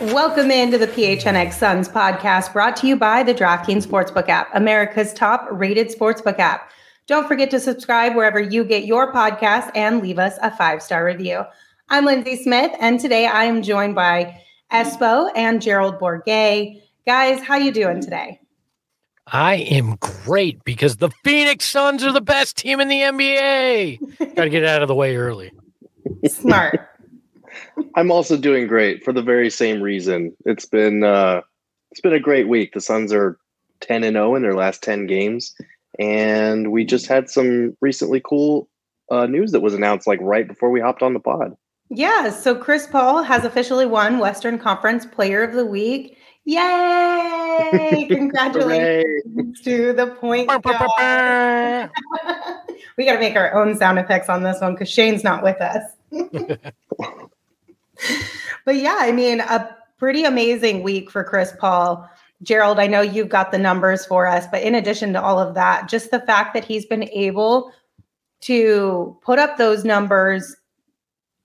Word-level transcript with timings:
Welcome 0.00 0.50
into 0.50 0.78
the 0.78 0.86
PHNX 0.86 1.54
Suns 1.54 1.88
podcast 1.88 2.52
brought 2.52 2.76
to 2.76 2.86
you 2.86 2.96
by 2.96 3.22
the 3.22 3.34
DraftKings 3.34 3.86
Sportsbook 3.86 4.28
app, 4.28 4.48
America's 4.54 5.12
top 5.12 5.46
rated 5.50 5.88
sportsbook 5.88 6.38
app. 6.38 6.70
Don't 7.06 7.28
forget 7.28 7.50
to 7.50 7.60
subscribe 7.60 8.14
wherever 8.14 8.40
you 8.40 8.64
get 8.64 8.86
your 8.86 9.12
podcast 9.12 9.70
and 9.74 10.00
leave 10.00 10.18
us 10.18 10.38
a 10.42 10.56
five 10.56 10.82
star 10.82 11.04
review. 11.04 11.42
I'm 11.90 12.04
Lindsay 12.06 12.36
Smith, 12.36 12.72
and 12.80 12.98
today 12.98 13.26
I 13.26 13.44
am 13.44 13.62
joined 13.62 13.94
by 13.94 14.40
Espo 14.72 15.30
and 15.36 15.60
Gerald 15.60 15.98
Bourguet. 15.98 16.82
Guys, 17.04 17.42
how 17.42 17.56
you 17.56 17.72
doing 17.72 18.00
today? 18.00 18.40
I 19.26 19.56
am 19.56 19.96
great 19.96 20.62
because 20.64 20.98
the 20.98 21.10
Phoenix 21.24 21.64
Suns 21.64 22.04
are 22.04 22.12
the 22.12 22.20
best 22.20 22.56
team 22.56 22.80
in 22.80 22.88
the 22.88 23.00
NBA. 23.00 24.34
Got 24.36 24.44
to 24.44 24.50
get 24.50 24.64
out 24.64 24.82
of 24.82 24.88
the 24.88 24.94
way 24.94 25.16
early. 25.16 25.50
Smart. 26.28 26.80
I'm 27.96 28.12
also 28.12 28.36
doing 28.36 28.66
great 28.66 29.04
for 29.04 29.12
the 29.12 29.22
very 29.22 29.50
same 29.50 29.82
reason. 29.82 30.34
It's 30.44 30.66
been 30.66 31.02
uh, 31.02 31.40
it's 31.90 32.00
been 32.00 32.12
a 32.12 32.20
great 32.20 32.48
week. 32.48 32.72
The 32.72 32.80
Suns 32.80 33.12
are 33.12 33.38
10 33.80 34.04
and 34.04 34.14
0 34.14 34.36
in 34.36 34.42
their 34.42 34.54
last 34.54 34.82
10 34.82 35.06
games, 35.06 35.54
and 35.98 36.70
we 36.70 36.84
just 36.84 37.06
had 37.06 37.28
some 37.28 37.76
recently 37.80 38.20
cool 38.24 38.68
uh, 39.10 39.26
news 39.26 39.52
that 39.52 39.60
was 39.60 39.74
announced 39.74 40.06
like 40.06 40.20
right 40.22 40.46
before 40.46 40.70
we 40.70 40.80
hopped 40.80 41.02
on 41.02 41.14
the 41.14 41.20
pod. 41.20 41.56
Yeah, 41.88 42.30
so 42.30 42.54
Chris 42.54 42.86
Paul 42.86 43.22
has 43.22 43.44
officially 43.44 43.86
won 43.86 44.18
Western 44.18 44.58
Conference 44.58 45.06
Player 45.06 45.42
of 45.42 45.54
the 45.54 45.64
Week. 45.64 46.18
Yay! 46.44 48.06
Congratulations 48.10 49.60
to 49.62 49.92
the 49.92 50.08
point 50.20 50.48
guard. 50.48 51.90
we 52.96 53.04
got 53.04 53.14
to 53.14 53.18
make 53.18 53.36
our 53.36 53.54
own 53.54 53.76
sound 53.76 53.98
effects 53.98 54.28
on 54.28 54.42
this 54.42 54.60
one 54.60 54.74
because 54.74 54.88
Shane's 54.88 55.22
not 55.24 55.42
with 55.42 55.60
us. 55.60 55.82
but 58.64 58.76
yeah, 58.76 58.96
I 58.98 59.12
mean, 59.12 59.40
a 59.40 59.76
pretty 59.98 60.24
amazing 60.24 60.82
week 60.82 61.10
for 61.10 61.22
Chris 61.24 61.52
Paul. 61.58 62.08
Gerald, 62.42 62.78
I 62.78 62.86
know 62.86 63.00
you've 63.00 63.28
got 63.28 63.50
the 63.50 63.58
numbers 63.58 64.04
for 64.06 64.26
us, 64.26 64.46
but 64.50 64.62
in 64.62 64.74
addition 64.74 65.12
to 65.14 65.22
all 65.22 65.38
of 65.38 65.54
that, 65.54 65.88
just 65.88 66.10
the 66.10 66.20
fact 66.20 66.52
that 66.54 66.64
he's 66.64 66.84
been 66.84 67.08
able 67.10 67.72
to 68.42 69.16
put 69.22 69.38
up 69.38 69.56
those 69.56 69.84
numbers 69.84 70.54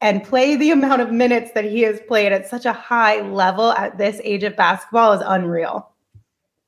and 0.02 0.24
play 0.24 0.56
the 0.56 0.72
amount 0.72 1.02
of 1.02 1.12
minutes 1.12 1.52
that 1.54 1.64
he 1.64 1.82
has 1.82 2.00
played 2.08 2.32
at 2.32 2.50
such 2.50 2.66
a 2.66 2.74
high 2.74 3.22
level 3.22 3.72
at 3.74 3.98
this 3.98 4.20
age 4.24 4.44
of 4.44 4.56
basketball 4.56 5.14
is 5.14 5.22
unreal. 5.26 5.88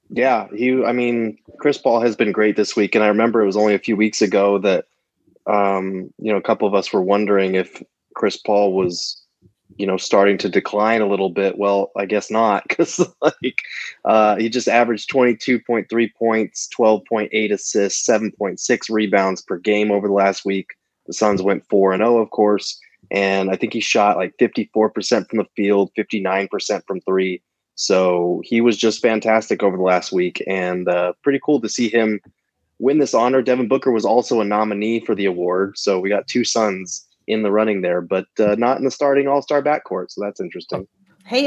Yeah, 0.09 0.47
he. 0.55 0.83
I 0.83 0.91
mean, 0.91 1.39
Chris 1.57 1.79
Paul 1.79 1.99
has 2.01 2.15
been 2.15 2.31
great 2.31 2.55
this 2.55 2.75
week, 2.75 2.93
and 2.93 3.03
I 3.03 3.07
remember 3.07 3.41
it 3.41 3.47
was 3.47 3.57
only 3.57 3.73
a 3.73 3.79
few 3.79 3.95
weeks 3.95 4.21
ago 4.21 4.59
that, 4.59 4.85
um, 5.47 6.13
you 6.19 6.31
know, 6.31 6.37
a 6.37 6.41
couple 6.41 6.67
of 6.67 6.75
us 6.75 6.93
were 6.93 7.01
wondering 7.01 7.55
if 7.55 7.81
Chris 8.13 8.37
Paul 8.37 8.73
was, 8.73 9.19
you 9.77 9.87
know, 9.87 9.97
starting 9.97 10.37
to 10.37 10.49
decline 10.49 11.01
a 11.01 11.07
little 11.07 11.31
bit. 11.31 11.57
Well, 11.57 11.91
I 11.97 12.05
guess 12.05 12.29
not, 12.29 12.63
because 12.69 12.99
like 13.21 13.57
uh, 14.05 14.35
he 14.35 14.49
just 14.49 14.67
averaged 14.67 15.09
twenty 15.09 15.35
two 15.35 15.59
point 15.59 15.89
three 15.89 16.13
points, 16.19 16.67
twelve 16.67 17.03
point 17.05 17.29
eight 17.31 17.51
assists, 17.51 18.05
seven 18.05 18.31
point 18.31 18.59
six 18.59 18.91
rebounds 18.91 19.41
per 19.41 19.57
game 19.57 19.91
over 19.91 20.07
the 20.07 20.13
last 20.13 20.45
week. 20.45 20.73
The 21.07 21.13
Suns 21.13 21.41
went 21.41 21.67
four 21.69 21.91
and 21.91 22.01
zero, 22.01 22.19
of 22.19 22.29
course 22.29 22.79
and 23.13 23.51
I 23.51 23.55
think 23.55 23.73
he 23.73 23.79
shot 23.79 24.17
like 24.17 24.35
54% 24.39 25.29
from 25.29 25.37
the 25.37 25.45
field, 25.55 25.91
59% 25.95 26.81
from 26.87 26.99
three. 27.01 27.41
So 27.75 28.41
he 28.43 28.59
was 28.59 28.75
just 28.75 29.01
fantastic 29.01 29.63
over 29.63 29.77
the 29.77 29.83
last 29.83 30.11
week, 30.11 30.43
and 30.47 30.87
uh, 30.87 31.13
pretty 31.23 31.39
cool 31.43 31.61
to 31.61 31.69
see 31.69 31.89
him 31.89 32.19
win 32.79 32.97
this 32.97 33.13
honor. 33.13 33.41
Devin 33.41 33.67
Booker 33.67 33.91
was 33.91 34.05
also 34.05 34.41
a 34.41 34.45
nominee 34.45 34.99
for 34.99 35.15
the 35.15 35.25
award, 35.25 35.77
so 35.77 35.99
we 35.99 36.09
got 36.09 36.27
two 36.27 36.43
Suns 36.43 37.07
in 37.27 37.43
the 37.43 37.51
running 37.51 37.81
there, 37.81 38.01
but 38.01 38.27
uh, 38.39 38.55
not 38.57 38.77
in 38.77 38.83
the 38.83 38.91
starting 38.91 39.27
All 39.27 39.41
Star 39.41 39.63
backcourt. 39.63 40.11
So 40.11 40.21
that's 40.21 40.41
interesting. 40.41 40.87
Hey, 41.25 41.45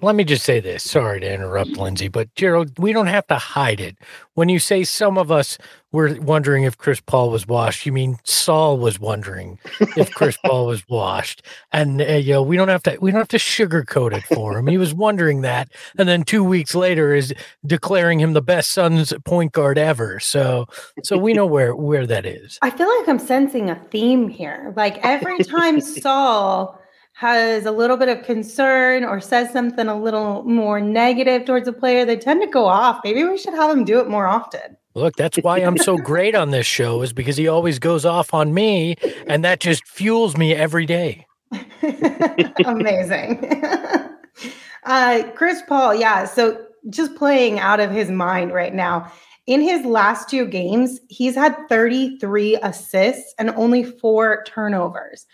let 0.00 0.14
me 0.14 0.24
just 0.24 0.44
say 0.44 0.60
this. 0.60 0.82
Sorry 0.82 1.20
to 1.20 1.32
interrupt, 1.32 1.70
Lindsay, 1.70 2.08
but 2.08 2.34
Gerald, 2.34 2.78
we 2.78 2.92
don't 2.92 3.06
have 3.06 3.26
to 3.28 3.36
hide 3.36 3.80
it. 3.80 3.96
When 4.34 4.48
you 4.48 4.58
say 4.58 4.84
some 4.84 5.18
of 5.18 5.30
us 5.30 5.58
were 5.92 6.16
wondering 6.20 6.64
if 6.64 6.78
Chris 6.78 7.00
Paul 7.00 7.30
was 7.30 7.46
washed, 7.46 7.84
you 7.84 7.92
mean 7.92 8.16
Saul 8.24 8.78
was 8.78 8.98
wondering 8.98 9.58
if 9.96 10.10
Chris 10.12 10.38
Paul 10.44 10.66
was 10.66 10.82
washed, 10.88 11.42
and 11.72 12.00
uh, 12.00 12.14
you 12.14 12.32
know 12.32 12.42
we 12.42 12.56
don't 12.56 12.68
have 12.68 12.82
to 12.84 12.96
we 13.00 13.10
don't 13.10 13.20
have 13.20 13.28
to 13.28 13.36
sugarcoat 13.36 14.12
it 14.12 14.24
for 14.24 14.58
him. 14.58 14.66
He 14.66 14.78
was 14.78 14.94
wondering 14.94 15.42
that, 15.42 15.70
and 15.98 16.08
then 16.08 16.24
two 16.24 16.42
weeks 16.42 16.74
later 16.74 17.14
is 17.14 17.34
declaring 17.66 18.20
him 18.20 18.32
the 18.32 18.42
best 18.42 18.70
Suns 18.70 19.12
point 19.24 19.52
guard 19.52 19.76
ever. 19.78 20.18
So, 20.18 20.66
so 21.04 21.18
we 21.18 21.34
know 21.34 21.46
where 21.46 21.76
where 21.76 22.06
that 22.06 22.24
is. 22.24 22.58
I 22.62 22.70
feel 22.70 22.88
like 22.98 23.08
I'm 23.08 23.18
sensing 23.18 23.68
a 23.70 23.76
theme 23.90 24.28
here. 24.28 24.72
Like 24.76 24.98
every 25.04 25.44
time 25.44 25.80
Saul 25.80 26.81
has 27.14 27.66
a 27.66 27.70
little 27.70 27.96
bit 27.96 28.08
of 28.08 28.24
concern 28.24 29.04
or 29.04 29.20
says 29.20 29.52
something 29.52 29.86
a 29.86 30.00
little 30.00 30.42
more 30.44 30.80
negative 30.80 31.44
towards 31.44 31.68
a 31.68 31.72
player, 31.72 32.04
they 32.04 32.16
tend 32.16 32.40
to 32.42 32.48
go 32.48 32.66
off. 32.66 33.00
Maybe 33.04 33.22
we 33.24 33.38
should 33.38 33.54
have 33.54 33.70
them 33.70 33.84
do 33.84 34.00
it 34.00 34.08
more 34.08 34.26
often. 34.26 34.76
Look, 34.94 35.16
that's 35.16 35.38
why 35.38 35.58
I'm 35.58 35.78
so 35.78 35.96
great 36.04 36.34
on 36.34 36.50
this 36.50 36.66
show, 36.66 37.02
is 37.02 37.12
because 37.12 37.36
he 37.36 37.48
always 37.48 37.78
goes 37.78 38.04
off 38.04 38.34
on 38.34 38.52
me, 38.52 38.96
and 39.26 39.44
that 39.44 39.60
just 39.60 39.86
fuels 39.86 40.36
me 40.36 40.54
every 40.54 40.86
day. 40.86 41.26
Amazing. 42.64 43.62
uh, 44.84 45.22
Chris 45.34 45.62
Paul, 45.68 45.94
yeah. 45.94 46.24
So 46.24 46.66
just 46.90 47.14
playing 47.14 47.58
out 47.58 47.80
of 47.80 47.90
his 47.90 48.10
mind 48.10 48.52
right 48.52 48.74
now. 48.74 49.10
In 49.46 49.60
his 49.60 49.84
last 49.84 50.28
two 50.28 50.46
games, 50.46 51.00
he's 51.08 51.34
had 51.34 51.56
33 51.68 52.56
assists 52.62 53.34
and 53.38 53.50
only 53.50 53.82
four 53.82 54.44
turnovers. 54.46 55.26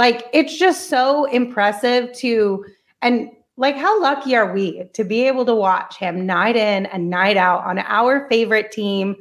Like 0.00 0.28
it's 0.32 0.56
just 0.56 0.88
so 0.88 1.26
impressive 1.26 2.10
to 2.20 2.64
and 3.02 3.28
like 3.58 3.76
how 3.76 4.00
lucky 4.00 4.34
are 4.34 4.50
we 4.50 4.84
to 4.94 5.04
be 5.04 5.26
able 5.26 5.44
to 5.44 5.54
watch 5.54 5.98
him 5.98 6.24
night 6.24 6.56
in 6.56 6.86
and 6.86 7.10
night 7.10 7.36
out 7.36 7.66
on 7.66 7.78
our 7.80 8.26
favorite 8.30 8.72
team 8.72 9.14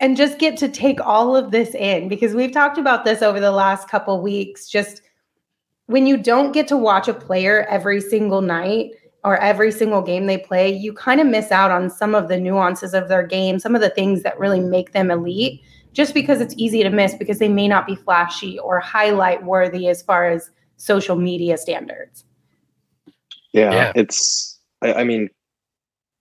and 0.00 0.18
just 0.18 0.38
get 0.38 0.58
to 0.58 0.68
take 0.68 1.00
all 1.00 1.34
of 1.34 1.50
this 1.50 1.74
in? 1.74 2.08
Because 2.08 2.34
we've 2.34 2.52
talked 2.52 2.76
about 2.76 3.06
this 3.06 3.22
over 3.22 3.40
the 3.40 3.50
last 3.50 3.88
couple 3.88 4.20
weeks 4.20 4.68
just 4.68 5.00
when 5.86 6.06
you 6.06 6.18
don't 6.18 6.52
get 6.52 6.68
to 6.68 6.76
watch 6.76 7.08
a 7.08 7.14
player 7.14 7.64
every 7.70 8.02
single 8.02 8.42
night 8.42 8.90
or 9.24 9.38
every 9.38 9.72
single 9.72 10.02
game 10.02 10.26
they 10.26 10.36
play 10.36 10.70
you 10.70 10.92
kind 10.92 11.22
of 11.22 11.26
miss 11.26 11.50
out 11.50 11.70
on 11.70 11.88
some 11.88 12.14
of 12.14 12.28
the 12.28 12.38
nuances 12.38 12.92
of 12.92 13.08
their 13.08 13.26
game 13.26 13.58
some 13.58 13.74
of 13.74 13.80
the 13.80 13.88
things 13.88 14.22
that 14.22 14.38
really 14.38 14.60
make 14.60 14.92
them 14.92 15.10
elite 15.10 15.62
just 15.92 16.14
because 16.14 16.40
it's 16.40 16.54
easy 16.56 16.82
to 16.82 16.90
miss 16.90 17.14
because 17.14 17.38
they 17.38 17.48
may 17.48 17.68
not 17.68 17.86
be 17.86 17.96
flashy 17.96 18.58
or 18.58 18.80
highlight 18.80 19.44
worthy 19.44 19.88
as 19.88 20.02
far 20.02 20.26
as 20.26 20.50
social 20.76 21.16
media 21.16 21.56
standards. 21.56 22.24
Yeah, 23.52 23.72
yeah. 23.72 23.92
it's, 23.94 24.58
I, 24.82 24.94
I, 24.94 25.04
mean, 25.04 25.28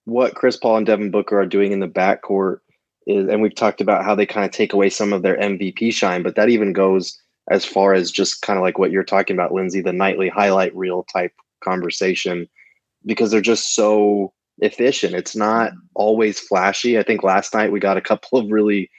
what 0.06 0.36
Chris 0.36 0.58
Paul 0.58 0.78
and 0.78 0.86
Devin 0.86 1.12
Booker 1.12 1.40
are 1.40 1.46
doing 1.46 1.72
in 1.72 1.80
the 1.80 1.88
backcourt 1.88 2.60
is, 3.06 3.28
and 3.28 3.42
we've 3.42 3.56
talked 3.56 3.82
about 3.82 4.04
how 4.04 4.16
they 4.16 4.26
kind 4.26 4.46
of 4.46 4.52
take 4.52 4.74
away 4.74 4.90
some 4.90 5.14
of 5.14 5.22
their 5.22 5.38
MVP 5.38 5.94
shine, 5.94 6.24
but 6.24 6.36
that 6.36 6.50
even 6.50 6.74
goes 6.74 7.18
as 7.50 7.64
far 7.64 7.94
as 7.94 8.12
just 8.12 8.42
kind 8.42 8.58
of 8.58 8.64
like 8.64 8.78
what 8.78 8.92
you're 8.92 9.04
talking 9.04 9.36
about, 9.36 9.54
Lindsay, 9.54 9.82
the 9.82 9.94
nightly 9.94 10.30
highlight 10.30 10.76
reel 10.76 11.04
type 11.04 11.34
conversation, 11.64 12.48
because 13.06 13.32
they're 13.32 13.42
just 13.42 13.76
so 13.76 14.34
efficient. 14.60 15.14
It's 15.14 15.36
not 15.36 15.72
always 15.94 16.40
flashy. 16.40 16.98
I 16.98 17.04
think 17.04 17.24
last 17.24 17.54
night 17.54 17.72
we 17.72 17.80
got 17.80 17.98
a 17.98 18.02
couple 18.02 18.40
of 18.40 18.52
really 18.52 18.90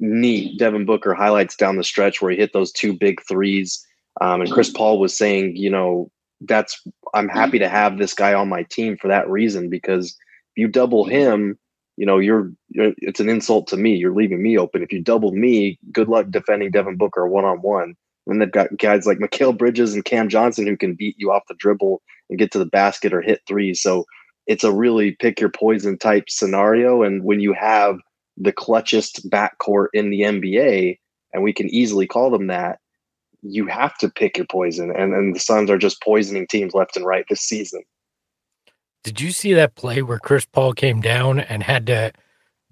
neat 0.00 0.58
Devin 0.58 0.84
Booker 0.84 1.14
highlights 1.14 1.56
down 1.56 1.76
the 1.76 1.84
stretch 1.84 2.20
where 2.20 2.30
he 2.30 2.36
hit 2.36 2.52
those 2.52 2.72
two 2.72 2.92
big 2.92 3.20
threes. 3.26 3.84
Um, 4.20 4.40
and 4.40 4.50
Chris 4.50 4.70
Paul 4.70 4.98
was 4.98 5.16
saying, 5.16 5.56
you 5.56 5.70
know, 5.70 6.10
that's 6.40 6.80
I'm 7.14 7.28
happy 7.28 7.58
to 7.58 7.68
have 7.68 7.98
this 7.98 8.14
guy 8.14 8.34
on 8.34 8.48
my 8.48 8.64
team 8.64 8.96
for 8.96 9.08
that 9.08 9.28
reason 9.28 9.70
because 9.70 10.10
if 10.10 10.60
you 10.60 10.68
double 10.68 11.04
him, 11.04 11.58
you 11.96 12.06
know, 12.06 12.18
you're, 12.18 12.50
you're 12.70 12.92
it's 12.98 13.20
an 13.20 13.28
insult 13.28 13.66
to 13.68 13.76
me. 13.76 13.94
You're 13.94 14.14
leaving 14.14 14.42
me 14.42 14.58
open. 14.58 14.82
If 14.82 14.92
you 14.92 15.00
double 15.00 15.32
me, 15.32 15.78
good 15.92 16.08
luck 16.08 16.26
defending 16.30 16.70
Devin 16.70 16.96
Booker 16.96 17.26
one 17.26 17.44
on 17.44 17.58
one. 17.58 17.94
And 18.26 18.40
they've 18.40 18.50
got 18.50 18.76
guys 18.78 19.06
like 19.06 19.18
Mikal 19.18 19.56
Bridges 19.56 19.94
and 19.94 20.04
Cam 20.04 20.28
Johnson 20.28 20.66
who 20.66 20.76
can 20.76 20.94
beat 20.94 21.16
you 21.18 21.30
off 21.30 21.42
the 21.48 21.54
dribble 21.54 22.00
and 22.30 22.38
get 22.38 22.50
to 22.52 22.58
the 22.58 22.66
basket 22.66 23.12
or 23.12 23.20
hit 23.20 23.42
threes. 23.46 23.82
So 23.82 24.06
it's 24.46 24.64
a 24.64 24.72
really 24.72 25.12
pick 25.12 25.40
your 25.40 25.50
poison 25.50 25.98
type 25.98 26.28
scenario. 26.28 27.02
And 27.02 27.22
when 27.22 27.40
you 27.40 27.52
have 27.52 27.98
the 28.36 28.52
clutchest 28.52 29.28
backcourt 29.28 29.88
in 29.92 30.10
the 30.10 30.22
NBA, 30.22 30.98
and 31.32 31.42
we 31.42 31.52
can 31.52 31.68
easily 31.68 32.06
call 32.06 32.30
them 32.30 32.48
that, 32.48 32.78
you 33.42 33.66
have 33.66 33.96
to 33.98 34.08
pick 34.08 34.36
your 34.36 34.46
poison. 34.46 34.90
And, 34.90 35.14
and 35.14 35.34
the 35.34 35.40
Suns 35.40 35.70
are 35.70 35.78
just 35.78 36.02
poisoning 36.02 36.46
teams 36.46 36.74
left 36.74 36.96
and 36.96 37.06
right 37.06 37.24
this 37.28 37.42
season. 37.42 37.82
Did 39.02 39.20
you 39.20 39.32
see 39.32 39.52
that 39.52 39.74
play 39.74 40.00
where 40.02 40.18
Chris 40.18 40.46
Paul 40.46 40.72
came 40.72 41.02
down 41.02 41.40
and 41.40 41.62
had 41.62 41.86
to 41.88 42.12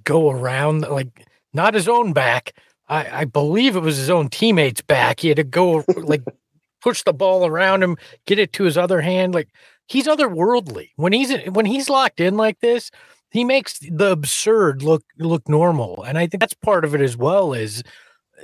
go 0.03 0.31
around, 0.31 0.81
like 0.83 1.27
not 1.53 1.75
his 1.75 1.89
own 1.89 2.15
back? 2.15 2.55
I, 2.89 3.21
I 3.21 3.25
believe 3.27 3.77
it 3.77 3.81
was 3.81 3.99
his 3.99 4.11
own 4.11 4.29
teammates' 4.31 4.81
back. 4.81 5.21
He 5.21 5.29
had 5.29 5.37
to 5.37 5.45
go 5.45 5.85
like 5.97 6.23
push 6.81 7.03
the 7.03 7.13
ball 7.13 7.47
around 7.47 7.83
him, 7.83 7.97
get 8.27 8.39
it 8.39 8.53
to 8.55 8.65
his 8.65 8.79
other 8.79 9.03
hand. 9.03 9.35
Like 9.35 9.49
he's 9.87 10.07
otherworldly 10.07 10.91
when 10.97 11.13
he's 11.13 11.35
when 11.51 11.67
he's 11.67 11.91
locked 11.91 12.19
in 12.19 12.37
like 12.37 12.61
this. 12.61 12.91
He 13.33 13.45
makes 13.45 13.79
the 13.79 14.13
absurd 14.13 14.83
look 14.83 15.03
look 15.19 15.49
normal, 15.49 16.03
and 16.05 16.19
I 16.19 16.27
think 16.27 16.41
that's 16.41 16.55
part 16.55 16.85
of 16.85 16.95
it 16.95 17.01
as 17.01 17.17
well. 17.17 17.55
Is 17.55 17.83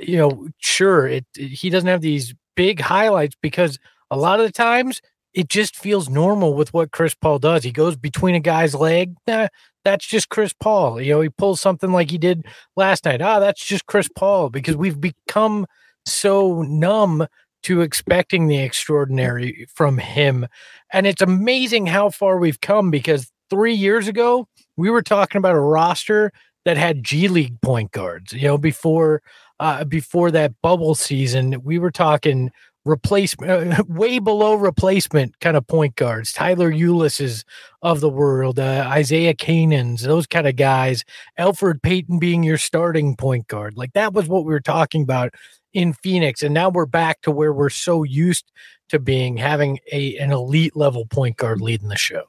you 0.00 0.16
know, 0.16 0.48
sure, 0.58 1.06
it 1.06 1.26
he 1.36 1.70
doesn't 1.70 1.88
have 1.88 2.00
these 2.00 2.34
big 2.56 2.80
highlights 2.80 3.36
because 3.42 3.78
a 4.10 4.16
lot 4.16 4.40
of 4.40 4.46
the 4.46 4.52
times 4.52 5.00
it 5.34 5.48
just 5.48 5.76
feels 5.76 6.08
normal 6.08 6.54
with 6.54 6.72
what 6.74 6.90
Chris 6.92 7.14
Paul 7.14 7.38
does. 7.38 7.62
He 7.64 7.70
goes 7.72 7.96
between 7.96 8.34
a 8.34 8.40
guy's 8.40 8.74
leg. 8.74 9.14
Nah, 9.26 9.48
that's 9.84 10.06
just 10.06 10.28
Chris 10.30 10.52
Paul. 10.52 11.00
You 11.00 11.14
know, 11.14 11.20
he 11.20 11.28
pulls 11.28 11.60
something 11.60 11.92
like 11.92 12.10
he 12.10 12.18
did 12.18 12.44
last 12.76 13.04
night. 13.04 13.22
Ah, 13.22 13.38
that's 13.38 13.64
just 13.64 13.86
Chris 13.86 14.08
Paul 14.08 14.50
because 14.50 14.76
we've 14.76 15.00
become 15.00 15.66
so 16.06 16.62
numb 16.62 17.26
to 17.64 17.80
expecting 17.82 18.46
the 18.48 18.58
extraordinary 18.58 19.66
from 19.74 19.98
him. 19.98 20.46
And 20.92 21.06
it's 21.06 21.22
amazing 21.22 21.86
how 21.86 22.10
far 22.10 22.38
we've 22.38 22.60
come 22.60 22.90
because 22.90 23.30
three 23.50 23.74
years 23.74 24.08
ago, 24.08 24.46
we 24.78 24.90
were 24.90 25.02
talking 25.02 25.38
about 25.38 25.56
a 25.56 25.60
roster 25.60 26.32
that 26.64 26.76
had 26.76 27.02
G 27.04 27.28
League 27.28 27.60
point 27.60 27.90
guards. 27.90 28.32
You 28.32 28.48
know, 28.48 28.58
before 28.58 29.22
uh, 29.60 29.84
before 29.84 30.30
that 30.30 30.54
bubble 30.62 30.94
season, 30.94 31.60
we 31.64 31.78
were 31.78 31.90
talking 31.90 32.50
replacement, 32.84 33.72
uh, 33.78 33.82
way 33.88 34.20
below 34.20 34.54
replacement 34.54 35.38
kind 35.40 35.56
of 35.56 35.66
point 35.66 35.96
guards. 35.96 36.32
Tyler 36.32 36.72
Ulis's 36.72 37.44
of 37.82 38.00
the 38.00 38.08
world, 38.08 38.60
uh, 38.60 38.86
Isaiah 38.88 39.34
Canaans, 39.34 40.02
those 40.02 40.26
kind 40.28 40.46
of 40.46 40.54
guys. 40.54 41.04
Elfrid 41.38 41.82
Payton 41.82 42.20
being 42.20 42.44
your 42.44 42.58
starting 42.58 43.16
point 43.16 43.48
guard, 43.48 43.76
like 43.76 43.92
that 43.94 44.14
was 44.14 44.28
what 44.28 44.44
we 44.44 44.52
were 44.52 44.60
talking 44.60 45.02
about 45.02 45.34
in 45.72 45.92
Phoenix, 45.92 46.42
and 46.42 46.54
now 46.54 46.68
we're 46.68 46.86
back 46.86 47.20
to 47.22 47.32
where 47.32 47.52
we're 47.52 47.68
so 47.68 48.04
used 48.04 48.50
to 48.90 49.00
being 49.00 49.36
having 49.36 49.80
a 49.92 50.16
an 50.18 50.30
elite 50.30 50.76
level 50.76 51.04
point 51.04 51.36
guard 51.36 51.60
leading 51.60 51.88
the 51.88 51.96
show. 51.96 52.22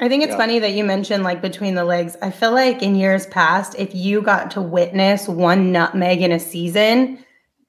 I 0.00 0.08
think 0.08 0.22
it's 0.22 0.30
yeah. 0.30 0.36
funny 0.36 0.58
that 0.60 0.72
you 0.72 0.84
mentioned 0.84 1.24
like 1.24 1.42
between 1.42 1.74
the 1.74 1.84
legs. 1.84 2.16
I 2.22 2.30
feel 2.30 2.52
like 2.52 2.82
in 2.82 2.94
years 2.94 3.26
past, 3.26 3.74
if 3.78 3.94
you 3.94 4.22
got 4.22 4.50
to 4.52 4.62
witness 4.62 5.26
one 5.26 5.72
nutmeg 5.72 6.22
in 6.22 6.30
a 6.30 6.38
season, 6.38 7.24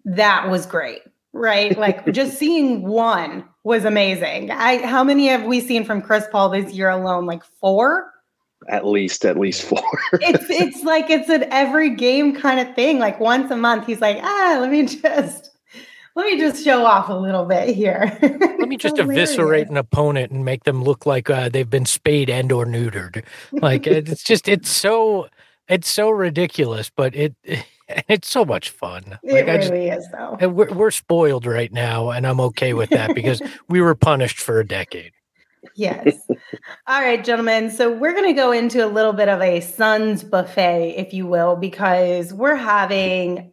that 0.05 0.49
was 0.49 0.65
great, 0.65 1.01
right? 1.33 1.77
Like 1.77 2.05
just 2.13 2.37
seeing 2.37 2.83
one 2.83 3.45
was 3.63 3.83
amazing. 3.83 4.51
I 4.51 4.85
how 4.85 5.03
many 5.03 5.27
have 5.27 5.43
we 5.45 5.59
seen 5.59 5.83
from 5.83 6.01
Chris 6.01 6.25
Paul 6.31 6.49
this 6.49 6.71
year 6.73 6.89
alone? 6.89 7.25
Like 7.25 7.43
four? 7.43 8.13
At 8.67 8.85
least, 8.85 9.25
at 9.25 9.39
least 9.39 9.63
four. 9.63 9.81
it's 10.13 10.49
it's 10.49 10.83
like 10.83 11.09
it's 11.09 11.29
an 11.29 11.45
every 11.51 11.89
game 11.89 12.35
kind 12.35 12.59
of 12.59 12.75
thing. 12.75 12.99
Like 12.99 13.19
once 13.19 13.49
a 13.49 13.57
month, 13.57 13.87
he's 13.87 14.01
like, 14.01 14.19
ah, 14.21 14.57
let 14.61 14.69
me 14.69 14.85
just 15.01 15.48
let 16.19 16.33
me 16.33 16.37
just 16.37 16.63
show 16.63 16.85
off 16.85 17.07
a 17.09 17.13
little 17.13 17.45
bit 17.45 17.73
here. 17.73 18.17
let 18.21 18.67
me 18.67 18.77
just 18.77 18.99
eviscerate 18.99 19.69
an 19.69 19.77
opponent 19.77 20.31
and 20.31 20.43
make 20.43 20.65
them 20.65 20.83
look 20.83 21.05
like 21.05 21.29
uh, 21.29 21.47
they've 21.47 21.69
been 21.69 21.85
spayed 21.85 22.29
and 22.29 22.51
or 22.51 22.65
neutered. 22.65 23.23
Like 23.53 23.87
it's 23.87 24.23
just 24.23 24.49
it's 24.49 24.69
so 24.69 25.29
it's 25.69 25.87
so 25.87 26.09
ridiculous, 26.09 26.91
but 26.93 27.15
it, 27.15 27.35
it's 27.87 28.29
so 28.29 28.43
much 28.43 28.69
fun. 28.69 29.17
Like, 29.23 29.47
it 29.47 29.69
really 29.69 29.87
just, 29.87 30.07
is 30.07 30.11
though. 30.11 30.49
We're, 30.49 30.73
we're 30.73 30.91
spoiled 30.91 31.45
right 31.45 31.71
now, 31.71 32.09
and 32.09 32.27
I'm 32.27 32.41
okay 32.41 32.73
with 32.73 32.89
that 32.89 33.15
because 33.15 33.41
we 33.69 33.79
were 33.79 33.95
punished 33.95 34.39
for 34.39 34.59
a 34.59 34.67
decade. 34.67 35.13
Yes. 35.75 36.17
All 36.87 37.01
right, 37.01 37.23
gentlemen. 37.23 37.69
So 37.69 37.93
we're 37.93 38.13
going 38.13 38.27
to 38.27 38.33
go 38.33 38.51
into 38.51 38.85
a 38.85 38.87
little 38.87 39.13
bit 39.13 39.29
of 39.29 39.41
a 39.41 39.61
Suns 39.61 40.23
buffet, 40.23 40.95
if 40.97 41.13
you 41.13 41.27
will, 41.27 41.55
because 41.55 42.33
we're 42.33 42.55
having 42.55 43.51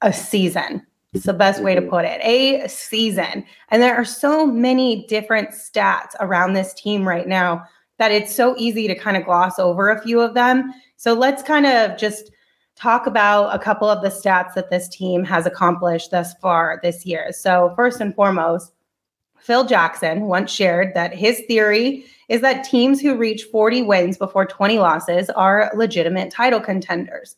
a 0.00 0.12
season. 0.12 0.86
It's 1.12 1.24
the 1.24 1.32
best 1.32 1.62
way 1.62 1.74
to 1.74 1.80
mm-hmm. 1.80 1.90
put 1.90 2.04
it. 2.04 2.20
A 2.22 2.68
season. 2.68 3.44
And 3.70 3.82
there 3.82 3.96
are 3.96 4.04
so 4.04 4.46
many 4.46 5.06
different 5.06 5.50
stats 5.50 6.14
around 6.20 6.52
this 6.52 6.74
team 6.74 7.06
right 7.06 7.26
now 7.26 7.64
that 7.98 8.12
it's 8.12 8.34
so 8.34 8.54
easy 8.58 8.86
to 8.88 8.94
kind 8.94 9.16
of 9.16 9.24
gloss 9.24 9.58
over 9.58 9.90
a 9.90 10.00
few 10.00 10.20
of 10.20 10.34
them. 10.34 10.72
So 10.96 11.14
let's 11.14 11.42
kind 11.42 11.66
of 11.66 11.96
just 11.98 12.30
talk 12.76 13.06
about 13.06 13.54
a 13.54 13.58
couple 13.58 13.88
of 13.88 14.02
the 14.02 14.08
stats 14.08 14.54
that 14.54 14.70
this 14.70 14.88
team 14.88 15.24
has 15.24 15.46
accomplished 15.46 16.12
thus 16.12 16.34
far 16.34 16.78
this 16.82 17.04
year. 17.04 17.32
So, 17.32 17.72
first 17.74 18.00
and 18.00 18.14
foremost, 18.14 18.72
Phil 19.40 19.64
Jackson 19.64 20.22
once 20.22 20.50
shared 20.50 20.94
that 20.94 21.14
his 21.14 21.42
theory 21.48 22.04
is 22.28 22.40
that 22.42 22.64
teams 22.64 23.00
who 23.00 23.16
reach 23.16 23.44
40 23.44 23.82
wins 23.82 24.16
before 24.16 24.46
20 24.46 24.78
losses 24.78 25.30
are 25.30 25.72
legitimate 25.74 26.30
title 26.30 26.60
contenders. 26.60 27.36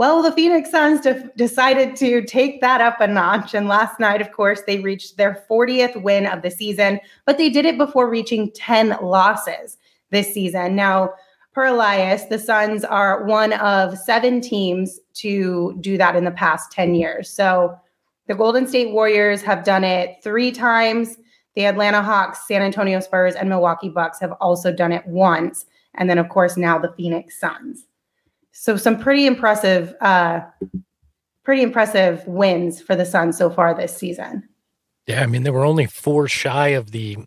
Well, 0.00 0.22
the 0.22 0.32
Phoenix 0.32 0.70
Suns 0.70 1.02
de- 1.02 1.30
decided 1.36 1.94
to 1.96 2.22
take 2.22 2.62
that 2.62 2.80
up 2.80 3.02
a 3.02 3.06
notch. 3.06 3.52
And 3.52 3.68
last 3.68 4.00
night, 4.00 4.22
of 4.22 4.32
course, 4.32 4.62
they 4.66 4.78
reached 4.78 5.18
their 5.18 5.44
40th 5.46 6.00
win 6.00 6.24
of 6.24 6.40
the 6.40 6.50
season, 6.50 7.00
but 7.26 7.36
they 7.36 7.50
did 7.50 7.66
it 7.66 7.76
before 7.76 8.08
reaching 8.08 8.50
10 8.52 8.96
losses 9.02 9.76
this 10.08 10.32
season. 10.32 10.74
Now, 10.74 11.10
per 11.52 11.66
Elias, 11.66 12.24
the 12.24 12.38
Suns 12.38 12.82
are 12.82 13.24
one 13.24 13.52
of 13.52 13.98
seven 13.98 14.40
teams 14.40 15.00
to 15.16 15.76
do 15.82 15.98
that 15.98 16.16
in 16.16 16.24
the 16.24 16.30
past 16.30 16.72
10 16.72 16.94
years. 16.94 17.28
So 17.28 17.78
the 18.26 18.34
Golden 18.34 18.66
State 18.66 18.94
Warriors 18.94 19.42
have 19.42 19.64
done 19.64 19.84
it 19.84 20.16
three 20.22 20.50
times. 20.50 21.18
The 21.56 21.66
Atlanta 21.66 22.00
Hawks, 22.00 22.48
San 22.48 22.62
Antonio 22.62 23.00
Spurs, 23.00 23.34
and 23.34 23.50
Milwaukee 23.50 23.90
Bucks 23.90 24.18
have 24.20 24.32
also 24.40 24.72
done 24.72 24.92
it 24.92 25.06
once. 25.06 25.66
And 25.96 26.08
then, 26.08 26.16
of 26.16 26.30
course, 26.30 26.56
now 26.56 26.78
the 26.78 26.94
Phoenix 26.96 27.38
Suns. 27.38 27.84
So 28.52 28.76
some 28.76 28.98
pretty 28.98 29.26
impressive, 29.26 29.94
uh, 30.00 30.40
pretty 31.44 31.62
impressive 31.62 32.26
wins 32.26 32.80
for 32.80 32.96
the 32.96 33.04
Suns 33.04 33.38
so 33.38 33.50
far 33.50 33.74
this 33.74 33.96
season. 33.96 34.48
Yeah, 35.06 35.22
I 35.22 35.26
mean, 35.26 35.42
they 35.42 35.50
were 35.50 35.64
only 35.64 35.86
four 35.86 36.28
shy 36.28 36.68
of 36.68 36.90
the 36.90 37.18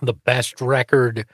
the 0.00 0.14
best 0.14 0.60
record 0.60 1.26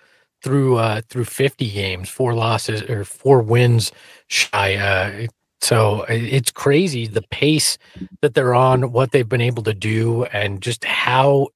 through 0.42 0.76
uh 0.76 1.00
through 1.08 1.24
50 1.24 1.70
games, 1.70 2.08
four 2.08 2.34
losses 2.34 2.82
or 2.82 3.04
four 3.04 3.40
wins 3.40 3.92
shy. 4.28 4.76
Uh 4.76 5.26
so 5.60 6.04
it's 6.08 6.52
crazy 6.52 7.06
the 7.06 7.22
pace 7.30 7.78
that 8.20 8.34
they're 8.34 8.54
on, 8.54 8.92
what 8.92 9.10
they've 9.10 9.28
been 9.28 9.40
able 9.40 9.62
to 9.64 9.74
do, 9.74 10.24
and 10.26 10.60
just 10.60 10.84
how 10.84 11.48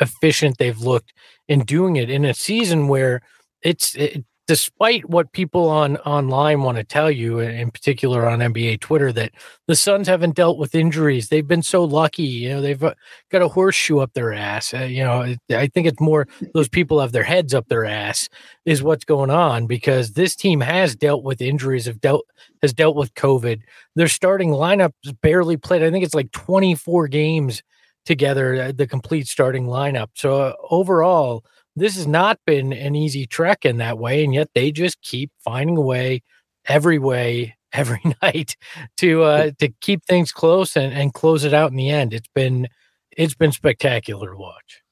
efficient 0.00 0.58
they've 0.58 0.78
looked 0.78 1.12
in 1.48 1.60
doing 1.64 1.96
it 1.96 2.08
in 2.08 2.24
a 2.24 2.32
season 2.32 2.88
where 2.88 3.20
it's 3.60 3.94
it, 3.94 4.24
despite 4.48 5.08
what 5.08 5.32
people 5.32 5.68
on 5.68 5.96
online 5.98 6.62
want 6.62 6.76
to 6.76 6.84
tell 6.84 7.10
you 7.10 7.38
in 7.38 7.70
particular 7.70 8.28
on 8.28 8.40
NBA 8.40 8.80
Twitter 8.80 9.12
that 9.12 9.32
the 9.68 9.76
Suns 9.76 10.08
haven't 10.08 10.34
dealt 10.34 10.58
with 10.58 10.74
injuries 10.74 11.28
they've 11.28 11.46
been 11.46 11.62
so 11.62 11.84
lucky 11.84 12.24
you 12.24 12.48
know 12.48 12.60
they've 12.60 12.82
uh, 12.82 12.94
got 13.30 13.42
a 13.42 13.48
horseshoe 13.48 13.98
up 13.98 14.12
their 14.14 14.32
ass 14.32 14.74
uh, 14.74 14.78
you 14.78 15.04
know 15.04 15.34
I 15.50 15.66
think 15.68 15.86
it's 15.86 16.00
more 16.00 16.26
those 16.54 16.68
people 16.68 17.00
have 17.00 17.12
their 17.12 17.22
heads 17.22 17.54
up 17.54 17.68
their 17.68 17.84
ass 17.84 18.28
is 18.64 18.82
what's 18.82 19.04
going 19.04 19.30
on 19.30 19.66
because 19.66 20.12
this 20.12 20.34
team 20.34 20.60
has 20.60 20.96
dealt 20.96 21.22
with 21.24 21.40
injuries 21.40 21.86
have 21.86 22.00
dealt 22.00 22.26
has 22.62 22.72
dealt 22.72 22.96
with 22.96 23.14
covid 23.14 23.60
their 23.94 24.08
starting 24.08 24.50
lineup 24.50 24.92
barely 25.22 25.56
played 25.56 25.82
I 25.82 25.90
think 25.90 26.04
it's 26.04 26.14
like 26.14 26.32
24 26.32 27.08
games 27.08 27.62
together 28.04 28.54
uh, 28.54 28.72
the 28.72 28.86
complete 28.86 29.28
starting 29.28 29.66
lineup. 29.66 30.08
So 30.14 30.40
uh, 30.40 30.54
overall, 30.70 31.44
this 31.76 31.96
has 31.96 32.06
not 32.06 32.38
been 32.46 32.72
an 32.72 32.94
easy 32.94 33.26
trek 33.26 33.64
in 33.64 33.78
that 33.78 33.98
way, 33.98 34.24
and 34.24 34.34
yet 34.34 34.50
they 34.54 34.72
just 34.72 35.00
keep 35.02 35.30
finding 35.42 35.76
a 35.76 35.82
way, 35.82 36.22
every 36.66 36.98
way, 36.98 37.56
every 37.72 38.02
night 38.22 38.56
to 38.98 39.22
uh, 39.22 39.50
to 39.58 39.68
keep 39.80 40.04
things 40.04 40.32
close 40.32 40.76
and, 40.76 40.92
and 40.92 41.14
close 41.14 41.44
it 41.44 41.54
out 41.54 41.70
in 41.70 41.76
the 41.76 41.90
end. 41.90 42.12
It's 42.12 42.28
been 42.34 42.68
it's 43.16 43.34
been 43.34 43.52
spectacular 43.52 44.30
to 44.30 44.36
watch. 44.36 44.82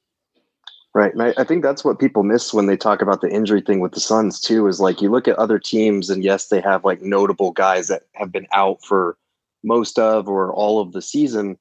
Right. 0.93 1.13
And 1.13 1.23
I, 1.23 1.35
I, 1.39 1.45
think 1.45 1.63
that's 1.63 1.85
what 1.85 2.01
people 2.01 2.25
miss 2.25 2.53
when 2.53 2.67
they 2.67 2.77
talk 2.77 3.01
about 3.01 3.21
the 3.21 3.31
injury 3.31 3.61
thing 3.61 3.79
with 3.79 3.93
the 3.93 4.01
Suns 4.01 4.41
too, 4.41 4.67
is 4.67 4.81
like 4.81 5.01
you 5.01 5.09
look 5.09 5.29
at 5.29 5.39
other 5.39 5.59
teams 5.59 6.11
and 6.11 6.25
yes, 6.25 6.49
they 6.49 6.61
have 6.61 6.85
like 6.85 7.01
notable 7.01 7.53
guys 7.53 7.87
that 7.87 8.03
have 8.15 8.33
been 8.33 8.49
out 8.53 8.83
for 8.85 9.17
most 9.63 10.01
of 10.01 10.29
or 10.29 10.53
all 10.53 10.81
of 10.81 10.91
the 10.91 11.01
season, 11.01 11.59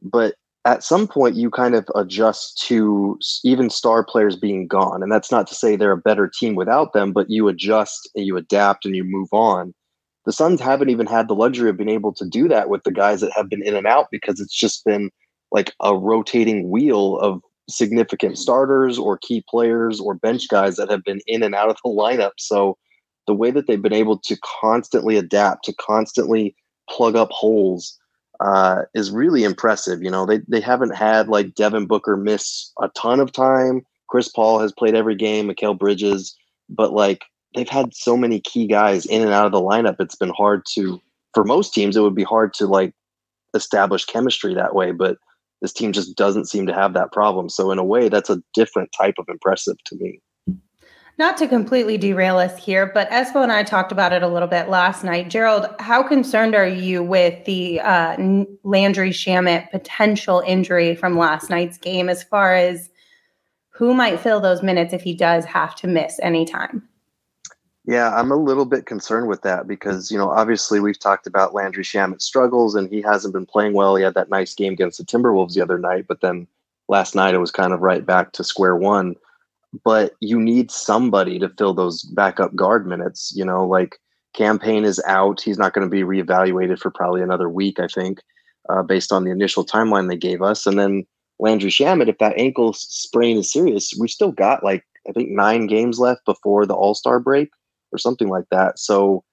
but 0.00 0.34
at 0.66 0.84
some 0.84 1.08
point 1.08 1.36
you 1.36 1.50
kind 1.50 1.74
of 1.74 1.86
adjust 1.94 2.62
to 2.66 3.18
even 3.44 3.70
star 3.70 4.04
players 4.04 4.36
being 4.36 4.66
gone 4.66 5.02
and 5.02 5.10
that's 5.10 5.30
not 5.30 5.46
to 5.46 5.54
say 5.54 5.74
they're 5.74 5.92
a 5.92 5.96
better 5.96 6.28
team 6.28 6.54
without 6.54 6.92
them 6.92 7.12
but 7.12 7.30
you 7.30 7.48
adjust 7.48 8.08
and 8.14 8.26
you 8.26 8.36
adapt 8.36 8.84
and 8.84 8.94
you 8.94 9.04
move 9.04 9.28
on 9.32 9.72
the 10.26 10.32
suns 10.32 10.60
haven't 10.60 10.90
even 10.90 11.06
had 11.06 11.28
the 11.28 11.34
luxury 11.34 11.70
of 11.70 11.76
being 11.76 11.88
able 11.88 12.12
to 12.12 12.28
do 12.28 12.46
that 12.48 12.68
with 12.68 12.82
the 12.84 12.92
guys 12.92 13.20
that 13.20 13.32
have 13.32 13.48
been 13.48 13.62
in 13.62 13.74
and 13.74 13.86
out 13.86 14.06
because 14.10 14.38
it's 14.38 14.54
just 14.54 14.84
been 14.84 15.10
like 15.50 15.72
a 15.82 15.96
rotating 15.96 16.70
wheel 16.70 17.18
of 17.18 17.40
significant 17.68 18.38
starters 18.38 18.98
or 18.98 19.18
key 19.18 19.44
players 19.48 20.00
or 20.00 20.14
bench 20.14 20.48
guys 20.48 20.76
that 20.76 20.90
have 20.90 21.04
been 21.04 21.20
in 21.26 21.42
and 21.42 21.54
out 21.54 21.70
of 21.70 21.76
the 21.84 21.90
lineup. 21.90 22.32
So 22.38 22.76
the 23.26 23.34
way 23.34 23.50
that 23.50 23.66
they've 23.66 23.80
been 23.80 23.92
able 23.92 24.18
to 24.18 24.36
constantly 24.60 25.16
adapt, 25.16 25.64
to 25.64 25.74
constantly 25.74 26.54
plug 26.88 27.16
up 27.16 27.30
holes, 27.30 27.98
uh, 28.40 28.82
is 28.94 29.10
really 29.10 29.44
impressive. 29.44 30.02
You 30.02 30.10
know, 30.10 30.26
they 30.26 30.40
they 30.48 30.60
haven't 30.60 30.94
had 30.94 31.28
like 31.28 31.54
Devin 31.54 31.86
Booker 31.86 32.16
miss 32.16 32.72
a 32.80 32.88
ton 32.90 33.20
of 33.20 33.32
time. 33.32 33.82
Chris 34.08 34.28
Paul 34.28 34.58
has 34.58 34.72
played 34.72 34.94
every 34.94 35.14
game, 35.14 35.48
Mikal 35.48 35.78
Bridges, 35.78 36.36
but 36.68 36.92
like 36.92 37.24
they've 37.54 37.68
had 37.68 37.94
so 37.94 38.16
many 38.16 38.40
key 38.40 38.66
guys 38.66 39.06
in 39.06 39.22
and 39.22 39.32
out 39.32 39.46
of 39.46 39.52
the 39.52 39.60
lineup. 39.60 39.96
It's 40.00 40.16
been 40.16 40.32
hard 40.36 40.62
to 40.74 41.00
for 41.34 41.44
most 41.44 41.74
teams. 41.74 41.96
It 41.96 42.00
would 42.00 42.14
be 42.14 42.24
hard 42.24 42.54
to 42.54 42.66
like 42.66 42.94
establish 43.54 44.04
chemistry 44.04 44.54
that 44.54 44.74
way, 44.74 44.92
but 44.92 45.18
this 45.60 45.72
team 45.72 45.92
just 45.92 46.16
doesn't 46.16 46.48
seem 46.48 46.66
to 46.66 46.74
have 46.74 46.94
that 46.94 47.12
problem. 47.12 47.48
So 47.48 47.70
in 47.70 47.78
a 47.78 47.84
way, 47.84 48.08
that's 48.08 48.30
a 48.30 48.42
different 48.54 48.90
type 48.98 49.14
of 49.18 49.26
impressive 49.28 49.76
to 49.86 49.96
me. 49.96 50.20
Not 51.20 51.36
to 51.36 51.46
completely 51.46 51.98
derail 51.98 52.38
us 52.38 52.56
here, 52.56 52.90
but 52.94 53.10
Espo 53.10 53.42
and 53.42 53.52
I 53.52 53.62
talked 53.62 53.92
about 53.92 54.14
it 54.14 54.22
a 54.22 54.26
little 54.26 54.48
bit 54.48 54.70
last 54.70 55.04
night. 55.04 55.28
Gerald, 55.28 55.66
how 55.78 56.02
concerned 56.02 56.54
are 56.54 56.66
you 56.66 57.02
with 57.02 57.44
the 57.44 57.78
uh, 57.80 58.16
Landry 58.62 59.10
Shamet 59.10 59.70
potential 59.70 60.42
injury 60.46 60.94
from 60.94 61.18
last 61.18 61.50
night's 61.50 61.76
game 61.76 62.08
as 62.08 62.22
far 62.22 62.54
as 62.54 62.88
who 63.68 63.92
might 63.92 64.18
fill 64.18 64.40
those 64.40 64.62
minutes 64.62 64.94
if 64.94 65.02
he 65.02 65.12
does 65.12 65.44
have 65.44 65.74
to 65.74 65.86
miss 65.86 66.18
any 66.22 66.46
time? 66.46 66.88
Yeah, 67.84 68.14
I'm 68.16 68.32
a 68.32 68.36
little 68.36 68.64
bit 68.64 68.86
concerned 68.86 69.28
with 69.28 69.42
that 69.42 69.66
because, 69.66 70.10
you 70.10 70.16
know, 70.16 70.30
obviously 70.30 70.80
we've 70.80 70.98
talked 70.98 71.26
about 71.26 71.52
Landry 71.52 71.84
Shamet's 71.84 72.24
struggles 72.24 72.74
and 72.74 72.88
he 72.88 73.02
hasn't 73.02 73.34
been 73.34 73.44
playing 73.44 73.74
well. 73.74 73.94
He 73.94 74.02
had 74.02 74.14
that 74.14 74.30
nice 74.30 74.54
game 74.54 74.72
against 74.72 74.96
the 74.96 75.04
Timberwolves 75.04 75.52
the 75.52 75.60
other 75.60 75.78
night, 75.78 76.06
but 76.08 76.22
then 76.22 76.46
last 76.88 77.14
night 77.14 77.34
it 77.34 77.40
was 77.40 77.50
kind 77.50 77.74
of 77.74 77.82
right 77.82 78.06
back 78.06 78.32
to 78.32 78.42
square 78.42 78.74
one. 78.74 79.16
But 79.84 80.14
you 80.20 80.40
need 80.40 80.70
somebody 80.70 81.38
to 81.38 81.48
fill 81.50 81.74
those 81.74 82.02
backup 82.02 82.54
guard 82.56 82.86
minutes. 82.86 83.32
You 83.34 83.44
know, 83.44 83.66
like 83.66 83.98
Cam 84.34 84.58
Payne 84.58 84.84
is 84.84 85.00
out. 85.06 85.40
He's 85.40 85.58
not 85.58 85.72
going 85.72 85.86
to 85.86 85.90
be 85.90 86.02
reevaluated 86.02 86.78
for 86.78 86.90
probably 86.90 87.22
another 87.22 87.48
week, 87.48 87.78
I 87.80 87.86
think, 87.86 88.20
uh, 88.68 88.82
based 88.82 89.12
on 89.12 89.24
the 89.24 89.30
initial 89.30 89.64
timeline 89.64 90.08
they 90.08 90.16
gave 90.16 90.42
us. 90.42 90.66
And 90.66 90.78
then 90.78 91.04
Landry 91.38 91.70
Shamet, 91.70 92.08
if 92.08 92.18
that 92.18 92.38
ankle 92.38 92.72
sprain 92.72 93.38
is 93.38 93.52
serious, 93.52 93.92
we 93.98 94.08
still 94.08 94.32
got 94.32 94.62
like, 94.62 94.84
I 95.08 95.12
think, 95.12 95.30
nine 95.30 95.66
games 95.66 95.98
left 95.98 96.24
before 96.24 96.66
the 96.66 96.74
All 96.74 96.94
Star 96.94 97.18
break 97.18 97.50
or 97.92 97.98
something 97.98 98.28
like 98.28 98.46
that. 98.50 98.78
So, 98.78 99.24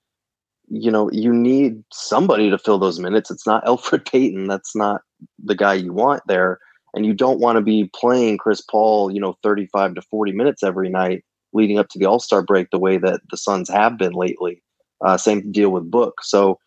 you 0.69 0.89
know, 0.89 1.11
you 1.11 1.33
need 1.33 1.83
somebody 1.91 2.49
to 2.49 2.57
fill 2.57 2.79
those 2.79 2.99
minutes. 2.99 3.29
It's 3.29 3.45
not 3.45 3.65
Elfrid 3.65 4.09
Payton. 4.09 4.47
That's 4.47 4.75
not 4.75 5.01
the 5.43 5.55
guy 5.55 5.75
you 5.75 5.93
want 5.93 6.23
there. 6.27 6.59
And 6.97 7.05
you 7.05 7.13
don't 7.13 7.39
want 7.39 7.57
to 7.57 7.61
be 7.61 7.91
playing 7.93 8.39
Chris 8.39 8.59
Paul, 8.59 9.11
you 9.11 9.21
know, 9.21 9.37
35 9.43 9.93
to 9.93 10.01
40 10.01 10.31
minutes 10.31 10.63
every 10.63 10.89
night 10.89 11.23
leading 11.53 11.77
up 11.77 11.89
to 11.89 11.99
the 11.99 12.05
All 12.05 12.19
Star 12.19 12.41
break 12.41 12.71
the 12.71 12.79
way 12.79 12.97
that 12.97 13.21
the 13.29 13.37
Suns 13.37 13.69
have 13.69 13.99
been 13.99 14.13
lately. 14.13 14.63
Uh, 15.05 15.15
same 15.15 15.51
deal 15.51 15.69
with 15.69 15.91
Book. 15.91 16.23
So 16.23 16.57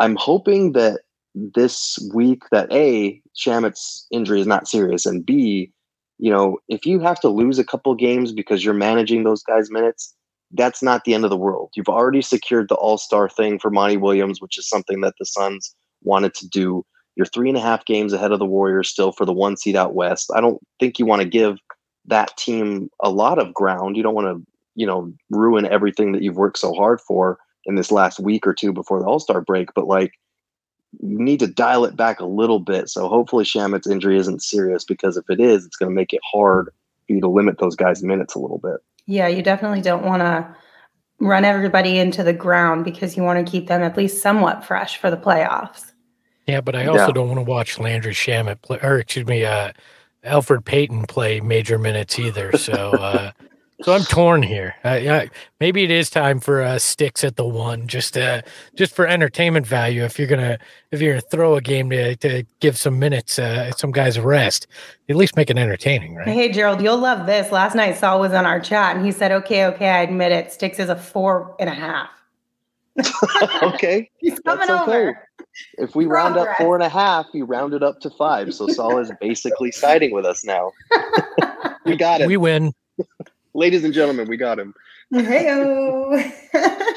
I'm 0.00 0.16
hoping 0.16 0.72
that 0.72 1.02
this 1.36 1.96
week 2.12 2.42
that 2.50 2.72
A, 2.72 3.22
Shamet's 3.36 4.04
injury 4.10 4.40
is 4.40 4.48
not 4.48 4.66
serious, 4.66 5.06
and 5.06 5.24
B, 5.24 5.72
you 6.18 6.30
know, 6.30 6.58
if 6.68 6.84
you 6.84 6.98
have 6.98 7.20
to 7.20 7.28
lose 7.28 7.60
a 7.60 7.64
couple 7.64 7.94
games 7.94 8.32
because 8.32 8.64
you're 8.64 8.74
managing 8.74 9.22
those 9.22 9.44
guys' 9.44 9.70
minutes, 9.70 10.12
that's 10.50 10.82
not 10.82 11.04
the 11.04 11.14
end 11.14 11.22
of 11.22 11.30
the 11.30 11.36
world. 11.36 11.70
You've 11.76 11.88
already 11.88 12.20
secured 12.20 12.68
the 12.68 12.74
All 12.74 12.98
Star 12.98 13.28
thing 13.28 13.60
for 13.60 13.70
Monty 13.70 13.96
Williams, 13.96 14.40
which 14.40 14.58
is 14.58 14.68
something 14.68 15.02
that 15.02 15.14
the 15.20 15.24
Suns 15.24 15.72
wanted 16.02 16.34
to 16.34 16.48
do. 16.48 16.84
You're 17.16 17.26
three 17.26 17.48
and 17.48 17.58
a 17.58 17.60
half 17.60 17.84
games 17.84 18.12
ahead 18.12 18.32
of 18.32 18.38
the 18.38 18.46
Warriors 18.46 18.88
still 18.88 19.12
for 19.12 19.24
the 19.24 19.32
one 19.32 19.56
seed 19.56 19.76
out 19.76 19.94
west. 19.94 20.30
I 20.34 20.40
don't 20.40 20.60
think 20.80 20.98
you 20.98 21.06
want 21.06 21.22
to 21.22 21.28
give 21.28 21.58
that 22.06 22.36
team 22.36 22.88
a 23.02 23.10
lot 23.10 23.38
of 23.38 23.54
ground. 23.54 23.96
You 23.96 24.02
don't 24.02 24.14
want 24.14 24.26
to, 24.26 24.46
you 24.74 24.86
know, 24.86 25.12
ruin 25.30 25.66
everything 25.66 26.12
that 26.12 26.22
you've 26.22 26.36
worked 26.36 26.58
so 26.58 26.72
hard 26.72 27.00
for 27.00 27.38
in 27.64 27.74
this 27.74 27.92
last 27.92 28.18
week 28.18 28.46
or 28.46 28.54
two 28.54 28.72
before 28.72 28.98
the 28.98 29.06
All 29.06 29.20
Star 29.20 29.40
break. 29.40 29.68
But 29.74 29.86
like, 29.86 30.12
you 31.00 31.18
need 31.18 31.40
to 31.40 31.46
dial 31.46 31.84
it 31.84 31.96
back 31.96 32.20
a 32.20 32.26
little 32.26 32.60
bit. 32.60 32.88
So 32.88 33.08
hopefully 33.08 33.44
Shamet's 33.44 33.86
injury 33.86 34.18
isn't 34.18 34.42
serious 34.42 34.84
because 34.84 35.16
if 35.16 35.24
it 35.28 35.40
is, 35.40 35.64
it's 35.64 35.76
going 35.76 35.90
to 35.90 35.94
make 35.94 36.12
it 36.12 36.20
hard 36.32 36.70
for 37.06 37.12
you 37.12 37.20
to 37.20 37.28
limit 37.28 37.58
those 37.58 37.76
guys' 37.76 38.02
minutes 38.02 38.34
a 38.34 38.38
little 38.38 38.58
bit. 38.58 38.76
Yeah, 39.06 39.28
you 39.28 39.42
definitely 39.42 39.80
don't 39.80 40.04
want 40.04 40.20
to 40.20 40.54
run 41.18 41.44
everybody 41.44 41.98
into 41.98 42.22
the 42.22 42.32
ground 42.32 42.84
because 42.84 43.16
you 43.16 43.22
want 43.22 43.44
to 43.44 43.50
keep 43.50 43.68
them 43.68 43.82
at 43.82 43.96
least 43.96 44.20
somewhat 44.20 44.64
fresh 44.64 44.98
for 44.98 45.10
the 45.10 45.16
playoffs. 45.16 45.91
Yeah, 46.46 46.60
but 46.60 46.74
I 46.74 46.86
also 46.86 47.06
yeah. 47.06 47.12
don't 47.12 47.28
want 47.28 47.38
to 47.38 47.50
watch 47.50 47.78
Landry 47.78 48.14
Shamet 48.14 48.62
play, 48.62 48.78
or 48.82 48.98
excuse 48.98 49.26
me, 49.26 49.44
uh, 49.44 49.72
Elfrid 50.24 50.64
Payton 50.64 51.06
play 51.06 51.40
major 51.40 51.78
minutes 51.78 52.18
either. 52.18 52.56
So 52.56 52.72
uh, 52.72 53.32
so 53.82 53.92
I'm 53.94 54.04
torn 54.04 54.42
here. 54.42 54.74
Uh, 54.84 55.26
maybe 55.58 55.82
it 55.82 55.90
is 55.90 56.08
time 56.08 56.38
for 56.38 56.62
uh, 56.62 56.78
sticks 56.78 57.24
at 57.24 57.36
the 57.36 57.44
one, 57.44 57.88
just 57.88 58.16
uh, 58.16 58.42
just 58.76 58.94
for 58.94 59.06
entertainment 59.06 59.66
value. 59.66 60.04
If 60.04 60.18
you're 60.18 60.28
gonna 60.28 60.58
if 60.92 61.00
you're 61.00 61.14
gonna 61.14 61.22
throw 61.22 61.56
a 61.56 61.60
game 61.60 61.90
to, 61.90 62.14
to 62.16 62.44
give 62.60 62.78
some 62.78 62.98
minutes, 62.98 63.38
uh, 63.38 63.72
some 63.72 63.90
guys 63.90 64.16
a 64.16 64.22
rest, 64.22 64.66
at 65.08 65.16
least 65.16 65.36
make 65.36 65.50
it 65.50 65.58
entertaining, 65.58 66.14
right? 66.14 66.28
Hey 66.28 66.52
Gerald, 66.52 66.80
you'll 66.80 66.98
love 66.98 67.26
this. 67.26 67.50
Last 67.50 67.74
night 67.74 67.96
Saul 67.96 68.20
was 68.20 68.32
on 68.32 68.46
our 68.46 68.60
chat 68.60 68.96
and 68.96 69.04
he 69.04 69.10
said, 69.10 69.32
"Okay, 69.32 69.66
okay, 69.66 69.88
I 69.88 70.02
admit 70.02 70.32
it. 70.32 70.52
Sticks 70.52 70.78
is 70.78 70.88
a 70.88 70.96
four 70.96 71.56
and 71.58 71.68
a 71.68 71.74
half." 71.74 72.10
okay, 73.62 74.10
he's 74.18 74.38
coming 74.40 74.68
That's 74.68 74.82
over. 74.82 75.10
Okay. 75.10 75.18
If 75.78 75.94
we 75.94 76.06
Progress. 76.06 76.36
round 76.36 76.48
up 76.48 76.56
four 76.56 76.74
and 76.74 76.82
a 76.82 76.88
half, 76.88 77.26
you 77.32 77.44
round 77.44 77.74
it 77.74 77.82
up 77.82 78.00
to 78.00 78.10
five. 78.10 78.54
So 78.54 78.68
Saul 78.68 78.98
is 78.98 79.10
basically 79.20 79.70
siding 79.72 80.12
with 80.12 80.24
us 80.24 80.44
now. 80.44 80.72
we 81.84 81.96
got 81.96 82.20
it. 82.20 82.26
We 82.26 82.36
win. 82.36 82.72
Ladies 83.54 83.84
and 83.84 83.92
gentlemen, 83.92 84.28
we 84.28 84.36
got 84.36 84.58
him. 84.58 84.74
Hey 85.12 85.50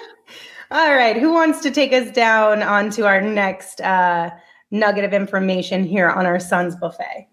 All 0.72 0.96
right. 0.96 1.18
Who 1.18 1.34
wants 1.34 1.62
to 1.62 1.72
take 1.72 1.94
us 1.94 2.12
down 2.12 2.64
onto 2.64 3.04
our 3.04 3.22
next 3.22 3.82
uh, 3.82 4.32
nugget 4.72 5.04
of 5.04 5.14
information 5.14 5.84
here 5.84 6.10
on 6.10 6.26
our 6.26 6.40
Suns 6.40 6.76
buffet? 6.76 7.28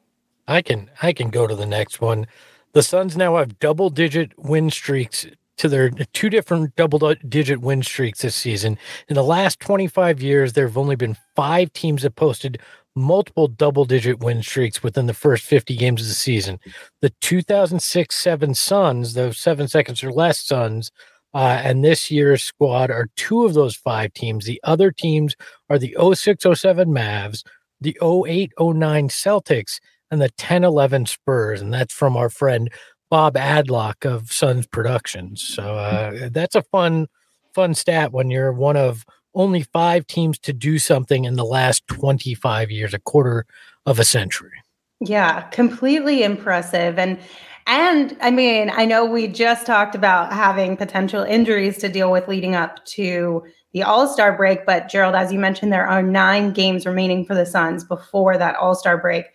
I 0.49 0.61
can 0.61 0.91
I 1.03 1.13
can 1.13 1.31
go 1.31 1.47
to 1.47 1.55
the 1.55 1.67
next 1.67 2.01
one. 2.01 2.27
The 2.73 2.83
Suns 2.83 3.17
now 3.17 3.37
have 3.37 3.59
double 3.59 3.91
digit 3.91 4.33
win 4.39 4.71
streaks 4.71 5.27
to 5.59 5.69
their 5.69 5.91
two 5.91 6.31
different 6.31 6.75
double 6.77 7.15
digit 7.29 7.61
win 7.61 7.83
streaks 7.83 8.23
this 8.23 8.35
season. 8.35 8.79
In 9.09 9.15
the 9.15 9.23
last 9.23 9.61
25 9.61 10.23
years, 10.23 10.53
there 10.53 10.67
have 10.67 10.79
only 10.79 10.97
been 10.97 11.17
five 11.37 11.73
teams 11.73 12.03
that 12.03 12.17
posted 12.17 12.61
multiple 12.95 13.49
double 13.49 13.85
digit 13.85 14.21
win 14.21 14.43
streaks 14.43 14.83
within 14.83 15.07
the 15.07 15.15
first 15.15 15.45
50 15.45 15.77
games 15.77 16.03
of 16.03 16.09
the 16.09 16.15
season. 16.15 16.59
The 17.01 17.11
2006 17.21 18.15
7 18.15 18.55
Suns, 18.55 19.15
those 19.15 19.39
seven 19.39 19.69
seconds 19.69 20.03
or 20.03 20.13
less 20.13 20.39
Suns, 20.39 20.91
uh, 21.35 21.61
and 21.63 21.85
this 21.85 22.11
year's 22.11 22.43
squad 22.43 22.91
are 22.91 23.09
two 23.17 23.45
of 23.45 23.55
those 23.55 23.75
five 23.75 24.13
teams. 24.13 24.45
The 24.45 24.61
other 24.65 24.91
teams 24.91 25.35
are 25.71 25.79
the 25.79 25.97
06 26.15 26.45
07 26.55 26.89
Mavs, 26.89 27.43
the 27.81 27.97
08 28.03 28.53
09 28.59 29.09
Celtics, 29.09 29.79
and 30.11 30.21
the 30.21 30.29
10 30.31 30.65
11 30.65 31.07
Spurs. 31.07 31.63
And 31.63 31.73
that's 31.73 31.95
from 31.95 32.17
our 32.17 32.29
friend 32.29 32.71
Bob 33.13 33.35
Adlhoch 33.35 34.07
of 34.07 34.33
Suns 34.33 34.67
Productions. 34.67 35.47
So 35.47 35.77
uh, 35.77 36.31
that's 36.31 36.55
a 36.55 36.63
fun, 36.63 37.09
fun 37.53 37.75
stat 37.75 38.11
when 38.11 38.31
you're 38.31 38.55
one 38.55 38.75
of 38.75 39.05
only 39.35 39.65
five 39.65 40.07
teams 40.07 40.39
to 40.39 40.55
do 40.55 40.79
something 40.79 41.27
in 41.27 41.37
the 41.37 41.45
last 41.45 41.87
25 41.89 42.71
years, 42.71 42.95
a 42.95 42.99
quarter 42.99 43.45
of 43.85 43.99
a 43.99 44.05
century. 44.07 44.63
Yeah, 45.01 45.43
completely 45.51 46.23
impressive. 46.23 46.99
And 46.99 47.19
and 47.67 48.17
I 48.23 48.31
mean, 48.31 48.73
I 48.75 48.87
know 48.87 49.05
we 49.05 49.29
just 49.29 49.67
talked 49.67 49.95
about 49.95 50.33
having 50.33 50.75
potential 50.79 51.23
injuries 51.23 51.77
to 51.81 51.91
deal 51.91 52.11
with 52.11 52.29
leading 52.29 52.55
up 52.55 52.83
to 52.87 53.45
the 53.75 53.83
All-Star 53.83 54.35
break, 54.39 54.65
but 54.65 54.89
Gerald, 54.89 55.17
as 55.17 55.31
you 55.31 55.39
mentioned, 55.39 55.71
there 55.71 55.87
are 55.87 56.03
9 56.03 56.53
games 56.55 56.87
remaining 56.87 57.27
for 57.27 57.35
the 57.35 57.45
Suns 57.45 57.85
before 57.85 58.39
that 58.39 58.57
All-Star 58.57 58.97
break. 58.97 59.27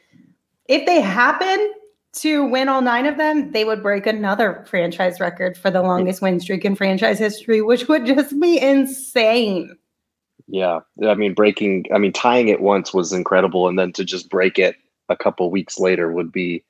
If 0.67 0.87
they 0.87 0.99
happen 0.99 1.73
to 2.21 2.45
win 2.45 2.69
all 2.69 2.81
9 2.81 3.05
of 3.05 3.17
them, 3.17 3.51
they 3.51 3.65
would 3.65 3.81
break 3.81 4.05
another 4.05 4.63
franchise 4.67 5.19
record 5.19 5.57
for 5.57 5.71
the 5.71 5.81
longest 5.81 6.21
win 6.21 6.39
streak 6.39 6.65
in 6.65 6.75
franchise 6.75 7.19
history, 7.19 7.61
which 7.61 7.87
would 7.87 8.05
just 8.05 8.39
be 8.39 8.59
insane. 8.59 9.75
Yeah, 10.47 10.79
I 11.05 11.15
mean, 11.15 11.33
breaking, 11.33 11.85
I 11.93 11.97
mean, 11.97 12.13
tying 12.13 12.47
it 12.47 12.61
once 12.61 12.93
was 12.93 13.11
incredible, 13.11 13.67
and 13.67 13.77
then 13.77 13.91
to 13.93 14.05
just 14.05 14.29
break 14.29 14.57
it 14.57 14.75
a 15.09 15.17
couple 15.17 15.49
weeks 15.51 15.79
later 15.79 16.11
would 16.11 16.31
be 16.31 16.63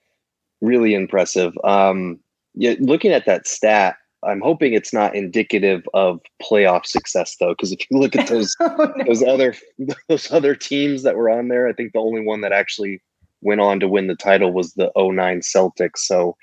really 0.62 0.94
impressive. 0.94 1.54
Um, 1.64 2.20
yeah, 2.56 2.76
looking 2.80 3.12
at 3.12 3.26
that 3.26 3.48
stat, 3.48 3.98
I'm 4.24 4.42
hoping 4.42 4.74
it's 4.74 4.94
not 4.94 5.16
indicative 5.16 5.88
of 5.94 6.20
playoff 6.42 6.86
success 6.86 7.36
though, 7.40 7.52
because 7.52 7.72
if 7.72 7.80
you 7.90 8.00
look 8.00 8.16
at 8.16 8.28
those 8.30 8.56
oh, 8.60 8.94
no. 8.96 9.04
those 9.06 9.24
other 9.24 9.56
those 10.10 10.32
other 10.32 10.56
teams 10.56 11.04
that 11.04 11.16
were 11.16 11.30
on 11.30 11.48
there, 11.48 11.68
I 11.68 11.74
think 11.74 11.94
the 11.94 12.00
only 12.00 12.22
one 12.22 12.42
that 12.42 12.52
actually 12.52 13.02
went 13.42 13.62
on 13.62 13.80
to 13.80 13.88
win 13.88 14.08
the 14.08 14.16
title 14.16 14.52
was 14.52 14.74
the 14.74 14.92
09 14.96 15.42
Celtics. 15.42 16.00
So 16.00 16.36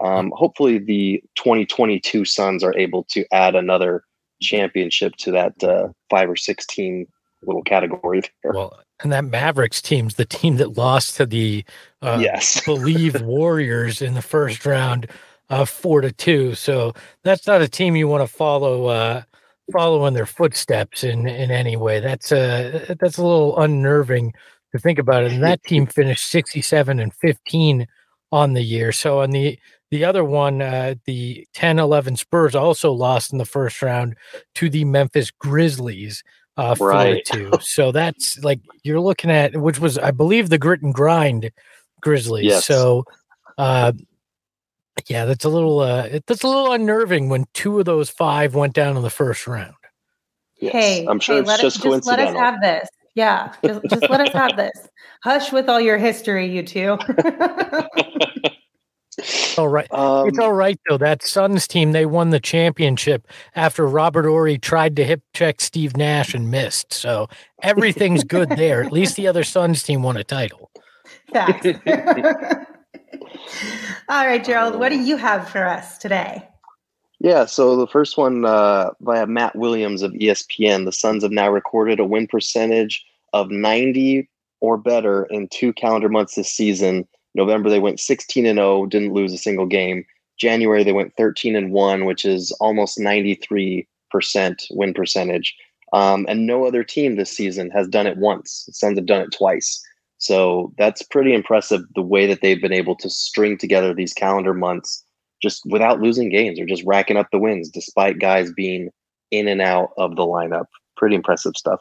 um, 0.00 0.32
hopefully 0.34 0.78
the 0.78 1.22
2022 1.36 2.24
Suns 2.24 2.64
are 2.64 2.76
able 2.76 3.04
to 3.10 3.24
add 3.32 3.54
another 3.54 4.04
championship 4.40 5.14
to 5.16 5.30
that 5.32 5.62
uh, 5.62 5.88
five 6.08 6.28
or 6.30 6.36
six 6.36 6.66
team 6.66 7.06
little 7.42 7.62
category 7.62 8.22
there. 8.42 8.52
Well, 8.52 8.78
And 9.02 9.12
that 9.12 9.24
Mavericks 9.24 9.80
team's 9.80 10.14
the 10.14 10.24
team 10.24 10.56
that 10.56 10.76
lost 10.76 11.16
to 11.16 11.26
the 11.26 11.64
uh, 12.02 12.18
yes 12.20 12.60
believe 12.64 13.20
Warriors 13.22 14.02
in 14.02 14.14
the 14.14 14.22
first 14.22 14.66
round, 14.66 15.06
uh, 15.48 15.64
four 15.64 16.00
to 16.00 16.12
two. 16.12 16.54
So 16.54 16.92
that's 17.24 17.46
not 17.46 17.62
a 17.62 17.68
team 17.68 17.96
you 17.96 18.08
want 18.08 18.28
to 18.28 18.34
follow 18.34 18.86
uh, 18.86 19.22
follow 19.72 20.06
in 20.06 20.14
their 20.14 20.26
footsteps 20.26 21.04
in 21.04 21.26
in 21.28 21.50
any 21.50 21.76
way. 21.76 22.00
That's 22.00 22.32
uh 22.32 22.94
that's 23.00 23.18
a 23.18 23.22
little 23.22 23.58
unnerving 23.58 24.34
to 24.72 24.78
think 24.78 24.98
about 24.98 25.24
it. 25.24 25.32
And 25.32 25.42
that 25.42 25.62
team 25.64 25.86
finished 25.86 26.28
sixty 26.28 26.62
seven 26.62 27.00
and 27.00 27.14
fifteen 27.14 27.86
on 28.32 28.52
the 28.52 28.62
year. 28.62 28.92
So 28.92 29.20
on 29.20 29.30
the 29.30 29.58
the 29.90 30.04
other 30.04 30.24
one, 30.24 30.62
uh, 30.62 30.94
the 31.04 31.46
10 31.54 31.78
11 31.78 32.16
Spurs 32.16 32.54
also 32.54 32.92
lost 32.92 33.32
in 33.32 33.38
the 33.38 33.44
first 33.44 33.82
round 33.82 34.14
to 34.54 34.70
the 34.70 34.84
Memphis 34.84 35.32
Grizzlies 35.32 36.22
uh, 36.56 36.76
right. 36.78 37.24
two. 37.24 37.50
So 37.60 37.90
that's 37.90 38.38
like 38.44 38.60
you're 38.84 39.00
looking 39.00 39.30
at, 39.30 39.56
which 39.56 39.80
was, 39.80 39.98
I 39.98 40.12
believe, 40.12 40.48
the 40.48 40.58
grit 40.58 40.82
and 40.82 40.94
grind 40.94 41.50
Grizzlies. 42.00 42.44
Yes. 42.44 42.66
So, 42.66 43.04
uh, 43.58 43.92
yeah, 45.08 45.24
that's 45.24 45.44
a 45.44 45.48
little, 45.48 45.80
uh, 45.80 46.20
that's 46.26 46.44
a 46.44 46.48
little 46.48 46.72
unnerving 46.72 47.28
when 47.28 47.46
two 47.52 47.80
of 47.80 47.84
those 47.84 48.10
five 48.10 48.54
went 48.54 48.74
down 48.74 48.96
in 48.96 49.02
the 49.02 49.10
first 49.10 49.46
round. 49.46 49.74
Yes. 50.60 50.72
Hey, 50.72 51.06
I'm 51.08 51.18
sure 51.18 51.36
hey, 51.36 51.40
it's 51.40 51.60
just, 51.60 51.82
just 51.82 52.06
let 52.06 52.20
us 52.20 52.36
have 52.36 52.60
this. 52.60 52.88
Yeah, 53.14 53.52
just, 53.64 53.80
just 53.88 54.08
let 54.08 54.20
us 54.20 54.32
have 54.32 54.56
this. 54.56 54.88
Hush 55.24 55.52
with 55.52 55.68
all 55.68 55.80
your 55.80 55.98
history, 55.98 56.46
you 56.46 56.62
two. 56.62 56.96
all 59.58 59.68
right. 59.68 59.92
Um, 59.92 60.28
it's 60.28 60.38
all 60.38 60.52
right 60.52 60.78
though. 60.88 60.96
That 60.96 61.22
Suns 61.22 61.66
team, 61.66 61.92
they 61.92 62.06
won 62.06 62.30
the 62.30 62.40
championship 62.40 63.26
after 63.54 63.86
Robert 63.86 64.26
Horry 64.26 64.58
tried 64.58 64.96
to 64.96 65.04
hip 65.04 65.22
check 65.34 65.60
Steve 65.60 65.96
Nash 65.96 66.34
and 66.34 66.50
missed. 66.50 66.92
So 66.92 67.28
everything's 67.62 68.24
good 68.24 68.50
there. 68.50 68.82
At 68.82 68.92
least 68.92 69.16
the 69.16 69.26
other 69.26 69.44
Suns 69.44 69.82
team 69.82 70.02
won 70.02 70.16
a 70.16 70.24
title. 70.24 70.70
Facts. 71.32 71.66
all 74.08 74.26
right, 74.26 74.44
Gerald, 74.44 74.78
what 74.78 74.90
do 74.90 74.98
you 74.98 75.16
have 75.16 75.48
for 75.48 75.66
us 75.66 75.98
today? 75.98 76.46
Yeah, 77.20 77.44
so 77.44 77.76
the 77.76 77.86
first 77.86 78.16
one 78.16 78.46
uh, 78.46 78.90
via 79.00 79.26
Matt 79.26 79.54
Williams 79.54 80.02
of 80.02 80.12
ESPN. 80.12 80.86
The 80.86 80.92
Suns 80.92 81.22
have 81.22 81.32
now 81.32 81.50
recorded 81.50 82.00
a 82.00 82.04
win 82.04 82.26
percentage 82.26 83.04
of 83.34 83.50
90 83.50 84.28
or 84.60 84.78
better 84.78 85.26
in 85.26 85.48
two 85.48 85.72
calendar 85.74 86.08
months 86.08 86.34
this 86.34 86.50
season 86.50 87.06
November 87.34 87.70
they 87.70 87.78
went 87.78 88.00
16 88.00 88.46
and 88.46 88.58
0, 88.58 88.86
didn't 88.86 89.12
lose 89.12 89.32
a 89.32 89.38
single 89.38 89.66
game. 89.66 90.04
January 90.38 90.82
they 90.82 90.92
went 90.92 91.14
13 91.16 91.54
and 91.54 91.72
1, 91.72 92.04
which 92.04 92.24
is 92.24 92.52
almost 92.52 92.98
93% 92.98 93.86
win 94.70 94.94
percentage. 94.94 95.54
Um, 95.92 96.24
and 96.28 96.46
no 96.46 96.64
other 96.66 96.84
team 96.84 97.16
this 97.16 97.30
season 97.30 97.70
has 97.70 97.88
done 97.88 98.06
it 98.06 98.16
once. 98.16 98.64
The 98.66 98.72
Suns 98.72 98.98
have 98.98 99.06
done 99.06 99.22
it 99.22 99.32
twice. 99.36 99.80
So 100.18 100.72
that's 100.78 101.02
pretty 101.02 101.34
impressive 101.34 101.82
the 101.94 102.02
way 102.02 102.26
that 102.26 102.40
they've 102.42 102.60
been 102.60 102.72
able 102.72 102.96
to 102.96 103.10
string 103.10 103.58
together 103.58 103.94
these 103.94 104.12
calendar 104.12 104.54
months 104.54 105.04
just 105.42 105.62
without 105.66 106.00
losing 106.00 106.28
games 106.30 106.58
or 106.60 106.66
just 106.66 106.82
racking 106.84 107.16
up 107.16 107.28
the 107.32 107.38
wins 107.38 107.68
despite 107.70 108.18
guys 108.18 108.52
being 108.52 108.90
in 109.30 109.48
and 109.48 109.60
out 109.60 109.90
of 109.98 110.16
the 110.16 110.22
lineup. 110.22 110.66
Pretty 110.96 111.14
impressive 111.16 111.52
stuff. 111.56 111.80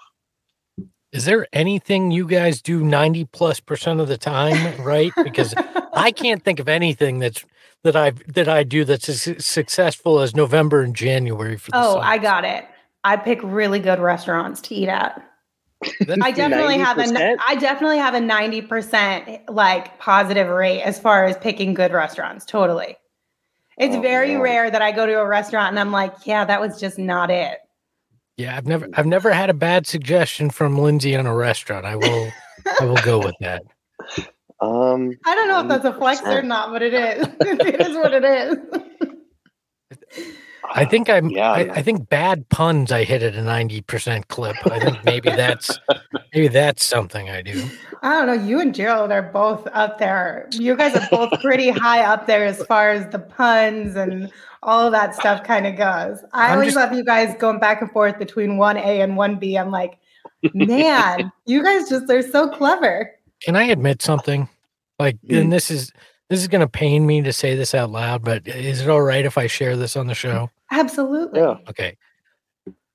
Is 1.11 1.25
there 1.25 1.47
anything 1.53 2.11
you 2.11 2.27
guys 2.27 2.61
do 2.61 2.83
90 2.83 3.25
plus 3.25 3.59
percent 3.59 3.99
of 3.99 4.07
the 4.07 4.17
time, 4.17 4.79
right? 4.83 5.11
Because 5.23 5.55
I 5.93 6.11
can't 6.15 6.43
think 6.43 6.59
of 6.59 6.69
anything 6.69 7.19
that's 7.19 7.43
that 7.83 7.95
I 7.95 8.11
that 8.27 8.47
I 8.47 8.63
do 8.63 8.85
that's 8.85 9.09
as 9.09 9.43
successful 9.43 10.19
as 10.19 10.35
November 10.35 10.81
and 10.81 10.95
January 10.95 11.57
for 11.57 11.71
the 11.71 11.77
Oh, 11.77 11.93
Suns. 11.93 12.05
I 12.05 12.17
got 12.19 12.45
it. 12.45 12.65
I 13.03 13.15
pick 13.17 13.39
really 13.41 13.79
good 13.79 13.99
restaurants 13.99 14.61
to 14.61 14.75
eat 14.75 14.89
at. 14.89 15.23
I 16.21 16.31
definitely 16.31 16.75
90%? 16.75 16.83
have 16.85 16.97
a 16.99 17.37
I 17.47 17.55
definitely 17.55 17.97
have 17.97 18.13
a 18.13 18.19
90% 18.19 19.49
like 19.49 19.97
positive 19.97 20.49
rate 20.49 20.81
as 20.81 20.99
far 20.99 21.25
as 21.25 21.37
picking 21.37 21.73
good 21.73 21.91
restaurants. 21.93 22.45
Totally. 22.45 22.97
It's 23.79 23.95
oh, 23.95 24.01
very 24.01 24.33
man. 24.33 24.41
rare 24.41 24.69
that 24.69 24.81
I 24.81 24.91
go 24.91 25.05
to 25.05 25.13
a 25.13 25.25
restaurant 25.25 25.69
and 25.69 25.79
I'm 25.79 25.91
like, 25.91 26.13
yeah, 26.25 26.43
that 26.43 26.59
was 26.59 26.79
just 26.79 26.99
not 26.99 27.31
it. 27.31 27.59
Yeah, 28.35 28.55
I've 28.55 28.67
never 28.67 28.87
I've 28.93 29.05
never 29.05 29.31
had 29.31 29.49
a 29.49 29.53
bad 29.53 29.87
suggestion 29.87 30.49
from 30.49 30.77
Lindsay 30.77 31.15
on 31.15 31.25
a 31.25 31.33
restaurant. 31.33 31.85
I 31.85 31.95
will 31.95 32.29
I 32.79 32.85
will 32.85 32.97
go 32.97 33.19
with 33.19 33.35
that. 33.39 33.63
Um 34.61 35.13
I 35.25 35.35
don't 35.35 35.47
know 35.47 35.61
if 35.61 35.69
that's 35.69 35.85
a 35.85 35.93
flex 35.93 36.21
or 36.25 36.41
not, 36.41 36.71
but 36.73 36.81
it 36.81 36.93
is. 36.93 37.25
it 37.39 37.79
is 37.79 37.95
what 37.95 38.13
it 38.13 38.25
is. 38.25 38.57
I 40.71 40.85
think 40.85 41.09
I'm 41.09 41.29
yeah, 41.29 41.51
I, 41.51 41.59
I, 41.59 41.81
think 41.81 42.09
bad 42.09 42.47
puns 42.49 42.91
I 42.91 43.03
hit 43.03 43.23
at 43.23 43.35
a 43.35 43.41
90% 43.41 44.27
clip. 44.27 44.55
I 44.71 44.79
think 44.79 45.03
maybe 45.03 45.29
that's 45.29 45.79
maybe 46.33 46.47
that's 46.47 46.85
something 46.85 47.29
I 47.29 47.41
do. 47.41 47.69
I 48.01 48.13
don't 48.13 48.27
know. 48.27 48.45
You 48.45 48.59
and 48.59 48.73
Gerald 48.73 49.11
are 49.11 49.21
both 49.21 49.67
up 49.73 49.97
there. 49.97 50.47
You 50.51 50.75
guys 50.75 50.95
are 50.95 51.07
both 51.09 51.41
pretty 51.41 51.69
high 51.69 52.01
up 52.01 52.27
there 52.27 52.45
as 52.45 52.63
far 52.65 52.91
as 52.91 53.11
the 53.11 53.19
puns 53.19 53.95
and 53.95 54.31
all 54.61 54.85
of 54.85 54.91
that 54.91 55.15
stuff 55.15 55.43
kind 55.43 55.65
of 55.65 55.75
goes. 55.75 56.23
I 56.33 56.47
I'm 56.47 56.53
always 56.53 56.73
just, 56.73 56.77
love 56.77 56.93
you 56.93 57.03
guys 57.03 57.35
going 57.39 57.59
back 57.59 57.81
and 57.81 57.91
forth 57.91 58.19
between 58.19 58.51
1A 58.51 59.03
and 59.03 59.13
1B. 59.13 59.59
I'm 59.59 59.71
like, 59.71 59.97
man, 60.53 61.31
you 61.45 61.63
guys 61.63 61.89
just 61.89 62.09
are 62.09 62.21
so 62.21 62.49
clever. 62.49 63.11
Can 63.41 63.55
I 63.55 63.63
admit 63.63 64.01
something? 64.01 64.49
Like, 64.99 65.17
mm. 65.23 65.41
and 65.41 65.51
this 65.51 65.71
is 65.71 65.91
this 66.29 66.41
is 66.41 66.47
going 66.47 66.61
to 66.61 66.67
pain 66.67 67.07
me 67.07 67.21
to 67.23 67.33
say 67.33 67.55
this 67.55 67.73
out 67.73 67.89
loud, 67.89 68.23
but 68.23 68.47
is 68.47 68.81
it 68.81 68.89
all 68.89 69.01
right 69.01 69.25
if 69.25 69.37
I 69.37 69.47
share 69.47 69.75
this 69.75 69.95
on 69.95 70.07
the 70.07 70.13
show? 70.13 70.51
Absolutely. 70.71 71.39
Yeah. 71.39 71.57
Okay. 71.69 71.97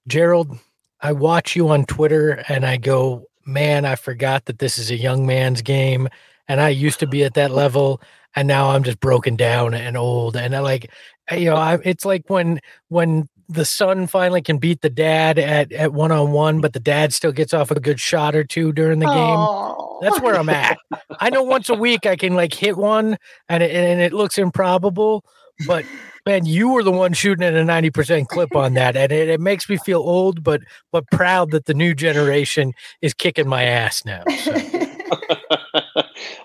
Gerald, 0.07 0.59
I 1.01 1.13
watch 1.13 1.57
you 1.57 1.69
on 1.69 1.85
Twitter 1.85 2.45
and 2.49 2.65
I 2.65 2.77
go, 2.77 3.27
man, 3.47 3.85
I 3.85 3.95
forgot 3.95 4.47
that 4.47 4.59
this 4.59 4.79
is 4.79 4.91
a 4.91 4.97
young 4.97 5.27
man's 5.27 5.63
game. 5.63 6.09
And 6.49 6.61
I 6.61 6.69
used 6.69 7.01
to 7.01 7.07
be 7.07 7.25
at 7.25 7.35
that 7.35 7.51
level 7.51 8.01
and 8.37 8.49
now 8.49 8.71
I'm 8.71 8.83
just 8.83 9.01
broken 9.01 9.37
down 9.37 9.75
and 9.75 9.97
old. 9.97 10.37
And 10.37 10.55
I 10.55 10.61
like, 10.61 10.91
you 11.33 11.47
know, 11.47 11.57
I, 11.57 11.79
it's 11.85 12.05
like 12.05 12.25
when 12.29 12.61
when 12.89 13.29
the 13.49 13.65
son 13.65 14.07
finally 14.07 14.43
can 14.43 14.59
beat 14.59 14.81
the 14.81 14.91
dad 14.91 15.39
at 15.39 15.73
at 15.73 15.93
one 15.93 16.13
on 16.13 16.33
one, 16.33 16.61
but 16.61 16.73
the 16.73 16.81
dad 16.81 17.13
still 17.13 17.33
gets 17.33 17.55
off 17.55 17.71
a 17.71 17.81
good 17.81 18.01
shot 18.01 18.35
or 18.35 18.45
two 18.45 18.73
during 18.73 18.99
the 18.99 19.07
game. 19.07 20.01
That's 20.01 20.21
where 20.21 20.37
I'm 20.37 20.49
at. 20.49 20.79
I 21.21 21.31
know 21.31 21.43
once 21.43 21.69
a 21.69 21.75
week 21.75 22.07
I 22.07 22.17
can 22.17 22.35
like 22.35 22.55
hit 22.55 22.77
one, 22.77 23.17
and 23.49 23.63
it, 23.63 23.71
and 23.71 24.01
it 24.01 24.13
looks 24.13 24.39
improbable, 24.39 25.25
but 25.67 25.85
man, 26.27 26.47
you 26.47 26.69
were 26.71 26.83
the 26.83 26.91
one 26.91 27.13
shooting 27.13 27.45
at 27.45 27.55
a 27.55 27.65
ninety 27.65 27.91
percent 27.91 28.29
clip 28.29 28.55
on 28.55 28.75
that, 28.75 28.97
and 28.97 29.13
it, 29.13 29.29
it 29.29 29.41
makes 29.41 29.69
me 29.69 29.77
feel 29.77 30.01
old, 30.01 30.43
but 30.43 30.63
but 30.93 31.05
proud 31.11 31.51
that 31.51 31.67
the 31.67 31.75
new 31.75 31.95
generation 31.95 32.73
is 33.03 33.15
kicking 33.15 33.49
my 33.49 33.65
ass 33.65 34.05
now. 34.05 34.23
So. 34.43 34.53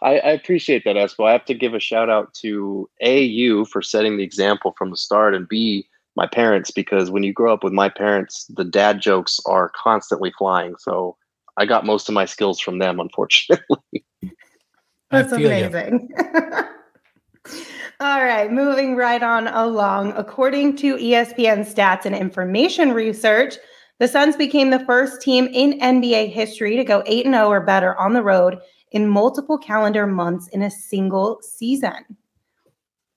I, 0.01 0.17
I, 0.19 0.29
appreciate 0.31 0.85
that, 0.85 0.95
Espo. 0.95 1.27
I 1.27 1.33
have 1.33 1.45
to 1.45 1.53
give 1.53 1.73
a 1.73 1.79
shout 1.79 2.09
out 2.09 2.33
to 2.35 2.89
A, 3.01 3.21
you 3.21 3.65
for 3.65 3.81
setting 3.81 4.17
the 4.17 4.23
example 4.23 4.73
from 4.77 4.91
the 4.91 4.97
start, 4.97 5.35
and 5.35 5.47
B, 5.47 5.87
my 6.15 6.27
parents, 6.27 6.71
because 6.71 7.11
when 7.11 7.23
you 7.23 7.33
grow 7.33 7.53
up 7.53 7.63
with 7.63 7.73
my 7.73 7.89
parents, 7.89 8.45
the 8.55 8.63
dad 8.63 9.01
jokes 9.01 9.39
are 9.45 9.71
constantly 9.75 10.31
flying. 10.37 10.75
So 10.79 11.17
I 11.57 11.65
got 11.65 11.85
most 11.85 12.07
of 12.07 12.15
my 12.15 12.25
skills 12.25 12.59
from 12.59 12.79
them, 12.79 12.99
unfortunately. 12.99 14.05
That's 15.11 15.31
amazing. 15.31 16.09
All 17.99 18.23
right, 18.23 18.51
moving 18.51 18.95
right 18.95 19.21
on 19.21 19.47
along. 19.47 20.13
According 20.15 20.77
to 20.77 20.95
ESPN 20.95 21.59
stats 21.59 22.05
and 22.05 22.15
information 22.15 22.93
research, 22.93 23.55
the 23.99 24.07
Suns 24.07 24.37
became 24.37 24.69
the 24.69 24.85
first 24.85 25.21
team 25.21 25.49
in 25.51 25.79
NBA 25.79 26.31
history 26.31 26.77
to 26.77 26.83
go 26.83 27.03
8 27.05 27.25
0 27.25 27.47
or 27.47 27.61
better 27.61 27.97
on 27.97 28.13
the 28.13 28.23
road 28.23 28.59
in 28.91 29.07
multiple 29.07 29.57
calendar 29.57 30.07
months 30.07 30.47
in 30.47 30.61
a 30.61 30.71
single 30.71 31.39
season. 31.41 32.17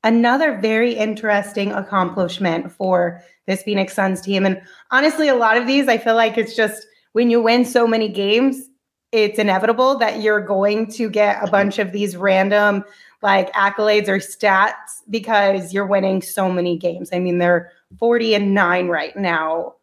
Another 0.05 0.59
very 0.59 0.95
interesting 0.95 1.71
accomplishment 1.73 2.73
for 2.73 3.23
this 3.47 3.63
Phoenix 3.63 3.95
Suns 3.95 4.21
team. 4.21 4.45
And 4.45 4.61
honestly, 4.91 5.29
a 5.29 5.37
lot 5.37 5.57
of 5.57 5.67
these, 5.67 5.87
I 5.87 5.99
feel 5.99 6.17
like 6.17 6.37
it's 6.37 6.57
just 6.57 6.85
when 7.13 7.31
you 7.31 7.41
win 7.41 7.65
so 7.65 7.87
many 7.87 8.09
games, 8.09 8.69
it's 9.13 9.39
inevitable 9.39 9.99
that 9.99 10.21
you're 10.21 10.41
going 10.41 10.87
to 10.93 11.09
get 11.09 11.47
a 11.47 11.51
bunch 11.51 11.79
of 11.79 11.93
these 11.93 12.17
random 12.17 12.83
like 13.23 13.53
accolades 13.53 14.09
or 14.09 14.19
stats 14.19 15.01
because 15.09 15.73
you're 15.73 15.87
winning 15.87 16.23
so 16.23 16.51
many 16.51 16.77
games. 16.77 17.11
I 17.13 17.19
mean, 17.19 17.39
they're 17.39 17.71
40 17.99 18.35
and 18.35 18.55
9 18.55 18.89
right 18.89 19.17
now. 19.17 19.75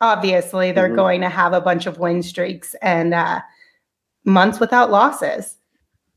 Obviously, 0.00 0.72
they're 0.72 0.86
mm-hmm. 0.86 0.96
going 0.96 1.20
to 1.20 1.28
have 1.28 1.52
a 1.52 1.60
bunch 1.60 1.86
of 1.86 1.98
win 1.98 2.22
streaks 2.22 2.74
and 2.80 3.12
uh, 3.12 3.40
months 4.24 4.58
without 4.58 4.90
losses. 4.90 5.56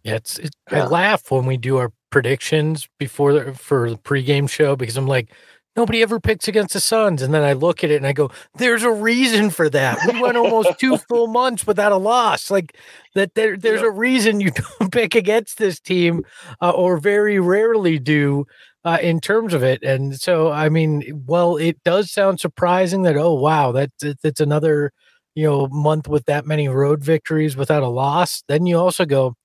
Yeah, 0.03 0.15
it's, 0.15 0.39
it, 0.39 0.55
yeah. 0.71 0.83
I 0.83 0.87
laugh 0.87 1.31
when 1.31 1.45
we 1.45 1.57
do 1.57 1.77
our 1.77 1.91
predictions 2.09 2.87
before 2.97 3.33
the, 3.33 3.53
for 3.53 3.89
the 3.89 3.97
pregame 3.97 4.49
show 4.49 4.75
because 4.75 4.97
I'm 4.97 5.07
like, 5.07 5.31
nobody 5.75 6.01
ever 6.01 6.19
picks 6.19 6.47
against 6.47 6.73
the 6.73 6.79
Suns, 6.79 7.21
and 7.21 7.33
then 7.33 7.43
I 7.43 7.53
look 7.53 7.83
at 7.83 7.91
it 7.91 7.97
and 7.97 8.07
I 8.07 8.13
go, 8.13 8.31
"There's 8.55 8.83
a 8.83 8.91
reason 8.91 9.49
for 9.49 9.69
that. 9.69 9.99
We 10.11 10.21
went 10.21 10.37
almost 10.37 10.79
two 10.79 10.97
full 11.09 11.27
months 11.27 11.65
without 11.67 11.91
a 11.91 11.97
loss. 11.97 12.51
Like 12.51 12.77
that. 13.15 13.35
There, 13.35 13.57
there's 13.57 13.81
yeah. 13.81 13.87
a 13.87 13.91
reason 13.91 14.41
you 14.41 14.51
don't 14.79 14.91
pick 14.91 15.15
against 15.15 15.57
this 15.57 15.79
team, 15.79 16.23
uh, 16.61 16.71
or 16.71 16.97
very 16.97 17.39
rarely 17.39 17.99
do." 17.99 18.45
Uh, 18.85 18.97
in 19.01 19.21
terms 19.21 19.53
of 19.53 19.63
it, 19.63 19.81
and 19.81 20.19
so 20.19 20.51
I 20.51 20.67
mean, 20.67 21.23
well, 21.25 21.55
it 21.55 21.81
does 21.85 22.11
sound 22.11 22.41
surprising 22.41 23.03
that 23.03 23.15
oh 23.15 23.33
wow, 23.33 23.71
that 23.71 23.91
that's 24.21 24.41
another 24.41 24.91
you 25.35 25.43
know, 25.45 25.67
month 25.67 26.07
with 26.07 26.25
that 26.25 26.45
many 26.45 26.67
road 26.67 27.03
victories 27.03 27.57
without 27.57 27.83
a 27.83 27.87
loss, 27.87 28.43
then 28.47 28.65
you 28.65 28.77
also 28.77 29.05
go, 29.05 29.35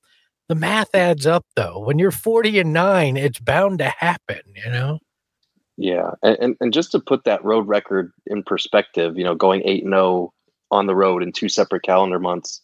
the 0.48 0.54
math 0.54 0.94
adds 0.94 1.26
up 1.26 1.44
though. 1.56 1.78
When 1.78 1.98
you're 1.98 2.10
40 2.10 2.58
and 2.60 2.72
9, 2.72 3.16
it's 3.16 3.40
bound 3.40 3.78
to 3.78 3.88
happen, 3.88 4.40
you 4.54 4.70
know? 4.70 4.98
Yeah. 5.78 6.10
And 6.22 6.56
and 6.60 6.74
just 6.74 6.90
to 6.92 6.98
put 6.98 7.24
that 7.24 7.42
road 7.44 7.66
record 7.68 8.12
in 8.26 8.42
perspective, 8.42 9.16
you 9.16 9.24
know, 9.24 9.36
going 9.36 9.62
8 9.64 9.84
and 9.84 9.92
0 9.92 10.34
on 10.70 10.86
the 10.86 10.96
road 10.96 11.22
in 11.22 11.32
two 11.32 11.48
separate 11.48 11.84
calendar 11.84 12.18
months. 12.18 12.60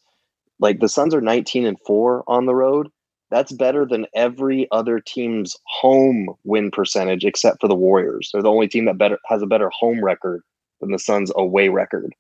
Like 0.58 0.80
the 0.80 0.88
Suns 0.88 1.14
are 1.14 1.20
19 1.20 1.64
and 1.64 1.78
4 1.86 2.24
on 2.26 2.46
the 2.46 2.54
road. 2.54 2.88
That's 3.30 3.52
better 3.52 3.86
than 3.86 4.06
every 4.14 4.68
other 4.72 5.00
team's 5.00 5.56
home 5.66 6.28
win 6.44 6.70
percentage 6.70 7.24
except 7.24 7.60
for 7.60 7.68
the 7.68 7.74
Warriors. 7.74 8.30
They're 8.32 8.42
the 8.42 8.50
only 8.50 8.68
team 8.68 8.84
that 8.86 8.98
better 8.98 9.18
has 9.26 9.42
a 9.42 9.46
better 9.46 9.70
home 9.70 10.04
record 10.04 10.42
than 10.80 10.90
the 10.90 10.98
Suns 10.98 11.30
away 11.36 11.68
record, 11.68 12.12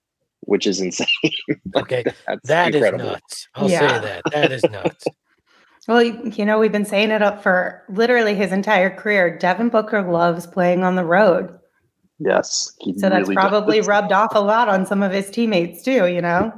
which 0.42 0.66
is 0.66 0.80
insane. 0.80 1.08
okay. 1.74 2.04
that 2.44 2.74
is 2.74 2.92
nuts. 2.92 3.48
I'll 3.56 3.68
yeah. 3.68 3.80
say 3.80 4.00
that. 4.00 4.22
That 4.32 4.52
is 4.52 4.62
nuts. 4.70 5.04
Well, 5.86 6.02
you 6.02 6.44
know, 6.44 6.58
we've 6.58 6.72
been 6.72 6.84
saying 6.84 7.10
it 7.10 7.22
up 7.22 7.42
for 7.42 7.82
literally 7.88 8.34
his 8.34 8.52
entire 8.52 8.90
career. 8.90 9.36
Devin 9.38 9.68
Booker 9.68 10.02
loves 10.02 10.46
playing 10.46 10.82
on 10.82 10.96
the 10.96 11.04
road. 11.04 11.58
Yes. 12.18 12.72
So 12.96 13.08
that's 13.10 13.28
probably 13.32 13.78
does. 13.78 13.86
rubbed 13.86 14.12
off 14.12 14.34
a 14.34 14.40
lot 14.40 14.68
on 14.68 14.86
some 14.86 15.02
of 15.02 15.12
his 15.12 15.30
teammates 15.30 15.82
too, 15.82 16.06
you 16.06 16.22
know? 16.22 16.52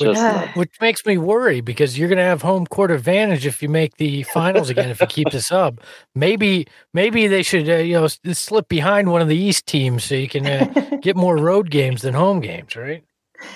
Which, 0.00 0.18
which, 0.54 0.80
makes 0.80 1.04
me 1.04 1.18
worry 1.18 1.60
because 1.60 1.98
you're 1.98 2.08
going 2.08 2.18
to 2.18 2.24
have 2.24 2.42
home 2.42 2.66
court 2.66 2.92
advantage 2.92 3.46
if 3.46 3.60
you 3.62 3.68
make 3.68 3.96
the 3.96 4.22
finals 4.24 4.70
again. 4.70 4.90
if 4.90 5.00
you 5.00 5.06
keep 5.08 5.30
this 5.30 5.50
up, 5.50 5.80
maybe 6.14 6.68
maybe 6.94 7.26
they 7.26 7.42
should 7.42 7.68
uh, 7.68 7.76
you 7.76 7.94
know 7.94 8.06
slip 8.06 8.68
behind 8.68 9.10
one 9.10 9.22
of 9.22 9.26
the 9.26 9.36
East 9.36 9.66
teams 9.66 10.04
so 10.04 10.14
you 10.14 10.28
can 10.28 10.46
uh, 10.46 10.98
get 11.02 11.16
more 11.16 11.36
road 11.36 11.70
games 11.70 12.02
than 12.02 12.14
home 12.14 12.38
games, 12.38 12.76
right? 12.76 13.02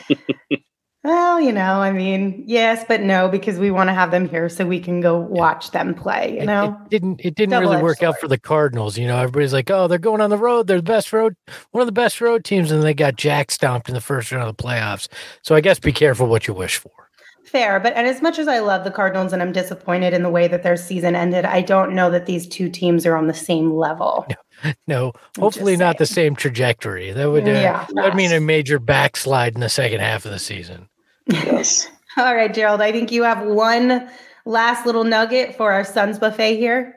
Well, 1.04 1.40
you 1.40 1.50
know, 1.50 1.80
I 1.80 1.90
mean, 1.90 2.44
yes, 2.46 2.84
but 2.86 3.00
no, 3.00 3.28
because 3.28 3.58
we 3.58 3.72
want 3.72 3.88
to 3.88 3.94
have 3.94 4.12
them 4.12 4.28
here 4.28 4.48
so 4.48 4.64
we 4.64 4.78
can 4.78 5.00
go 5.00 5.18
watch 5.18 5.72
them 5.72 5.94
play. 5.94 6.38
You 6.38 6.46
know, 6.46 6.64
it, 6.64 6.68
it 6.68 6.90
didn't 6.90 7.20
it 7.24 7.34
didn't 7.34 7.58
really 7.58 7.82
work 7.82 7.98
sword. 7.98 8.10
out 8.10 8.20
for 8.20 8.28
the 8.28 8.38
Cardinals. 8.38 8.96
You 8.96 9.08
know, 9.08 9.16
everybody's 9.16 9.52
like, 9.52 9.68
oh, 9.68 9.88
they're 9.88 9.98
going 9.98 10.20
on 10.20 10.30
the 10.30 10.38
road. 10.38 10.68
They're 10.68 10.76
the 10.76 10.84
best 10.84 11.12
road, 11.12 11.34
one 11.72 11.82
of 11.82 11.86
the 11.86 11.92
best 11.92 12.20
road 12.20 12.44
teams, 12.44 12.70
and 12.70 12.84
they 12.84 12.94
got 12.94 13.16
jack 13.16 13.50
stomped 13.50 13.88
in 13.88 13.96
the 13.96 14.00
first 14.00 14.30
round 14.30 14.48
of 14.48 14.56
the 14.56 14.62
playoffs. 14.62 15.08
So 15.42 15.56
I 15.56 15.60
guess 15.60 15.80
be 15.80 15.92
careful 15.92 16.28
what 16.28 16.46
you 16.46 16.54
wish 16.54 16.76
for. 16.76 16.92
Fair, 17.44 17.80
but 17.80 17.94
and 17.94 18.06
as 18.06 18.22
much 18.22 18.38
as 18.38 18.46
I 18.46 18.60
love 18.60 18.84
the 18.84 18.92
Cardinals 18.92 19.32
and 19.32 19.42
I'm 19.42 19.52
disappointed 19.52 20.14
in 20.14 20.22
the 20.22 20.30
way 20.30 20.46
that 20.46 20.62
their 20.62 20.76
season 20.76 21.16
ended, 21.16 21.44
I 21.44 21.62
don't 21.62 21.94
know 21.94 22.12
that 22.12 22.26
these 22.26 22.46
two 22.46 22.70
teams 22.70 23.04
are 23.06 23.16
on 23.16 23.26
the 23.26 23.34
same 23.34 23.72
level. 23.72 24.26
No, 24.64 24.76
no 24.86 25.12
hopefully 25.40 25.76
not 25.76 25.98
the 25.98 26.06
same 26.06 26.36
trajectory. 26.36 27.10
That 27.10 27.28
would 27.32 27.48
uh, 27.48 27.50
yeah, 27.50 27.84
that 27.94 28.04
would 28.04 28.14
mean 28.14 28.30
a 28.30 28.38
major 28.38 28.78
backslide 28.78 29.56
in 29.56 29.60
the 29.60 29.68
second 29.68 29.98
half 29.98 30.24
of 30.24 30.30
the 30.30 30.38
season. 30.38 30.88
Yes. 31.26 31.88
All 32.16 32.34
right, 32.34 32.52
Gerald. 32.52 32.80
I 32.80 32.92
think 32.92 33.10
you 33.10 33.22
have 33.22 33.46
one 33.46 34.08
last 34.44 34.86
little 34.86 35.04
nugget 35.04 35.56
for 35.56 35.72
our 35.72 35.84
Suns 35.84 36.18
buffet 36.18 36.56
here. 36.56 36.96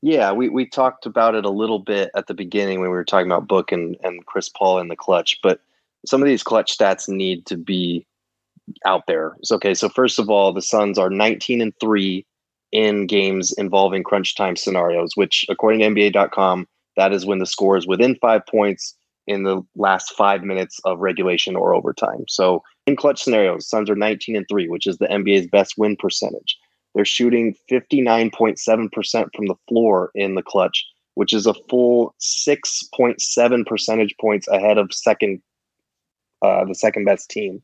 Yeah, 0.00 0.32
we, 0.32 0.48
we 0.48 0.64
talked 0.64 1.06
about 1.06 1.34
it 1.34 1.44
a 1.44 1.50
little 1.50 1.80
bit 1.80 2.10
at 2.14 2.28
the 2.28 2.34
beginning 2.34 2.80
when 2.80 2.90
we 2.90 2.96
were 2.96 3.04
talking 3.04 3.26
about 3.26 3.48
Book 3.48 3.72
and, 3.72 3.96
and 4.02 4.24
Chris 4.26 4.48
Paul 4.48 4.78
in 4.78 4.88
the 4.88 4.96
clutch, 4.96 5.38
but 5.42 5.60
some 6.06 6.22
of 6.22 6.28
these 6.28 6.44
clutch 6.44 6.78
stats 6.78 7.08
need 7.08 7.46
to 7.46 7.56
be 7.56 8.06
out 8.84 9.06
there. 9.08 9.36
So, 9.42 9.56
okay, 9.56 9.74
so 9.74 9.88
first 9.88 10.18
of 10.18 10.30
all, 10.30 10.52
the 10.52 10.62
Suns 10.62 10.98
are 10.98 11.10
19 11.10 11.60
and 11.60 11.72
3 11.80 12.24
in 12.70 13.06
games 13.06 13.52
involving 13.54 14.04
crunch 14.04 14.36
time 14.36 14.56
scenarios, 14.56 15.16
which 15.16 15.44
according 15.48 15.80
to 15.80 15.86
NBA.com, 15.86 16.68
that 16.96 17.12
is 17.12 17.26
when 17.26 17.38
the 17.38 17.46
score 17.46 17.76
is 17.76 17.86
within 17.86 18.16
five 18.16 18.46
points 18.46 18.94
in 19.28 19.44
the 19.44 19.62
last 19.76 20.14
five 20.16 20.42
minutes 20.42 20.80
of 20.84 20.98
regulation 20.98 21.54
or 21.54 21.74
overtime. 21.74 22.24
So 22.28 22.62
in 22.86 22.96
clutch 22.96 23.22
scenarios, 23.22 23.68
Suns 23.68 23.90
are 23.90 23.94
19 23.94 24.34
and 24.34 24.46
3, 24.48 24.68
which 24.68 24.86
is 24.86 24.96
the 24.96 25.06
NBA's 25.06 25.46
best 25.46 25.74
win 25.76 25.96
percentage. 25.96 26.58
They're 26.94 27.04
shooting 27.04 27.54
59.7% 27.70 29.28
from 29.36 29.46
the 29.46 29.54
floor 29.68 30.10
in 30.14 30.34
the 30.34 30.42
clutch, 30.42 30.84
which 31.14 31.34
is 31.34 31.46
a 31.46 31.54
full 31.68 32.14
6.7 32.20 33.66
percentage 33.66 34.14
points 34.18 34.48
ahead 34.48 34.78
of 34.78 34.92
second 34.92 35.42
uh, 36.40 36.64
the 36.64 36.74
second 36.74 37.04
best 37.04 37.28
team. 37.28 37.62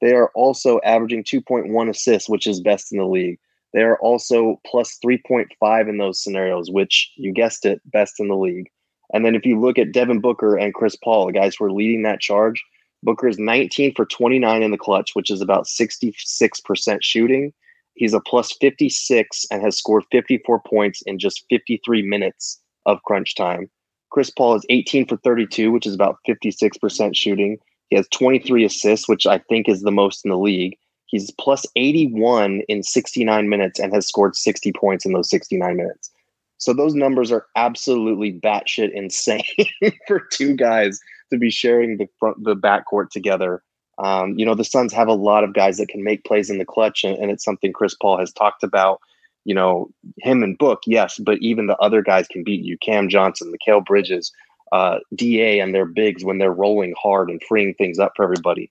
They 0.00 0.12
are 0.12 0.30
also 0.34 0.80
averaging 0.84 1.24
2.1 1.24 1.88
assists, 1.88 2.28
which 2.28 2.46
is 2.46 2.60
best 2.60 2.92
in 2.92 2.98
the 2.98 3.06
league. 3.06 3.38
They 3.72 3.82
are 3.82 3.98
also 4.00 4.60
plus 4.66 4.98
3.5 5.04 5.88
in 5.88 5.98
those 5.98 6.22
scenarios, 6.22 6.70
which 6.70 7.12
you 7.16 7.32
guessed 7.32 7.64
it, 7.64 7.80
best 7.86 8.20
in 8.20 8.28
the 8.28 8.36
league. 8.36 8.68
And 9.12 9.24
then 9.24 9.34
if 9.34 9.46
you 9.46 9.60
look 9.60 9.78
at 9.78 9.92
Devin 9.92 10.20
Booker 10.20 10.56
and 10.56 10.74
Chris 10.74 10.96
Paul, 10.96 11.26
the 11.26 11.32
guys 11.32 11.56
who 11.56 11.64
are 11.64 11.72
leading 11.72 12.02
that 12.02 12.20
charge, 12.20 12.62
Booker 13.02 13.28
is 13.28 13.38
19 13.38 13.94
for 13.94 14.04
29 14.06 14.62
in 14.62 14.70
the 14.70 14.78
clutch, 14.78 15.10
which 15.14 15.30
is 15.30 15.40
about 15.40 15.66
66% 15.66 16.98
shooting. 17.02 17.52
He's 17.94 18.14
a 18.14 18.20
plus 18.20 18.52
56 18.60 19.46
and 19.50 19.62
has 19.62 19.78
scored 19.78 20.04
54 20.10 20.60
points 20.66 21.02
in 21.02 21.18
just 21.18 21.44
53 21.48 22.02
minutes 22.02 22.60
of 22.84 23.02
crunch 23.04 23.34
time. 23.34 23.70
Chris 24.10 24.30
Paul 24.30 24.54
is 24.54 24.66
18 24.70 25.06
for 25.06 25.16
32, 25.18 25.70
which 25.70 25.86
is 25.86 25.94
about 25.94 26.18
56% 26.28 27.16
shooting. 27.16 27.58
He 27.88 27.96
has 27.96 28.08
23 28.08 28.64
assists, 28.64 29.08
which 29.08 29.26
I 29.26 29.38
think 29.38 29.68
is 29.68 29.82
the 29.82 29.90
most 29.90 30.24
in 30.24 30.30
the 30.30 30.38
league. 30.38 30.76
He's 31.06 31.30
plus 31.32 31.64
81 31.76 32.62
in 32.68 32.82
69 32.82 33.48
minutes 33.48 33.78
and 33.78 33.94
has 33.94 34.08
scored 34.08 34.36
60 34.36 34.72
points 34.72 35.06
in 35.06 35.12
those 35.12 35.30
69 35.30 35.76
minutes. 35.76 36.10
So 36.58 36.72
those 36.72 36.94
numbers 36.94 37.30
are 37.30 37.46
absolutely 37.56 38.32
batshit 38.32 38.92
insane 38.92 39.44
for 40.08 40.20
two 40.32 40.54
guys 40.54 41.00
to 41.30 41.38
be 41.38 41.50
sharing 41.50 41.96
the 41.96 42.08
front 42.18 42.42
the 42.44 42.56
backcourt 42.56 43.10
together. 43.10 43.62
Um, 43.98 44.38
you 44.38 44.44
know, 44.44 44.54
the 44.54 44.64
Suns 44.64 44.92
have 44.92 45.08
a 45.08 45.14
lot 45.14 45.44
of 45.44 45.54
guys 45.54 45.78
that 45.78 45.88
can 45.88 46.04
make 46.04 46.24
plays 46.24 46.50
in 46.50 46.58
the 46.58 46.64
clutch, 46.64 47.02
and, 47.04 47.16
and 47.18 47.30
it's 47.30 47.44
something 47.44 47.72
Chris 47.72 47.94
Paul 47.94 48.18
has 48.18 48.32
talked 48.32 48.62
about. 48.62 49.00
You 49.44 49.54
know, 49.54 49.90
him 50.18 50.42
and 50.42 50.58
Book, 50.58 50.80
yes, 50.86 51.18
but 51.18 51.38
even 51.38 51.66
the 51.66 51.76
other 51.76 52.02
guys 52.02 52.26
can 52.28 52.42
beat 52.42 52.64
you. 52.64 52.76
Cam 52.78 53.08
Johnson, 53.08 53.52
Mikal 53.52 53.84
Bridges, 53.84 54.32
uh, 54.72 54.98
Da, 55.14 55.60
and 55.60 55.74
their 55.74 55.86
bigs 55.86 56.24
when 56.24 56.38
they're 56.38 56.52
rolling 56.52 56.94
hard 57.00 57.30
and 57.30 57.42
freeing 57.48 57.74
things 57.74 57.98
up 57.98 58.12
for 58.16 58.24
everybody. 58.24 58.70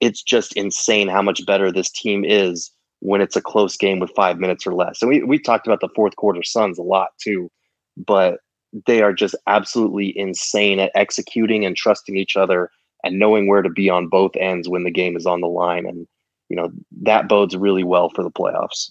It's 0.00 0.22
just 0.22 0.54
insane 0.56 1.08
how 1.08 1.22
much 1.22 1.44
better 1.46 1.72
this 1.72 1.90
team 1.90 2.24
is 2.24 2.70
when 3.00 3.20
it's 3.20 3.36
a 3.36 3.42
close 3.42 3.76
game 3.76 3.98
with 3.98 4.10
five 4.14 4.38
minutes 4.38 4.66
or 4.66 4.74
less. 4.74 5.02
And 5.02 5.08
we, 5.08 5.22
we 5.22 5.38
talked 5.38 5.66
about 5.66 5.80
the 5.80 5.88
fourth 5.94 6.16
quarter 6.16 6.42
Suns 6.42 6.78
a 6.78 6.82
lot 6.82 7.08
too, 7.20 7.50
but 7.96 8.40
they 8.86 9.02
are 9.02 9.12
just 9.12 9.34
absolutely 9.46 10.16
insane 10.16 10.78
at 10.78 10.92
executing 10.94 11.64
and 11.64 11.76
trusting 11.76 12.16
each 12.16 12.36
other 12.36 12.70
and 13.02 13.18
knowing 13.18 13.48
where 13.48 13.62
to 13.62 13.70
be 13.70 13.90
on 13.90 14.08
both 14.08 14.36
ends 14.36 14.68
when 14.68 14.84
the 14.84 14.90
game 14.90 15.16
is 15.16 15.26
on 15.26 15.40
the 15.40 15.48
line. 15.48 15.86
And, 15.86 16.06
you 16.48 16.56
know, 16.56 16.70
that 17.02 17.28
bodes 17.28 17.56
really 17.56 17.84
well 17.84 18.10
for 18.10 18.22
the 18.22 18.30
playoffs. 18.30 18.90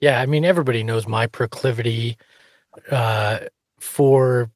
Yeah. 0.00 0.20
I 0.20 0.26
mean, 0.26 0.44
everybody 0.44 0.82
knows 0.82 1.08
my 1.08 1.26
proclivity 1.26 2.16
uh, 2.90 3.40
for, 3.80 4.50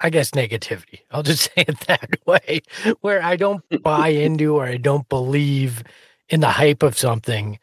I 0.00 0.10
guess, 0.10 0.30
negativity. 0.30 1.00
I'll 1.10 1.22
just 1.22 1.42
say 1.54 1.64
it 1.68 1.80
that 1.80 2.18
way, 2.24 2.62
where 3.00 3.22
I 3.22 3.36
don't 3.36 3.64
buy 3.82 4.08
into 4.08 4.56
or 4.56 4.64
I 4.64 4.76
don't 4.76 5.08
believe 5.08 5.82
in 6.30 6.40
the 6.40 6.50
hype 6.50 6.82
of 6.82 6.96
something 6.96 7.58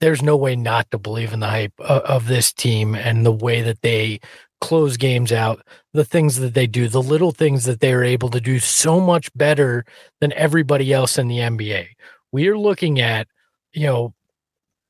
there's 0.00 0.22
no 0.22 0.36
way 0.36 0.56
not 0.56 0.90
to 0.90 0.98
believe 0.98 1.32
in 1.32 1.40
the 1.40 1.48
hype 1.48 1.72
of, 1.78 2.02
of, 2.02 2.26
this 2.26 2.52
team 2.52 2.94
and 2.94 3.24
the 3.24 3.32
way 3.32 3.62
that 3.62 3.80
they 3.80 4.20
close 4.60 4.96
games 4.96 5.32
out, 5.32 5.64
the 5.92 6.04
things 6.04 6.36
that 6.36 6.54
they 6.54 6.66
do, 6.66 6.88
the 6.88 7.02
little 7.02 7.32
things 7.32 7.64
that 7.64 7.80
they're 7.80 8.04
able 8.04 8.28
to 8.30 8.40
do 8.40 8.58
so 8.58 9.00
much 9.00 9.32
better 9.34 9.84
than 10.20 10.32
everybody 10.34 10.92
else 10.92 11.18
in 11.18 11.28
the 11.28 11.38
NBA. 11.38 11.86
We 12.32 12.48
are 12.48 12.58
looking 12.58 13.00
at, 13.00 13.26
you 13.72 13.86
know, 13.86 14.14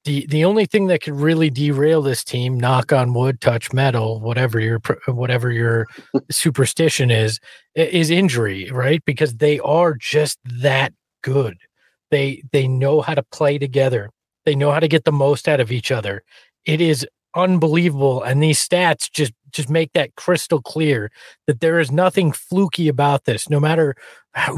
the 0.04 0.24
the 0.26 0.44
only 0.44 0.66
thing 0.66 0.86
that 0.86 1.02
could 1.02 1.16
really 1.16 1.50
derail 1.50 2.00
this 2.00 2.22
team, 2.22 2.58
knock 2.58 2.92
on 2.92 3.12
wood, 3.12 3.40
touch 3.40 3.72
metal, 3.72 4.20
whatever 4.20 4.60
your 4.60 4.80
whatever 5.06 5.50
your 5.50 5.88
superstition 6.30 7.10
is, 7.10 7.40
is 7.74 8.08
injury, 8.08 8.70
right? 8.70 9.04
Because 9.04 9.34
they 9.34 9.58
are 9.60 9.94
just 9.94 10.38
that 10.44 10.92
good. 11.22 11.58
They 12.10 12.42
they 12.52 12.68
know 12.68 13.00
how 13.00 13.14
to 13.14 13.22
play 13.22 13.58
together. 13.58 14.10
They 14.44 14.54
know 14.54 14.70
how 14.70 14.80
to 14.80 14.88
get 14.88 15.04
the 15.04 15.12
most 15.12 15.48
out 15.48 15.60
of 15.60 15.72
each 15.72 15.90
other. 15.90 16.22
It 16.64 16.80
is 16.80 17.06
unbelievable 17.34 18.22
and 18.22 18.42
these 18.42 18.66
stats 18.66 19.10
just 19.10 19.32
just 19.52 19.68
make 19.68 19.92
that 19.92 20.14
crystal 20.16 20.60
clear 20.60 21.10
that 21.46 21.60
there 21.60 21.78
is 21.78 21.90
nothing 21.90 22.32
fluky 22.32 22.88
about 22.88 23.24
this. 23.24 23.48
No 23.48 23.60
matter 23.60 23.94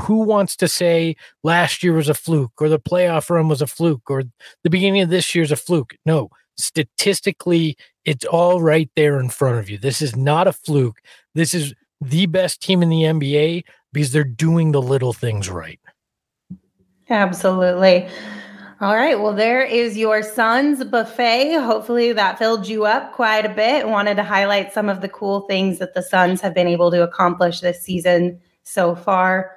who 0.03 0.19
wants 0.19 0.57
to 0.57 0.69
say 0.69 1.17
last 1.43 1.83
year 1.83 1.93
was 1.93 2.09
a 2.09 2.15
fluke 2.15 2.53
or 2.61 2.69
the 2.69 2.81
playoff 2.81 3.31
run 3.31 3.49
was 3.49 3.63
a 3.63 3.67
fluke 3.67 4.11
or 4.11 4.25
the 4.63 4.71
beginning 4.71 5.03
of 5.03 5.11
this 5.11 5.35
year's 5.35 5.53
a 5.53 5.57
fluke. 5.57 5.95
No 6.07 6.31
statistically 6.57 7.77
it's 8.05 8.25
all 8.25 8.61
right 8.61 8.91
there 8.97 9.21
in 9.21 9.29
front 9.29 9.59
of 9.59 9.69
you. 9.69 9.79
This 9.79 10.01
is 10.01 10.17
not 10.17 10.49
a 10.49 10.53
fluke. 10.53 10.99
This 11.35 11.55
is 11.55 11.75
the 12.01 12.27
best 12.27 12.63
team 12.63 12.83
in 12.83 12.89
the 12.89 13.03
NBA 13.03 13.65
because 13.93 14.13
they're 14.13 14.25
doing 14.25 14.73
the 14.73 14.83
little 14.83 15.13
things 15.13 15.49
right 15.49 15.81
absolutely 17.11 18.09
all 18.81 18.94
right. 18.94 19.21
Well, 19.21 19.35
there 19.35 19.62
is 19.62 19.99
your 19.99 20.23
Suns 20.23 20.85
buffet. 20.85 21.55
Hopefully 21.55 22.12
that 22.12 22.38
filled 22.38 22.68
you 22.68 22.85
up 22.85 23.12
quite 23.12 23.44
a 23.44 23.49
bit. 23.49 23.88
Wanted 23.88 24.14
to 24.18 24.23
highlight 24.23 24.73
some 24.73 24.88
of 24.88 25.01
the 25.01 25.09
cool 25.09 25.40
things 25.49 25.81
that 25.81 25.94
the 25.94 26.03
Suns 26.03 26.40
have 26.40 26.55
been 26.55 26.68
able 26.68 26.92
to 26.92 27.03
accomplish 27.03 27.59
this 27.59 27.83
season 27.83 28.40
so 28.62 28.94
far. 28.94 29.57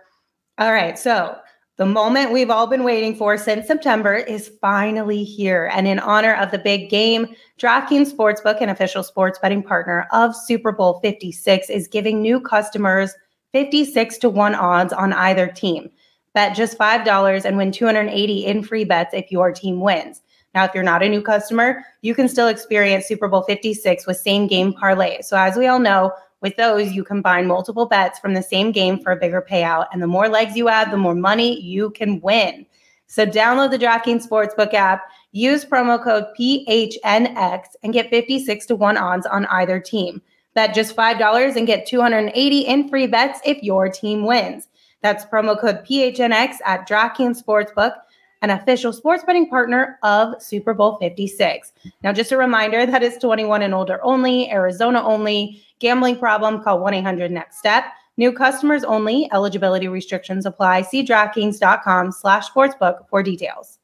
All 0.57 0.73
right. 0.73 0.97
So 0.97 1.37
the 1.77 1.85
moment 1.85 2.31
we've 2.31 2.49
all 2.49 2.65
been 2.65 2.83
waiting 2.83 3.15
for 3.15 3.37
since 3.37 3.67
September 3.67 4.15
is 4.15 4.53
finally 4.59 5.23
here. 5.23 5.69
And 5.71 5.87
in 5.87 5.99
honor 5.99 6.33
of 6.33 6.49
the 6.49 6.57
big 6.57 6.89
game, 6.89 7.27
DraftKings 7.59 8.11
Sportsbook, 8.11 8.59
an 8.59 8.69
official 8.69 9.03
sports 9.03 9.37
betting 9.37 9.61
partner 9.61 10.07
of 10.11 10.35
Super 10.35 10.71
Bowl 10.71 10.99
56, 11.03 11.69
is 11.69 11.87
giving 11.87 12.23
new 12.23 12.41
customers 12.41 13.13
56 13.51 14.17
to 14.17 14.31
1 14.31 14.55
odds 14.55 14.93
on 14.93 15.13
either 15.13 15.47
team. 15.47 15.91
Bet 16.33 16.55
just 16.55 16.77
$5 16.77 17.45
and 17.45 17.57
win 17.57 17.71
280 17.71 18.45
in 18.45 18.63
free 18.63 18.85
bets 18.85 19.13
if 19.13 19.31
your 19.31 19.51
team 19.51 19.81
wins. 19.81 20.21
Now, 20.53 20.65
if 20.65 20.71
you're 20.73 20.83
not 20.83 21.03
a 21.03 21.09
new 21.09 21.21
customer, 21.21 21.83
you 22.01 22.13
can 22.13 22.27
still 22.27 22.47
experience 22.47 23.07
Super 23.07 23.27
Bowl 23.27 23.43
56 23.43 24.05
with 24.05 24.17
same 24.17 24.47
game 24.47 24.73
parlay. 24.73 25.21
So, 25.21 25.37
as 25.37 25.55
we 25.55 25.67
all 25.67 25.79
know, 25.79 26.11
with 26.41 26.57
those, 26.57 26.91
you 26.91 27.03
combine 27.03 27.47
multiple 27.47 27.85
bets 27.85 28.19
from 28.19 28.33
the 28.33 28.43
same 28.43 28.71
game 28.71 28.99
for 28.99 29.11
a 29.11 29.15
bigger 29.15 29.45
payout. 29.47 29.87
And 29.93 30.01
the 30.01 30.07
more 30.07 30.27
legs 30.27 30.57
you 30.57 30.67
add, 30.67 30.91
the 30.91 30.97
more 30.97 31.15
money 31.15 31.59
you 31.61 31.91
can 31.91 32.19
win. 32.19 32.65
So, 33.07 33.25
download 33.25 33.71
the 33.71 33.79
DraftKings 33.79 34.27
Sportsbook 34.27 34.73
app, 34.73 35.03
use 35.31 35.63
promo 35.63 36.01
code 36.03 36.25
PHNX, 36.37 37.63
and 37.83 37.93
get 37.93 38.09
56 38.09 38.65
to 38.65 38.75
1 38.75 38.97
odds 38.97 39.25
on 39.25 39.45
either 39.47 39.79
team. 39.79 40.21
Bet 40.53 40.73
just 40.73 40.97
$5 40.97 41.55
and 41.55 41.67
get 41.67 41.85
280 41.85 42.59
in 42.59 42.89
free 42.89 43.07
bets 43.07 43.39
if 43.45 43.61
your 43.63 43.87
team 43.87 44.25
wins. 44.25 44.67
That's 45.01 45.25
promo 45.25 45.59
code 45.59 45.85
PHNX 45.85 46.55
at 46.65 46.87
DraftKings 46.87 47.43
Sportsbook 47.43 47.93
an 48.41 48.49
official 48.49 48.91
sports 48.91 49.23
betting 49.23 49.47
partner 49.49 49.99
of 50.03 50.41
Super 50.41 50.73
Bowl 50.73 50.97
56. 50.97 51.73
Now, 52.03 52.11
just 52.11 52.31
a 52.31 52.37
reminder 52.37 52.85
that 52.85 53.03
is 53.03 53.17
21 53.17 53.61
and 53.61 53.73
older 53.73 54.03
only, 54.03 54.51
Arizona 54.51 55.01
only. 55.03 55.63
Gambling 55.79 56.17
problem, 56.17 56.61
call 56.63 56.79
1 56.79 56.93
800 56.95 57.31
NEXT 57.31 57.59
STEP. 57.59 57.85
New 58.17 58.31
customers 58.31 58.83
only. 58.83 59.29
Eligibility 59.31 59.87
restrictions 59.87 60.45
apply. 60.45 60.81
See 60.83 61.03
DraftKings.com 61.03 62.11
slash 62.11 62.49
sportsbook 62.49 63.07
for 63.09 63.23
details. 63.23 63.79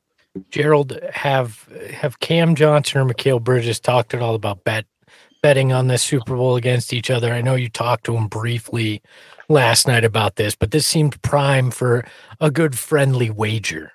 Gerald, 0.51 0.99
have 1.11 1.67
have 1.91 2.19
Cam 2.19 2.53
Johnson 2.53 3.01
or 3.01 3.05
Mikal 3.05 3.41
Bridges 3.43 3.79
talked 3.79 4.13
at 4.13 4.21
all 4.21 4.35
about 4.35 4.63
bet 4.63 4.85
betting 5.41 5.71
on 5.71 5.87
this 5.87 6.03
Super 6.03 6.35
Bowl 6.35 6.55
against 6.55 6.93
each 6.93 7.09
other? 7.09 7.33
I 7.33 7.41
know 7.41 7.55
you 7.55 7.69
talked 7.69 8.05
to 8.05 8.15
him 8.15 8.27
briefly 8.27 9.01
last 9.49 9.87
night 9.87 10.03
about 10.03 10.35
this, 10.35 10.55
but 10.55 10.71
this 10.71 10.85
seemed 10.85 11.21
prime 11.21 11.71
for 11.71 12.05
a 12.39 12.51
good 12.51 12.77
friendly 12.77 13.29
wager. 13.29 13.93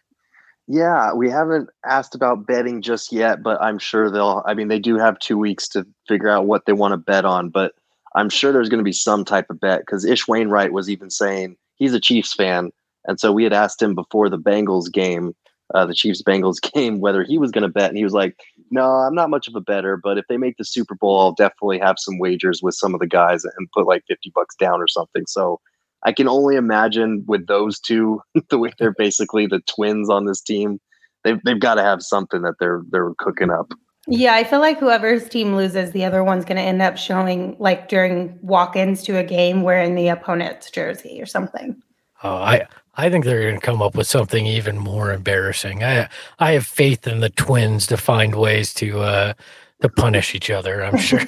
Yeah, 0.68 1.12
we 1.12 1.28
haven't 1.28 1.68
asked 1.84 2.14
about 2.14 2.46
betting 2.46 2.82
just 2.82 3.12
yet, 3.12 3.42
but 3.42 3.60
I'm 3.60 3.78
sure 3.78 4.10
they'll. 4.10 4.42
I 4.46 4.54
mean, 4.54 4.68
they 4.68 4.78
do 4.78 4.96
have 4.96 5.18
two 5.18 5.36
weeks 5.36 5.68
to 5.70 5.86
figure 6.08 6.28
out 6.28 6.46
what 6.46 6.66
they 6.66 6.72
want 6.72 6.92
to 6.92 6.96
bet 6.98 7.24
on, 7.24 7.50
but 7.50 7.74
I'm 8.14 8.30
sure 8.30 8.52
there's 8.52 8.68
going 8.68 8.78
to 8.78 8.84
be 8.84 8.92
some 8.92 9.24
type 9.24 9.50
of 9.50 9.60
bet 9.60 9.80
because 9.80 10.04
Ish 10.04 10.28
Wainwright 10.28 10.72
was 10.72 10.88
even 10.88 11.10
saying 11.10 11.56
he's 11.76 11.94
a 11.94 12.00
Chiefs 12.00 12.32
fan. 12.32 12.70
And 13.06 13.18
so 13.18 13.32
we 13.32 13.42
had 13.42 13.52
asked 13.52 13.82
him 13.82 13.94
before 13.94 14.28
the 14.28 14.38
Bengals 14.38 14.90
game, 14.92 15.34
uh, 15.74 15.86
the 15.86 15.94
Chiefs 15.94 16.22
Bengals 16.22 16.60
game, 16.74 17.00
whether 17.00 17.22
he 17.22 17.38
was 17.38 17.50
going 17.50 17.62
to 17.62 17.68
bet. 17.68 17.88
And 17.88 17.98
he 17.98 18.04
was 18.04 18.12
like, 18.12 18.36
no, 18.70 18.84
I'm 18.84 19.14
not 19.14 19.30
much 19.30 19.48
of 19.48 19.54
a 19.54 19.60
better, 19.60 19.96
but 19.96 20.18
if 20.18 20.24
they 20.28 20.36
make 20.36 20.56
the 20.56 20.64
Super 20.64 20.94
Bowl, 20.94 21.20
I'll 21.20 21.32
definitely 21.32 21.78
have 21.78 21.96
some 21.98 22.18
wagers 22.18 22.60
with 22.62 22.74
some 22.74 22.94
of 22.94 23.00
the 23.00 23.06
guys 23.06 23.44
and 23.44 23.70
put 23.72 23.86
like 23.86 24.04
50 24.08 24.32
bucks 24.34 24.54
down 24.56 24.80
or 24.80 24.88
something. 24.88 25.24
So 25.26 25.60
I 26.04 26.12
can 26.12 26.28
only 26.28 26.56
imagine 26.56 27.24
with 27.26 27.46
those 27.46 27.78
two, 27.80 28.20
the 28.48 28.58
way 28.58 28.72
they're 28.78 28.94
basically 28.96 29.46
the 29.46 29.60
twins 29.66 30.10
on 30.10 30.26
this 30.26 30.40
team, 30.40 30.80
they've 31.24 31.42
they've 31.44 31.60
got 31.60 31.74
to 31.76 31.82
have 31.82 32.02
something 32.02 32.42
that 32.42 32.54
they're 32.58 32.82
they're 32.90 33.12
cooking 33.18 33.50
up. 33.50 33.72
Yeah, 34.08 34.34
I 34.34 34.42
feel 34.42 34.58
like 34.58 34.80
whoever's 34.80 35.28
team 35.28 35.54
loses, 35.54 35.92
the 35.92 36.04
other 36.04 36.24
one's 36.24 36.44
going 36.44 36.56
to 36.56 36.62
end 36.62 36.82
up 36.82 36.96
showing 36.96 37.54
like 37.60 37.88
during 37.88 38.36
walk-ins 38.42 39.04
to 39.04 39.16
a 39.16 39.22
game 39.22 39.62
wearing 39.62 39.94
the 39.94 40.08
opponent's 40.08 40.72
jersey 40.72 41.22
or 41.22 41.26
something. 41.26 41.80
Oh, 42.24 42.34
I 42.34 42.66
I 42.94 43.08
think 43.08 43.24
they're 43.24 43.42
going 43.42 43.60
to 43.60 43.66
come 43.66 43.80
up 43.80 43.94
with 43.94 44.06
something 44.06 44.46
even 44.46 44.78
more 44.78 45.12
embarrassing. 45.12 45.82
I 45.82 46.08
I 46.38 46.52
have 46.52 46.66
faith 46.66 47.06
in 47.06 47.20
the 47.20 47.30
twins 47.30 47.86
to 47.88 47.96
find 47.96 48.34
ways 48.34 48.74
to 48.74 49.00
uh 49.00 49.32
to 49.80 49.88
punish 49.88 50.34
each 50.34 50.50
other. 50.50 50.84
I'm 50.84 50.96
sure. 50.98 51.24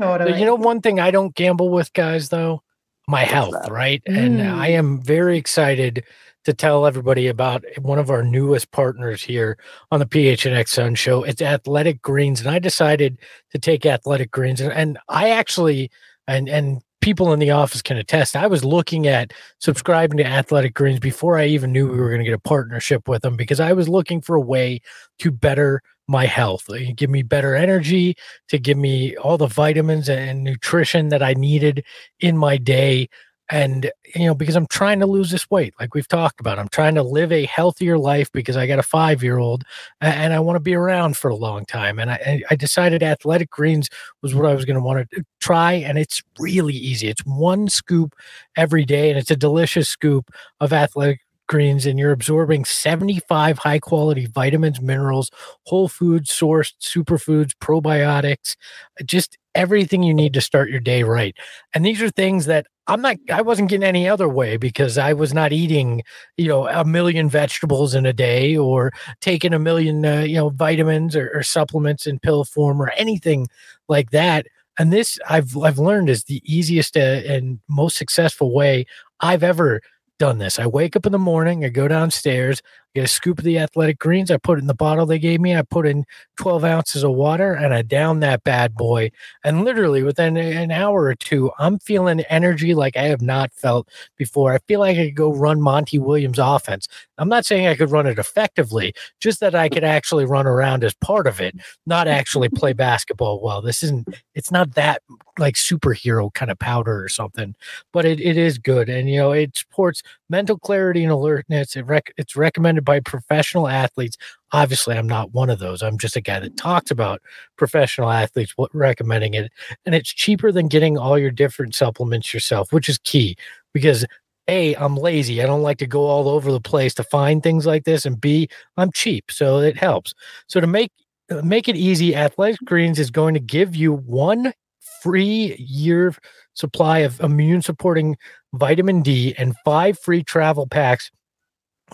totally. 0.00 0.38
You 0.38 0.46
know, 0.46 0.54
one 0.54 0.80
thing 0.80 1.00
I 1.00 1.10
don't 1.10 1.34
gamble 1.34 1.68
with, 1.68 1.92
guys, 1.92 2.28
though 2.28 2.62
my 3.08 3.22
health, 3.24 3.68
right? 3.68 4.02
Mm. 4.08 4.16
And 4.16 4.42
I 4.42 4.68
am 4.68 5.02
very 5.02 5.36
excited 5.36 6.04
to 6.44 6.52
tell 6.52 6.86
everybody 6.86 7.28
about 7.28 7.64
one 7.80 7.98
of 7.98 8.10
our 8.10 8.22
newest 8.22 8.70
partners 8.72 9.22
here 9.22 9.56
on 9.92 10.00
the 10.00 10.06
PHNX 10.06 10.68
Sun 10.68 10.96
Show. 10.96 11.22
It's 11.22 11.40
Athletic 11.40 12.02
Greens, 12.02 12.40
and 12.40 12.50
I 12.50 12.58
decided 12.58 13.18
to 13.52 13.58
take 13.58 13.86
Athletic 13.86 14.30
Greens, 14.30 14.60
and, 14.60 14.72
and 14.72 14.98
I 15.08 15.30
actually 15.30 15.90
and 16.26 16.48
and 16.48 16.82
people 17.02 17.32
in 17.32 17.40
the 17.40 17.50
office 17.50 17.82
can 17.82 17.98
attest. 17.98 18.34
I 18.34 18.46
was 18.46 18.64
looking 18.64 19.06
at 19.06 19.32
subscribing 19.58 20.16
to 20.18 20.24
Athletic 20.26 20.72
Greens 20.72 21.00
before 21.00 21.36
I 21.36 21.46
even 21.46 21.72
knew 21.72 21.86
we 21.86 21.98
were 21.98 22.08
going 22.08 22.20
to 22.20 22.24
get 22.24 22.32
a 22.32 22.38
partnership 22.38 23.08
with 23.08 23.22
them 23.22 23.36
because 23.36 23.60
I 23.60 23.74
was 23.74 23.88
looking 23.88 24.22
for 24.22 24.36
a 24.36 24.40
way 24.40 24.80
to 25.18 25.30
better 25.30 25.82
my 26.08 26.26
health, 26.26 26.68
uh, 26.70 26.78
give 26.96 27.10
me 27.10 27.22
better 27.22 27.54
energy, 27.54 28.14
to 28.48 28.58
give 28.58 28.78
me 28.78 29.16
all 29.16 29.36
the 29.36 29.46
vitamins 29.46 30.08
and 30.08 30.42
nutrition 30.42 31.08
that 31.08 31.22
I 31.22 31.34
needed 31.34 31.84
in 32.20 32.36
my 32.36 32.56
day. 32.56 33.08
And, 33.52 33.90
you 34.14 34.24
know, 34.24 34.34
because 34.34 34.56
I'm 34.56 34.66
trying 34.66 34.98
to 35.00 35.06
lose 35.06 35.30
this 35.30 35.50
weight, 35.50 35.74
like 35.78 35.94
we've 35.94 36.08
talked 36.08 36.40
about, 36.40 36.58
I'm 36.58 36.70
trying 36.70 36.94
to 36.94 37.02
live 37.02 37.30
a 37.30 37.44
healthier 37.44 37.98
life 37.98 38.32
because 38.32 38.56
I 38.56 38.66
got 38.66 38.78
a 38.78 38.82
five 38.82 39.22
year 39.22 39.36
old 39.36 39.62
and 40.00 40.32
I 40.32 40.40
want 40.40 40.56
to 40.56 40.60
be 40.60 40.74
around 40.74 41.18
for 41.18 41.28
a 41.28 41.36
long 41.36 41.66
time. 41.66 41.98
And 41.98 42.10
I, 42.10 42.42
I 42.48 42.56
decided 42.56 43.02
athletic 43.02 43.50
greens 43.50 43.90
was 44.22 44.34
what 44.34 44.46
I 44.46 44.54
was 44.54 44.64
going 44.64 44.76
to 44.76 44.82
want 44.82 45.06
to 45.10 45.22
try. 45.40 45.74
And 45.74 45.98
it's 45.98 46.22
really 46.38 46.72
easy. 46.72 47.08
It's 47.08 47.20
one 47.26 47.68
scoop 47.68 48.14
every 48.56 48.86
day, 48.86 49.10
and 49.10 49.18
it's 49.18 49.30
a 49.30 49.36
delicious 49.36 49.88
scoop 49.88 50.30
of 50.58 50.72
athletic 50.72 51.20
greens 51.52 51.84
and 51.84 51.98
you're 51.98 52.12
absorbing 52.12 52.64
75 52.64 53.58
high 53.58 53.78
quality 53.78 54.24
vitamins, 54.24 54.80
minerals, 54.80 55.30
whole 55.66 55.86
food 55.86 56.24
sourced 56.24 56.72
superfoods, 56.80 57.52
probiotics, 57.60 58.56
just 59.04 59.36
everything 59.54 60.02
you 60.02 60.14
need 60.14 60.32
to 60.32 60.40
start 60.40 60.70
your 60.70 60.80
day 60.80 61.02
right. 61.02 61.36
And 61.74 61.84
these 61.84 62.00
are 62.00 62.08
things 62.08 62.46
that 62.46 62.66
I'm 62.86 63.02
not 63.02 63.18
I 63.30 63.42
wasn't 63.42 63.68
getting 63.68 63.86
any 63.86 64.08
other 64.08 64.30
way 64.30 64.56
because 64.56 64.96
I 64.96 65.12
was 65.12 65.34
not 65.34 65.52
eating, 65.52 66.02
you 66.38 66.48
know, 66.48 66.66
a 66.68 66.86
million 66.86 67.28
vegetables 67.28 67.94
in 67.94 68.06
a 68.06 68.14
day 68.14 68.56
or 68.56 68.90
taking 69.20 69.52
a 69.52 69.58
million 69.58 70.04
uh, 70.06 70.20
you 70.20 70.36
know 70.36 70.48
vitamins 70.48 71.14
or, 71.14 71.30
or 71.34 71.42
supplements 71.42 72.06
in 72.06 72.18
pill 72.18 72.44
form 72.44 72.80
or 72.80 72.90
anything 72.96 73.46
like 73.88 74.10
that. 74.10 74.46
And 74.78 74.90
this 74.90 75.18
I've 75.28 75.54
I've 75.58 75.78
learned 75.78 76.08
is 76.08 76.24
the 76.24 76.42
easiest 76.44 76.96
uh, 76.96 77.20
and 77.28 77.60
most 77.68 77.98
successful 77.98 78.54
way 78.54 78.86
I've 79.20 79.42
ever 79.42 79.82
done 80.18 80.38
this. 80.38 80.58
I 80.58 80.66
wake 80.66 80.96
up 80.96 81.06
in 81.06 81.12
the 81.12 81.18
morning, 81.18 81.64
I 81.64 81.68
go 81.68 81.88
downstairs, 81.88 82.62
get 82.94 83.04
a 83.04 83.08
scoop 83.08 83.38
of 83.38 83.44
the 83.44 83.58
athletic 83.58 83.98
greens. 83.98 84.30
I 84.30 84.36
put 84.36 84.58
in 84.58 84.66
the 84.66 84.74
bottle 84.74 85.06
they 85.06 85.18
gave 85.18 85.40
me. 85.40 85.56
I 85.56 85.62
put 85.62 85.86
in 85.86 86.04
12 86.36 86.64
ounces 86.64 87.04
of 87.04 87.12
water 87.12 87.52
and 87.52 87.72
I 87.72 87.82
down 87.82 88.20
that 88.20 88.44
bad 88.44 88.74
boy. 88.74 89.10
And 89.44 89.64
literally 89.64 90.02
within 90.02 90.36
an 90.36 90.70
hour 90.70 91.04
or 91.04 91.14
two, 91.14 91.50
I'm 91.58 91.78
feeling 91.78 92.20
energy 92.22 92.74
like 92.74 92.96
I 92.96 93.04
have 93.04 93.22
not 93.22 93.52
felt 93.52 93.88
before. 94.16 94.52
I 94.52 94.58
feel 94.58 94.80
like 94.80 94.98
I 94.98 95.06
could 95.06 95.16
go 95.16 95.32
run 95.32 95.60
Monty 95.60 95.98
Williams 95.98 96.38
offense. 96.38 96.88
I'm 97.18 97.28
not 97.28 97.46
saying 97.46 97.66
I 97.66 97.76
could 97.76 97.90
run 97.90 98.06
it 98.06 98.18
effectively, 98.18 98.94
just 99.20 99.40
that 99.40 99.54
I 99.54 99.68
could 99.68 99.84
actually 99.84 100.24
run 100.24 100.46
around 100.46 100.82
as 100.84 100.94
part 100.94 101.26
of 101.26 101.40
it, 101.40 101.54
not 101.86 102.08
actually 102.08 102.48
play 102.48 102.72
basketball 102.72 103.40
well. 103.40 103.62
This 103.62 103.82
isn't, 103.82 104.08
it's 104.34 104.50
not 104.50 104.74
that 104.74 105.02
like 105.38 105.54
superhero 105.54 106.32
kind 106.34 106.50
of 106.50 106.58
powder 106.58 107.02
or 107.02 107.08
something, 107.08 107.54
but 107.92 108.04
it, 108.04 108.20
it 108.20 108.36
is 108.36 108.58
good. 108.58 108.88
And, 108.88 109.08
you 109.08 109.18
know, 109.18 109.32
it 109.32 109.56
supports 109.56 110.02
mental 110.28 110.58
clarity 110.58 111.02
and 111.02 111.12
alertness. 111.12 111.76
It 111.76 111.82
rec- 111.86 112.12
it's 112.16 112.36
recommended 112.36 112.81
by 112.84 113.00
professional 113.00 113.68
athletes. 113.68 114.16
Obviously, 114.52 114.96
I'm 114.96 115.08
not 115.08 115.32
one 115.32 115.50
of 115.50 115.58
those. 115.58 115.82
I'm 115.82 115.98
just 115.98 116.16
a 116.16 116.20
guy 116.20 116.40
that 116.40 116.56
talks 116.56 116.90
about 116.90 117.22
professional 117.56 118.10
athletes 118.10 118.54
recommending 118.72 119.34
it. 119.34 119.50
And 119.86 119.94
it's 119.94 120.12
cheaper 120.12 120.52
than 120.52 120.68
getting 120.68 120.98
all 120.98 121.18
your 121.18 121.30
different 121.30 121.74
supplements 121.74 122.32
yourself, 122.32 122.72
which 122.72 122.88
is 122.88 122.98
key 122.98 123.36
because 123.72 124.04
a 124.48 124.74
i'm 124.74 124.96
lazy 124.96 125.40
i 125.40 125.46
don't 125.46 125.62
like 125.62 125.78
to 125.78 125.86
go 125.86 126.00
all 126.00 126.28
over 126.28 126.50
the 126.50 126.60
place 126.60 126.92
to 126.94 127.04
find 127.04 127.44
things 127.44 127.64
like 127.64 127.84
this 127.84 128.04
and 128.04 128.20
b 128.20 128.48
i'm 128.76 128.90
cheap 128.90 129.30
so 129.30 129.58
it 129.58 129.76
helps 129.76 130.14
so 130.48 130.58
to 130.58 130.66
make 130.66 130.90
uh, 131.30 131.40
make 131.42 131.68
it 131.68 131.76
easy 131.76 132.16
athletic 132.16 132.58
greens 132.64 132.98
is 132.98 133.08
going 133.08 133.34
to 133.34 133.40
give 133.40 133.76
you 133.76 133.92
one 133.92 134.52
free 135.00 135.54
year 135.60 136.12
supply 136.54 136.98
of 136.98 137.20
immune 137.20 137.62
supporting 137.62 138.16
vitamin 138.54 139.02
D, 139.02 139.34
and 139.38 139.54
five 139.64 139.98
free 139.98 140.22
travel 140.22 140.66
packs 140.66 141.10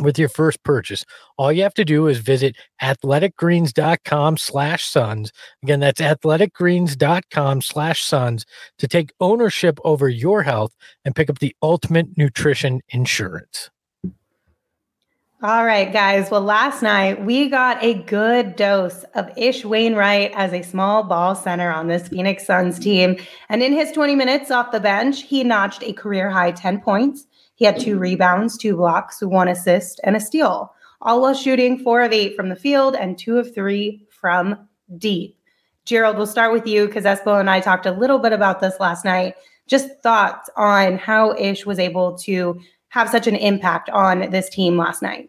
with 0.00 0.18
your 0.18 0.28
first 0.28 0.62
purchase. 0.62 1.04
All 1.36 1.52
you 1.52 1.62
have 1.62 1.74
to 1.74 1.84
do 1.84 2.06
is 2.06 2.18
visit 2.18 2.56
athleticgreens.com 2.82 4.36
slash 4.36 4.84
suns. 4.84 5.32
Again, 5.62 5.80
that's 5.80 6.00
athleticgreens.com 6.00 7.62
slash 7.62 8.02
suns 8.02 8.46
to 8.78 8.88
take 8.88 9.12
ownership 9.20 9.78
over 9.84 10.08
your 10.08 10.42
health 10.42 10.74
and 11.04 11.14
pick 11.14 11.30
up 11.30 11.38
the 11.38 11.54
ultimate 11.62 12.16
nutrition 12.16 12.80
insurance. 12.90 13.70
All 15.40 15.64
right, 15.64 15.92
guys. 15.92 16.32
Well, 16.32 16.40
last 16.40 16.82
night 16.82 17.24
we 17.24 17.48
got 17.48 17.80
a 17.80 17.94
good 17.94 18.56
dose 18.56 19.04
of 19.14 19.30
Ish 19.36 19.64
Wainwright 19.64 20.32
as 20.34 20.52
a 20.52 20.62
small 20.62 21.04
ball 21.04 21.36
center 21.36 21.70
on 21.70 21.86
this 21.86 22.08
Phoenix 22.08 22.44
Suns 22.44 22.76
team. 22.76 23.16
And 23.48 23.62
in 23.62 23.72
his 23.72 23.92
20 23.92 24.16
minutes 24.16 24.50
off 24.50 24.72
the 24.72 24.80
bench, 24.80 25.22
he 25.22 25.44
notched 25.44 25.84
a 25.84 25.92
career 25.92 26.28
high 26.28 26.50
10 26.50 26.80
points. 26.80 27.28
He 27.58 27.64
had 27.64 27.80
two 27.80 27.98
rebounds, 27.98 28.56
two 28.56 28.76
blocks, 28.76 29.20
one 29.20 29.48
assist, 29.48 30.00
and 30.04 30.14
a 30.14 30.20
steal, 30.20 30.72
all 31.02 31.20
while 31.20 31.34
shooting 31.34 31.76
four 31.76 32.02
of 32.02 32.12
eight 32.12 32.36
from 32.36 32.50
the 32.50 32.56
field 32.56 32.94
and 32.94 33.18
two 33.18 33.36
of 33.36 33.52
three 33.52 34.06
from 34.08 34.56
deep. 34.96 35.36
Gerald, 35.84 36.16
we'll 36.16 36.26
start 36.28 36.52
with 36.52 36.68
you 36.68 36.86
because 36.86 37.02
Espo 37.04 37.40
and 37.40 37.50
I 37.50 37.58
talked 37.58 37.84
a 37.84 37.90
little 37.90 38.20
bit 38.20 38.32
about 38.32 38.60
this 38.60 38.78
last 38.78 39.04
night. 39.04 39.34
Just 39.66 39.88
thoughts 40.04 40.48
on 40.56 40.98
how 40.98 41.34
Ish 41.34 41.66
was 41.66 41.80
able 41.80 42.16
to 42.18 42.60
have 42.90 43.10
such 43.10 43.26
an 43.26 43.34
impact 43.34 43.90
on 43.90 44.30
this 44.30 44.48
team 44.48 44.76
last 44.76 45.02
night. 45.02 45.28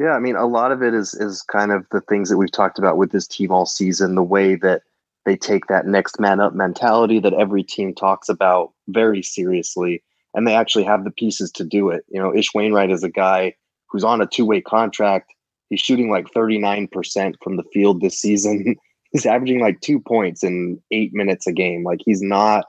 Yeah, 0.00 0.14
I 0.14 0.18
mean, 0.18 0.34
a 0.34 0.46
lot 0.46 0.72
of 0.72 0.82
it 0.82 0.92
is 0.92 1.14
is 1.14 1.42
kind 1.42 1.70
of 1.70 1.86
the 1.92 2.00
things 2.00 2.30
that 2.30 2.36
we've 2.36 2.50
talked 2.50 2.80
about 2.80 2.96
with 2.96 3.12
this 3.12 3.28
team 3.28 3.52
all 3.52 3.66
season. 3.66 4.16
The 4.16 4.24
way 4.24 4.56
that 4.56 4.82
they 5.24 5.36
take 5.36 5.66
that 5.66 5.86
next 5.86 6.18
man 6.18 6.40
up 6.40 6.52
mentality 6.52 7.20
that 7.20 7.34
every 7.34 7.62
team 7.62 7.94
talks 7.94 8.28
about 8.28 8.72
very 8.88 9.22
seriously, 9.22 10.02
and 10.34 10.46
they 10.46 10.54
actually 10.54 10.84
have 10.84 11.04
the 11.04 11.10
pieces 11.10 11.50
to 11.52 11.64
do 11.64 11.90
it. 11.90 12.04
You 12.08 12.20
know, 12.20 12.34
Ish 12.34 12.54
Wainwright 12.54 12.90
is 12.90 13.04
a 13.04 13.10
guy 13.10 13.54
who's 13.88 14.04
on 14.04 14.20
a 14.20 14.26
two 14.26 14.46
way 14.46 14.60
contract. 14.60 15.32
He's 15.68 15.80
shooting 15.80 16.10
like 16.10 16.26
39% 16.34 17.34
from 17.42 17.56
the 17.56 17.64
field 17.72 18.00
this 18.00 18.18
season. 18.18 18.76
he's 19.12 19.26
averaging 19.26 19.60
like 19.60 19.80
two 19.80 20.00
points 20.00 20.42
in 20.42 20.80
eight 20.90 21.12
minutes 21.14 21.46
a 21.46 21.52
game. 21.52 21.84
Like 21.84 22.00
he's 22.04 22.22
not 22.22 22.66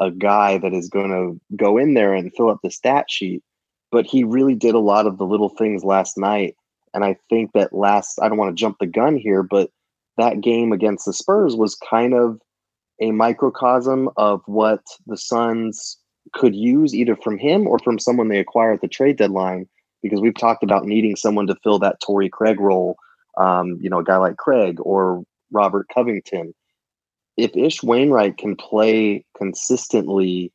a 0.00 0.10
guy 0.10 0.58
that 0.58 0.72
is 0.72 0.88
going 0.88 1.10
to 1.10 1.56
go 1.56 1.76
in 1.76 1.94
there 1.94 2.14
and 2.14 2.32
fill 2.34 2.50
up 2.50 2.60
the 2.62 2.70
stat 2.70 3.06
sheet, 3.10 3.42
but 3.90 4.06
he 4.06 4.22
really 4.22 4.54
did 4.54 4.74
a 4.74 4.80
lot 4.80 5.06
of 5.06 5.18
the 5.18 5.26
little 5.26 5.48
things 5.48 5.82
last 5.82 6.16
night. 6.16 6.54
And 6.94 7.04
I 7.04 7.16
think 7.28 7.52
that 7.52 7.74
last, 7.74 8.18
I 8.22 8.28
don't 8.28 8.38
want 8.38 8.56
to 8.56 8.60
jump 8.60 8.76
the 8.78 8.86
gun 8.86 9.16
here, 9.16 9.42
but 9.42 9.70
that 10.16 10.40
game 10.40 10.72
against 10.72 11.04
the 11.04 11.12
Spurs 11.12 11.56
was 11.56 11.74
kind 11.74 12.14
of 12.14 12.40
a 13.00 13.10
microcosm 13.12 14.08
of 14.16 14.42
what 14.46 14.82
the 15.06 15.16
Suns 15.16 15.98
could 16.32 16.54
use 16.54 16.94
either 16.94 17.16
from 17.16 17.38
him 17.38 17.66
or 17.66 17.78
from 17.78 17.98
someone 17.98 18.28
they 18.28 18.38
acquire 18.38 18.72
at 18.72 18.80
the 18.80 18.88
trade 18.88 19.16
deadline. 19.16 19.68
Because 20.02 20.20
we've 20.20 20.36
talked 20.36 20.62
about 20.62 20.84
needing 20.84 21.16
someone 21.16 21.48
to 21.48 21.56
fill 21.64 21.80
that 21.80 22.00
Torrey 22.00 22.28
Craig 22.28 22.60
role, 22.60 22.96
um, 23.36 23.78
you 23.80 23.90
know, 23.90 23.98
a 23.98 24.04
guy 24.04 24.16
like 24.16 24.36
Craig 24.36 24.78
or 24.80 25.24
Robert 25.50 25.86
Covington. 25.92 26.54
If 27.36 27.56
Ish 27.56 27.82
Wainwright 27.82 28.38
can 28.38 28.54
play 28.54 29.24
consistently 29.36 30.52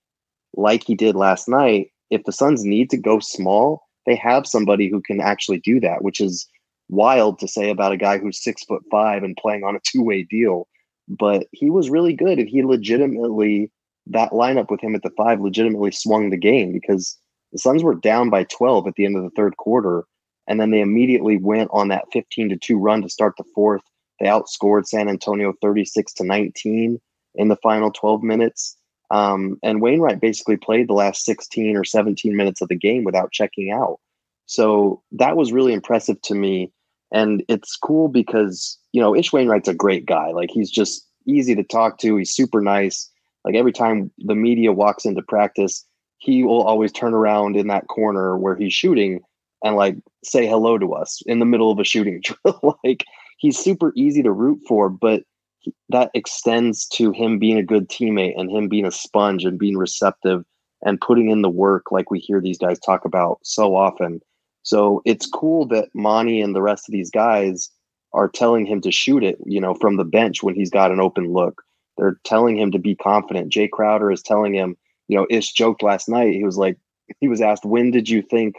like 0.55 0.83
he 0.83 0.95
did 0.95 1.15
last 1.15 1.49
night, 1.49 1.91
if 2.09 2.23
the 2.23 2.31
Suns 2.31 2.63
need 2.63 2.89
to 2.91 2.97
go 2.97 3.19
small, 3.19 3.83
they 4.05 4.15
have 4.15 4.47
somebody 4.47 4.89
who 4.89 5.01
can 5.01 5.19
actually 5.19 5.59
do 5.59 5.79
that, 5.79 6.03
which 6.03 6.21
is 6.21 6.47
wild 6.89 7.39
to 7.39 7.47
say 7.47 7.69
about 7.69 7.91
a 7.91 7.97
guy 7.97 8.17
who's 8.17 8.43
six 8.43 8.63
foot 8.63 8.83
five 8.91 9.23
and 9.23 9.37
playing 9.37 9.63
on 9.63 9.75
a 9.75 9.81
two 9.83 10.03
way 10.03 10.23
deal. 10.23 10.67
But 11.07 11.47
he 11.51 11.69
was 11.69 11.89
really 11.89 12.13
good, 12.13 12.39
and 12.39 12.47
he 12.47 12.63
legitimately 12.63 13.71
that 14.07 14.31
lineup 14.31 14.69
with 14.69 14.81
him 14.81 14.95
at 14.95 15.03
the 15.03 15.11
five 15.11 15.39
legitimately 15.39 15.91
swung 15.91 16.29
the 16.29 16.37
game 16.37 16.71
because 16.71 17.17
the 17.51 17.59
Suns 17.59 17.83
were 17.83 17.95
down 17.95 18.29
by 18.29 18.45
12 18.45 18.87
at 18.87 18.95
the 18.95 19.05
end 19.05 19.15
of 19.15 19.23
the 19.23 19.29
third 19.29 19.57
quarter, 19.57 20.05
and 20.47 20.59
then 20.59 20.71
they 20.71 20.81
immediately 20.81 21.37
went 21.37 21.69
on 21.71 21.87
that 21.89 22.05
15 22.11 22.49
to 22.49 22.57
2 22.57 22.77
run 22.77 23.01
to 23.01 23.09
start 23.09 23.35
the 23.37 23.45
fourth. 23.55 23.81
They 24.19 24.27
outscored 24.27 24.87
San 24.87 25.07
Antonio 25.07 25.53
36 25.61 26.13
to 26.13 26.23
19 26.23 26.99
in 27.35 27.47
the 27.47 27.55
final 27.57 27.91
12 27.91 28.23
minutes. 28.23 28.77
Um, 29.11 29.57
and 29.61 29.81
Wainwright 29.81 30.21
basically 30.21 30.57
played 30.57 30.87
the 30.87 30.93
last 30.93 31.23
16 31.25 31.77
or 31.77 31.83
17 31.83 32.35
minutes 32.35 32.61
of 32.61 32.67
the 32.67 32.75
game 32.75 33.03
without 33.03 33.31
checking 33.31 33.71
out. 33.71 33.99
So 34.45 35.01
that 35.11 35.37
was 35.37 35.53
really 35.53 35.73
impressive 35.73 36.21
to 36.23 36.35
me. 36.35 36.71
And 37.11 37.43
it's 37.47 37.77
cool 37.77 38.07
because, 38.07 38.77
you 38.91 38.99
know, 38.99 39.15
Ish 39.15 39.31
Wainwright's 39.31 39.67
a 39.67 39.73
great 39.73 40.05
guy. 40.05 40.31
Like 40.31 40.49
he's 40.51 40.71
just 40.71 41.07
easy 41.27 41.55
to 41.55 41.63
talk 41.63 41.99
to. 41.99 42.17
He's 42.17 42.33
super 42.33 42.59
nice. 42.59 43.09
Like 43.45 43.55
every 43.55 43.73
time 43.73 44.11
the 44.19 44.35
media 44.35 44.71
walks 44.71 45.05
into 45.05 45.21
practice, 45.21 45.85
he 46.17 46.43
will 46.43 46.63
always 46.63 46.91
turn 46.91 47.13
around 47.13 47.55
in 47.55 47.67
that 47.67 47.87
corner 47.87 48.37
where 48.37 48.55
he's 48.55 48.73
shooting 48.73 49.19
and 49.63 49.75
like 49.75 49.97
say 50.23 50.47
hello 50.47 50.77
to 50.77 50.93
us 50.93 51.21
in 51.25 51.39
the 51.39 51.45
middle 51.45 51.71
of 51.71 51.79
a 51.79 51.83
shooting 51.83 52.21
drill. 52.45 52.79
like 52.83 53.03
he's 53.37 53.57
super 53.57 53.91
easy 53.95 54.23
to 54.23 54.31
root 54.31 54.59
for, 54.67 54.89
but 54.89 55.23
he, 55.59 55.73
that 55.89 56.11
extends 56.13 56.87
to 56.87 57.11
him 57.11 57.39
being 57.39 57.57
a 57.57 57.63
good 57.63 57.89
teammate 57.89 58.33
and 58.37 58.51
him 58.51 58.67
being 58.67 58.85
a 58.85 58.91
sponge 58.91 59.43
and 59.43 59.59
being 59.59 59.77
receptive 59.77 60.43
and 60.85 61.01
putting 61.01 61.29
in 61.29 61.41
the 61.41 61.49
work 61.49 61.91
like 61.91 62.11
we 62.11 62.19
hear 62.19 62.41
these 62.41 62.57
guys 62.57 62.79
talk 62.79 63.05
about 63.05 63.39
so 63.43 63.75
often. 63.75 64.19
So 64.63 65.01
it's 65.05 65.25
cool 65.25 65.65
that 65.67 65.89
Monty 65.93 66.39
and 66.41 66.55
the 66.55 66.61
rest 66.61 66.87
of 66.87 66.93
these 66.93 67.09
guys 67.09 67.69
are 68.13 68.29
telling 68.29 68.65
him 68.65 68.79
to 68.81 68.91
shoot 68.91 69.23
it, 69.23 69.37
you 69.45 69.59
know, 69.59 69.73
from 69.73 69.97
the 69.97 70.05
bench 70.05 70.43
when 70.43 70.55
he's 70.55 70.69
got 70.69 70.91
an 70.91 70.99
open 70.99 71.33
look. 71.33 71.63
They're 71.97 72.19
telling 72.23 72.57
him 72.57 72.71
to 72.71 72.79
be 72.79 72.95
confident. 72.95 73.51
Jae 73.51 73.69
Crowder 73.69 74.11
is 74.11 74.21
telling 74.21 74.53
him, 74.53 74.75
you 75.07 75.17
know, 75.17 75.27
Ish 75.29 75.51
joked 75.53 75.83
last 75.83 76.09
night. 76.09 76.33
He 76.33 76.43
was 76.43 76.57
like, 76.57 76.77
he 77.19 77.27
was 77.27 77.41
asked, 77.41 77.65
when 77.65 77.91
did 77.91 78.09
you 78.09 78.21
think 78.21 78.55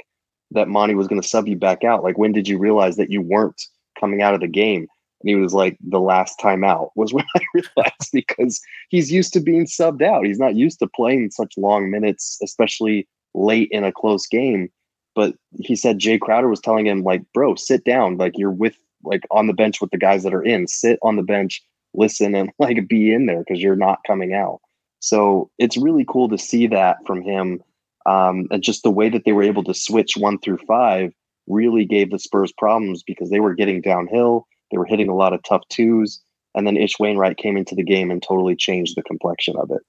that 0.51 0.69
Monty 0.69 0.95
was 0.95 1.09
going 1.09 1.21
to 1.21 1.27
sub 1.27 1.49
you 1.49 1.57
back 1.57 1.85
out? 1.85 2.03
Like, 2.03 2.19
when 2.19 2.33
did 2.33 2.47
you 2.49 2.59
realize 2.59 2.97
that 2.97 3.11
you 3.11 3.23
weren't 3.23 3.61
coming 3.99 4.23
out 4.23 4.35
of 4.35 4.41
the 4.41 4.49
game? 4.49 4.87
And 5.21 5.29
he 5.29 5.35
was 5.37 5.55
like, 5.55 5.79
the 5.81 6.01
last 6.01 6.39
time 6.39 6.65
out 6.65 6.91
was 6.97 7.13
when 7.13 7.25
I 7.35 7.41
realized 7.55 8.11
because 8.13 8.61
he's 8.89 9.11
used 9.11 9.33
to 9.33 9.41
being 9.41 9.67
subbed 9.67 10.03
out. 10.03 10.27
He's 10.27 10.39
not 10.39 10.55
used 10.55 10.79
to 10.81 10.87
playing 10.87 11.31
such 11.31 11.55
long 11.57 11.91
minutes, 11.91 12.39
especially 12.43 13.09
late 13.35 13.69
in 13.71 13.85
a 13.85 13.93
close 13.93 14.27
game. 14.27 14.71
But 15.15 15.35
he 15.61 15.77
said 15.77 15.99
Jae 15.99 16.21
Crowder 16.21 16.49
was 16.49 16.61
telling 16.61 16.87
him, 16.87 17.03
like, 17.03 17.23
bro, 17.33 17.55
sit 17.55 17.85
down. 17.85 18.17
Like, 18.17 18.33
you're 18.37 18.51
with, 18.51 18.77
like, 19.05 19.23
on 19.31 19.47
the 19.47 19.53
bench 19.53 19.81
with 19.81 19.91
the 19.91 19.99
guys 19.99 20.25
that 20.25 20.35
are 20.35 20.43
in. 20.43 20.67
Sit 20.67 20.99
on 21.03 21.17
the 21.17 21.23
bench, 21.23 21.63
listen, 21.95 22.35
and, 22.35 22.51
like, 22.59 22.89
be 22.89 23.13
in 23.13 23.27
there 23.27 23.45
because 23.47 23.63
you're 23.63 23.77
not 23.77 24.01
coming 24.07 24.35
out. 24.35 24.61
So 25.01 25.51
it's 25.59 25.77
really 25.77 26.05
cool 26.09 26.29
to 26.31 26.39
see 26.39 26.67
that 26.69 26.97
from 27.07 27.23
him. 27.23 27.63
Um, 28.07 28.47
and 28.51 28.63
just 28.63 28.83
the 28.83 28.91
way 28.91 29.09
that 29.09 29.25
they 29.25 29.33
were 29.33 29.43
able 29.43 29.65
to 29.65 29.75
switch 29.75 30.17
one 30.17 30.39
through 30.39 30.59
five 30.67 31.13
really 31.47 31.85
gave 31.85 32.11
the 32.11 32.19
Spurs 32.19 32.53
problems 32.57 33.03
because 33.03 33.31
they 33.31 33.41
were 33.41 33.55
getting 33.55 33.81
downhill. 33.81 34.47
They 34.71 34.79
were 34.79 34.87
hitting 34.87 35.09
a 35.09 35.15
lot 35.15 35.33
of 35.33 35.43
tough 35.43 35.63
twos. 35.69 36.21
And 36.55 36.67
then 36.67 36.77
Ish 36.77 36.99
Wainwright 36.99 37.37
came 37.37 37.57
into 37.57 37.75
the 37.75 37.83
game 37.83 38.11
and 38.11 38.23
totally 38.23 38.57
changed 38.57 38.97
the 38.97 39.03
complexion 39.03 39.57
of 39.57 39.71
it. 39.71 39.83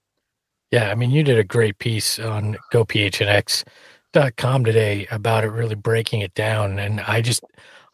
Yeah, 0.71 0.89
I 0.89 0.95
mean, 0.95 1.11
you 1.11 1.23
did 1.23 1.37
a 1.37 1.43
great 1.43 1.77
piece 1.77 2.19
on 2.19 2.57
GoPHNX.com 2.73 4.65
today 4.65 5.07
about 5.11 5.43
it, 5.43 5.49
really 5.49 5.75
breaking 5.75 6.21
it 6.21 6.33
down. 6.33 6.79
And 6.79 6.99
I 7.01 7.21
just, 7.21 7.43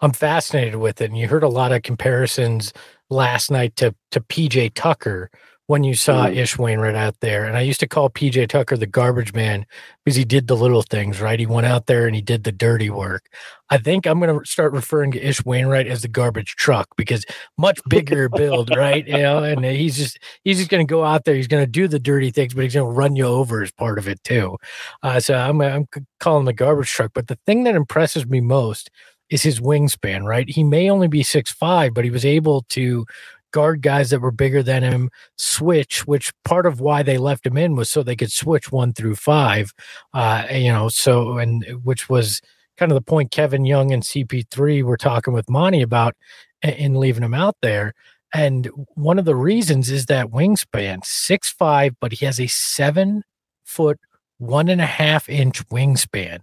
I'm 0.02 0.14
fascinated 0.14 0.76
with 0.76 1.02
it. 1.02 1.12
And 1.12 1.18
you 1.18 1.28
heard 1.28 1.44
a 1.44 1.50
lot 1.50 1.72
of 1.72 1.84
comparisons 1.84 2.74
last 3.10 3.52
night 3.52 3.76
to 3.78 3.96
to 4.12 4.22
PJ 4.22 4.74
Tucker, 4.74 5.30
when 5.72 5.86
you 5.86 5.96
saw 5.96 6.26
mm. 6.26 6.36
Ish 6.36 6.58
Wainwright 6.58 6.96
out 6.96 7.22
there. 7.22 7.46
And 7.46 7.56
I 7.56 7.62
used 7.62 7.80
to 7.80 7.88
call 7.88 8.10
PJ 8.10 8.50
Tucker 8.50 8.76
the 8.76 8.86
garbage 8.86 9.34
man 9.34 9.66
because 10.04 10.18
he 10.18 10.26
did 10.26 10.48
the 10.48 10.58
little 10.58 10.82
things, 10.82 11.22
right? 11.22 11.40
He 11.40 11.46
went 11.46 11.66
out 11.66 11.86
there 11.86 12.08
and 12.08 12.14
he 12.14 12.22
did 12.22 12.44
the 12.44 12.52
dirty 12.52 12.90
work. 12.90 13.30
I 13.70 13.78
think 13.78 14.06
I'm 14.06 14.20
going 14.20 14.38
to 14.38 14.46
start 14.46 14.74
referring 14.74 15.12
to 15.14 15.26
Ish 15.26 15.46
Wainwright 15.46 15.88
as 15.88 16.02
the 16.02 16.10
garbage 16.10 16.58
truck 16.58 16.90
because 16.98 17.24
much 17.58 17.80
bigger 17.88 18.28
build, 18.28 18.76
right? 18.76 19.08
You 19.08 19.20
know, 19.20 19.44
and 19.44 19.64
he's 19.64 19.96
just 19.96 20.20
he's 20.44 20.58
just 20.58 20.70
going 20.70 20.86
to 20.86 20.92
go 20.92 21.06
out 21.06 21.24
there. 21.24 21.36
He's 21.36 21.48
going 21.48 21.64
to 21.64 21.72
do 21.72 21.88
the 21.88 22.00
dirty 22.00 22.32
things, 22.32 22.54
but 22.54 22.66
he's 22.66 22.74
going 22.74 22.92
to 22.92 22.98
run 22.98 23.16
you 23.16 23.26
over 23.26 23.64
as 23.64 23.72
part 23.72 23.98
of 23.98 24.10
it 24.10 24.22
too. 24.26 24.58
Uh, 25.04 25.22
so 25.22 25.36
I'm 25.36 25.62
I'm 25.62 25.88
calling 26.20 26.42
him 26.42 26.46
the 26.48 26.54
garbage 26.54 26.92
truck. 26.92 27.12
But 27.14 27.28
the 27.28 27.40
thing 27.46 27.64
that 27.64 27.76
impresses 27.76 28.26
me 28.26 28.42
most 28.42 28.90
is 29.32 29.42
his 29.42 29.60
wingspan, 29.60 30.24
right? 30.24 30.48
He 30.48 30.64
may 30.64 30.92
only 30.92 31.08
be 31.08 31.24
six 31.24 31.52
five, 31.52 31.96
but 31.96 32.04
he 32.04 32.12
was 32.12 32.26
able 32.26 32.64
to 32.70 33.06
guard 33.52 33.82
guys 33.82 34.10
that 34.10 34.22
were 34.22 34.32
bigger 34.32 34.62
than 34.62 34.84
him, 34.84 35.10
switch, 35.38 36.06
which 36.06 36.32
part 36.46 36.66
of 36.66 36.80
why 36.80 37.04
they 37.04 37.18
left 37.18 37.46
him 37.46 37.58
in 37.58 37.76
was 37.76 37.90
so 37.90 38.04
they 38.04 38.16
could 38.16 38.32
switch 38.32 38.72
one 38.72 38.94
through 38.94 39.16
five. 39.16 39.74
Uh, 40.14 40.46
you 40.52 40.72
know, 40.72 40.90
so 40.90 41.38
and 41.38 41.66
which 41.84 42.10
was 42.10 42.42
kind 42.78 42.92
of 42.92 42.96
the 42.96 43.02
point 43.02 43.32
Kevin 43.32 43.66
Young 43.66 43.92
and 43.92 44.04
CP3 44.04 44.84
were 44.84 44.98
talking 44.98 45.34
with 45.34 45.50
Monty 45.50 45.82
about 45.82 46.16
in 46.62 46.96
leaving 46.96 47.24
him 47.24 47.34
out 47.34 47.56
there. 47.62 47.94
And 48.34 48.70
one 48.96 49.20
of 49.20 49.26
the 49.26 49.36
reasons 49.36 49.90
is 49.90 50.06
that 50.06 50.28
wingspan, 50.28 51.06
six 51.06 51.50
five, 51.50 51.96
but 52.00 52.14
he 52.14 52.26
has 52.26 52.40
a 52.40 52.48
seven 52.48 53.24
foot, 53.66 54.00
one 54.38 54.70
and 54.70 54.82
a 54.82 54.86
half 54.86 55.28
inch 55.30 55.66
wingspan. 55.68 56.40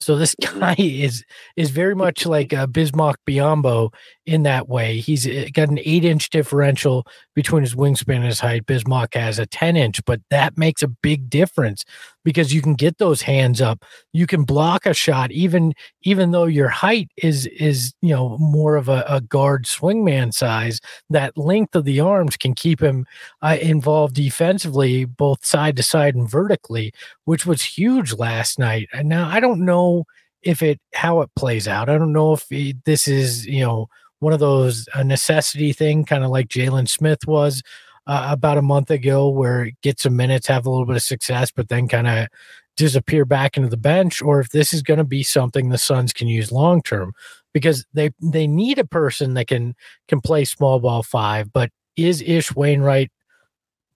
So 0.00 0.16
this 0.16 0.34
mm-hmm. 0.42 0.60
guy 0.60 0.76
is 0.78 1.24
is 1.56 1.70
very 1.70 1.94
much 1.94 2.26
like 2.26 2.52
uh, 2.52 2.66
Bismack 2.66 3.16
Biyombo 3.28 3.92
in 4.24 4.42
that 4.44 4.68
way. 4.68 4.98
He's 4.98 5.26
got 5.52 5.68
an 5.68 5.78
eight 5.84 6.04
inch 6.04 6.30
differential 6.30 7.06
between 7.34 7.62
his 7.62 7.74
wingspan 7.74 8.16
and 8.16 8.24
his 8.24 8.40
height. 8.40 8.66
Bismack 8.66 9.14
has 9.14 9.38
a 9.38 9.46
ten 9.46 9.76
inch, 9.76 10.04
but 10.04 10.20
that 10.30 10.56
makes 10.58 10.82
a 10.82 10.88
big 10.88 11.30
difference 11.30 11.84
because 12.26 12.52
you 12.52 12.60
can 12.60 12.74
get 12.74 12.98
those 12.98 13.22
hands 13.22 13.60
up. 13.60 13.84
You 14.12 14.26
can 14.26 14.42
block 14.42 14.84
a 14.84 14.92
shot 14.92 15.30
even 15.30 15.74
even 16.02 16.32
though 16.32 16.46
your 16.46 16.68
height 16.68 17.08
is 17.16 17.46
is 17.46 17.94
you 18.02 18.12
know 18.12 18.36
more 18.38 18.74
of 18.74 18.88
a, 18.88 19.04
a 19.08 19.20
guard 19.20 19.64
swingman 19.64 20.34
size. 20.34 20.80
That 21.08 21.38
length 21.38 21.76
of 21.76 21.84
the 21.84 22.00
arms 22.00 22.36
can 22.36 22.52
keep 22.54 22.82
him 22.82 23.06
uh, 23.42 23.58
involved 23.62 24.16
defensively, 24.16 25.04
both 25.04 25.46
side 25.46 25.76
to 25.76 25.84
side 25.84 26.16
and 26.16 26.28
vertically, 26.28 26.92
which 27.26 27.46
was 27.46 27.62
huge 27.62 28.12
last 28.12 28.58
night. 28.58 28.88
And 28.92 29.08
now 29.08 29.28
I 29.28 29.38
don't 29.38 29.64
know 29.64 30.04
if 30.42 30.62
it 30.62 30.80
how 30.94 31.20
it 31.20 31.30
plays 31.36 31.68
out. 31.68 31.88
I 31.88 31.96
don't 31.96 32.12
know 32.12 32.32
if 32.32 32.48
this 32.84 33.06
is 33.06 33.46
you 33.46 33.60
know 33.60 33.88
one 34.18 34.32
of 34.32 34.40
those 34.40 34.88
a 34.94 35.04
necessity 35.04 35.72
thing, 35.72 36.04
kind 36.04 36.24
of 36.24 36.30
like 36.30 36.48
Jalen 36.48 36.88
Smith 36.88 37.24
was 37.28 37.62
uh, 38.06 38.28
about 38.30 38.58
a 38.58 38.62
month 38.62 38.90
ago, 38.90 39.28
where 39.28 39.70
get 39.82 40.00
some 40.00 40.16
minutes, 40.16 40.46
have 40.46 40.66
a 40.66 40.70
little 40.70 40.86
bit 40.86 40.96
of 40.96 41.02
success, 41.02 41.50
but 41.50 41.68
then 41.68 41.88
kind 41.88 42.06
of 42.06 42.28
disappear 42.76 43.24
back 43.24 43.56
into 43.56 43.68
the 43.68 43.76
bench 43.76 44.20
or 44.20 44.38
if 44.38 44.50
this 44.50 44.74
is 44.74 44.82
going 44.82 44.98
to 44.98 45.04
be 45.04 45.22
something 45.22 45.70
the 45.70 45.78
Suns 45.78 46.12
can 46.12 46.28
use 46.28 46.52
long 46.52 46.82
term 46.82 47.14
because 47.54 47.86
they 47.94 48.10
they 48.20 48.46
need 48.46 48.78
a 48.78 48.86
person 48.86 49.34
that 49.34 49.46
can 49.46 49.74
can 50.08 50.20
play 50.20 50.44
small 50.44 50.78
ball 50.78 51.02
five. 51.02 51.52
But 51.52 51.70
is 51.96 52.22
Ish 52.22 52.54
Wainwright 52.54 53.10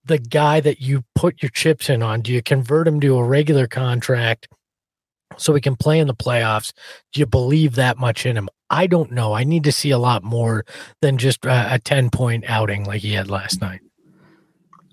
the 0.05 0.19
guy 0.19 0.61
that 0.61 0.81
you 0.81 1.05
put 1.15 1.43
your 1.43 1.51
chips 1.51 1.91
in 1.91 2.03
on? 2.03 2.23
Do 2.23 2.33
you 2.33 2.43
convert 2.43 2.89
him 2.89 3.01
to 3.01 3.19
a 3.19 3.25
regular 3.25 3.67
contract 3.67 4.49
so 5.37 5.55
he 5.55 5.61
can 5.61 5.77
play 5.77 5.99
in 5.99 6.07
the 6.07 6.15
playoffs? 6.15 6.73
Do 7.13 7.21
you 7.21 7.27
believe 7.27 7.75
that 7.75 7.99
much 7.99 8.25
in 8.25 8.37
him? 8.37 8.49
I 8.71 8.87
don't 8.87 9.13
know. 9.13 9.35
I 9.35 9.45
need 9.45 9.65
to 9.65 9.73
see 9.73 9.91
a 9.91 9.99
lot 9.99 10.23
more 10.23 10.65
than 11.03 11.19
just 11.19 11.45
a, 11.45 11.75
a 11.75 11.79
10 11.79 12.11
point 12.11 12.45
outing 12.49 12.85
like 12.85 13.03
he 13.03 13.13
had 13.13 13.31
last 13.31 13.61
night. 13.61 13.81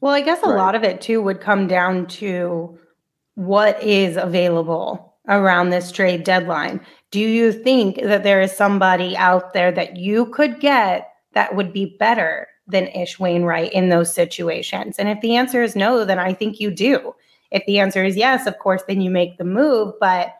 Well, 0.01 0.13
I 0.13 0.21
guess 0.21 0.43
a 0.43 0.49
right. 0.49 0.57
lot 0.57 0.75
of 0.75 0.83
it 0.83 1.01
too 1.01 1.21
would 1.21 1.41
come 1.41 1.67
down 1.67 2.07
to 2.07 2.77
what 3.35 3.81
is 3.81 4.17
available 4.17 5.15
around 5.27 5.69
this 5.69 5.91
trade 5.91 6.23
deadline. 6.23 6.79
Do 7.11 7.19
you 7.19 7.51
think 7.51 8.01
that 8.01 8.23
there 8.23 8.41
is 8.41 8.55
somebody 8.55 9.17
out 9.17 9.53
there 9.53 9.71
that 9.71 9.97
you 9.97 10.27
could 10.27 10.59
get 10.59 11.11
that 11.33 11.55
would 11.55 11.73
be 11.73 11.97
better 11.99 12.47
than 12.67 12.87
Ish 12.87 13.19
Wainwright 13.19 13.73
in 13.73 13.89
those 13.89 14.13
situations? 14.13 14.97
And 14.97 15.09
if 15.09 15.19
the 15.21 15.35
answer 15.35 15.61
is 15.63 15.75
no, 15.75 16.05
then 16.05 16.19
I 16.19 16.33
think 16.33 16.59
you 16.59 16.71
do. 16.71 17.13
If 17.51 17.65
the 17.65 17.79
answer 17.79 18.03
is 18.03 18.17
yes, 18.17 18.45
of 18.45 18.59
course, 18.59 18.83
then 18.87 19.01
you 19.01 19.09
make 19.09 19.37
the 19.37 19.43
move. 19.43 19.93
But 19.99 20.33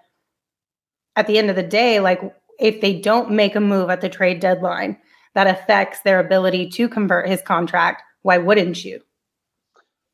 at 1.15 1.27
the 1.27 1.37
end 1.37 1.49
of 1.49 1.55
the 1.55 1.63
day, 1.63 1.99
like 1.99 2.21
if 2.59 2.81
they 2.81 2.99
don't 2.99 3.31
make 3.31 3.55
a 3.55 3.61
move 3.61 3.89
at 3.89 4.01
the 4.01 4.09
trade 4.09 4.39
deadline 4.39 4.97
that 5.33 5.47
affects 5.47 6.01
their 6.01 6.19
ability 6.19 6.69
to 6.71 6.89
convert 6.89 7.27
his 7.27 7.41
contract, 7.41 8.01
why 8.21 8.37
wouldn't 8.37 8.83
you? 8.83 9.01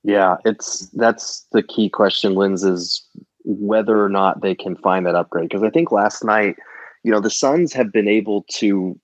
Yeah, 0.03 0.37
it's 0.43 0.87
that's 0.93 1.45
the 1.51 1.63
key 1.63 1.89
question, 1.89 2.35
Linz, 2.35 2.63
is 2.63 3.07
whether 3.45 4.03
or 4.03 4.09
not 4.09 4.41
they 4.41 4.55
can 4.55 4.75
find 4.75 5.05
that 5.05 5.15
upgrade. 5.15 5.49
Because 5.49 5.63
I 5.63 5.69
think 5.69 5.91
last 5.91 6.23
night, 6.23 6.57
you 7.03 7.11
know, 7.11 7.19
the 7.19 7.29
Suns 7.29 7.73
have 7.73 7.91
been 7.91 8.07
able 8.07 8.45
to 8.55 8.99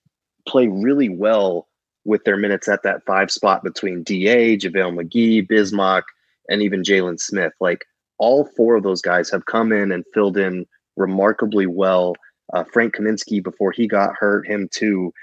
play 0.47 0.67
really 0.67 1.09
well 1.09 1.67
with 2.05 2.23
their 2.23 2.37
minutes 2.37 2.67
at 2.67 2.83
that 2.83 3.05
five 3.05 3.31
spot 3.31 3.63
between 3.63 4.03
DA, 4.03 4.57
JaVale 4.57 4.93
McGee, 4.93 5.47
Bismack, 5.47 6.03
and 6.49 6.61
even 6.61 6.81
Jalen 6.81 7.19
Smith. 7.19 7.53
Like 7.59 7.85
all 8.17 8.45
four 8.57 8.75
of 8.75 8.83
those 8.83 9.01
guys 9.01 9.29
have 9.29 9.45
come 9.45 9.71
in 9.71 9.91
and 9.91 10.03
filled 10.13 10.37
in 10.37 10.65
remarkably 10.97 11.65
well. 11.65 12.15
Uh, 12.53 12.63
Frank 12.63 12.95
Kaminsky, 12.95 13.41
before 13.43 13.71
he 13.71 13.87
got 13.87 14.15
hurt, 14.17 14.47
him 14.47 14.67
too. 14.71 15.13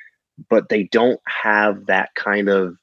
But 0.49 0.69
they 0.69 0.85
don't 0.85 1.21
have 1.27 1.87
that 1.87 2.15
kind 2.15 2.49
of 2.49 2.77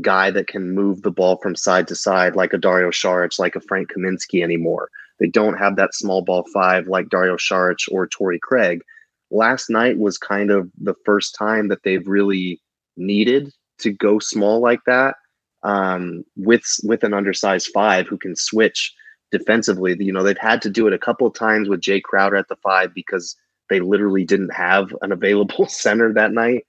guy 0.00 0.30
that 0.30 0.48
can 0.48 0.74
move 0.74 1.02
the 1.02 1.10
ball 1.10 1.36
from 1.38 1.56
side 1.56 1.88
to 1.88 1.94
side 1.94 2.36
like 2.36 2.52
a 2.52 2.58
Dario 2.58 2.90
Saric, 2.90 3.38
like 3.38 3.56
a 3.56 3.60
Frank 3.60 3.90
Kaminsky 3.92 4.42
anymore. 4.42 4.90
They 5.18 5.26
don't 5.26 5.58
have 5.58 5.76
that 5.76 5.94
small 5.94 6.22
ball 6.22 6.44
five 6.52 6.86
like 6.86 7.08
Dario 7.08 7.36
Saric 7.36 7.90
or 7.90 8.06
Torrey 8.06 8.38
Craig. 8.38 8.82
Last 9.30 9.68
night 9.68 9.98
was 9.98 10.16
kind 10.16 10.50
of 10.50 10.70
the 10.80 10.94
first 11.04 11.34
time 11.34 11.68
that 11.68 11.82
they've 11.82 12.06
really 12.06 12.60
needed 12.96 13.52
to 13.78 13.92
go 13.92 14.18
small 14.18 14.60
like 14.60 14.80
that 14.86 15.16
um, 15.62 16.24
with 16.36 16.64
with 16.84 17.04
an 17.04 17.14
undersized 17.14 17.70
five 17.74 18.06
who 18.06 18.16
can 18.16 18.36
switch 18.36 18.94
defensively. 19.30 19.96
You 19.98 20.12
know, 20.12 20.22
they've 20.22 20.38
had 20.38 20.62
to 20.62 20.70
do 20.70 20.86
it 20.86 20.92
a 20.92 20.98
couple 20.98 21.26
of 21.26 21.34
times 21.34 21.68
with 21.68 21.80
Jae 21.80 22.02
Crowder 22.02 22.36
at 22.36 22.48
the 22.48 22.56
five 22.56 22.94
because 22.94 23.36
they 23.68 23.80
literally 23.80 24.24
didn't 24.24 24.54
have 24.54 24.94
an 25.02 25.12
available 25.12 25.66
center 25.68 26.12
that 26.12 26.32
night. 26.32 26.64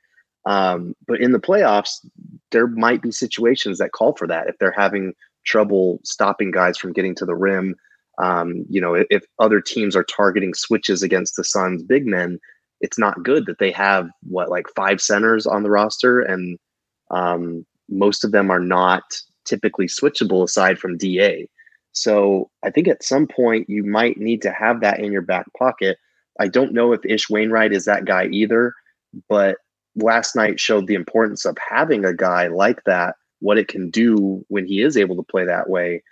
Um, 0.46 0.96
but 1.08 1.22
in 1.22 1.32
the 1.32 1.40
playoffs, 1.40 2.00
there 2.52 2.68
might 2.68 3.02
be 3.02 3.12
situations 3.12 3.78
that 3.78 3.92
call 3.92 4.14
for 4.16 4.28
that 4.28 4.48
if 4.48 4.58
they're 4.60 4.72
having 4.72 5.14
trouble 5.46 6.00
stopping 6.04 6.52
guys 6.52 6.78
from 6.78 6.94
getting 6.94 7.16
to 7.16 7.26
the 7.26 7.36
rim. 7.36 7.76
Um, 8.22 8.66
you 8.70 8.82
know, 8.82 8.96
if, 8.96 9.08
if, 9.10 9.24
other 9.40 9.62
teams 9.62 9.96
are 9.96 10.04
targeting 10.04 10.54
switches 10.54 11.02
against 11.02 11.36
the 11.36 11.44
Suns' 11.44 11.84
big 11.84 12.06
men, 12.06 12.40
it's 12.82 13.00
not 13.00 13.24
good 13.24 13.46
that 13.46 13.60
they 13.60 13.72
have 13.72 14.10
what 14.24 14.50
like 14.50 14.68
five 14.76 15.02
centers 15.02 15.48
on 15.48 15.64
the 15.64 15.70
roster, 15.70 16.22
and 16.22 16.58
um, 17.12 17.66
most 17.90 18.24
of 18.24 18.32
them 18.32 18.52
are 18.52 18.60
not 18.60 19.04
typically 19.46 19.88
switchable 19.88 20.44
aside 20.44 20.80
from 20.80 20.98
DA. 20.98 21.48
So 21.92 22.50
I 22.64 22.70
think 22.70 22.88
at 22.88 23.04
some 23.04 23.28
point 23.28 23.70
you 23.70 23.84
might 23.84 24.18
need 24.18 24.42
to 24.44 24.52
have 24.52 24.82
that 24.82 25.00
in 25.00 25.12
your 25.12 25.22
back 25.22 25.46
pocket. 25.58 25.98
I 26.40 26.48
don't 26.48 26.74
know 26.74 26.94
if 26.94 27.06
Ish 27.06 27.30
Wainwright 27.30 27.74
is 27.74 27.86
that 27.86 28.06
guy 28.06 28.28
either, 28.28 28.74
but 29.28 29.58
last 29.96 30.36
night 30.36 30.60
showed 30.60 30.88
the 30.88 30.96
importance 30.96 31.46
of 31.46 31.58
having 31.70 32.06
a 32.06 32.14
guy 32.14 32.48
like 32.48 32.84
that, 32.86 33.16
what 33.40 33.58
it 33.58 33.68
can 33.68 33.90
do 33.90 34.46
when 34.48 34.66
he 34.66 34.82
is 34.82 34.98
able 34.98 35.16
to 35.16 35.24
play 35.24 35.46
that 35.46 35.70
way. 35.70 36.04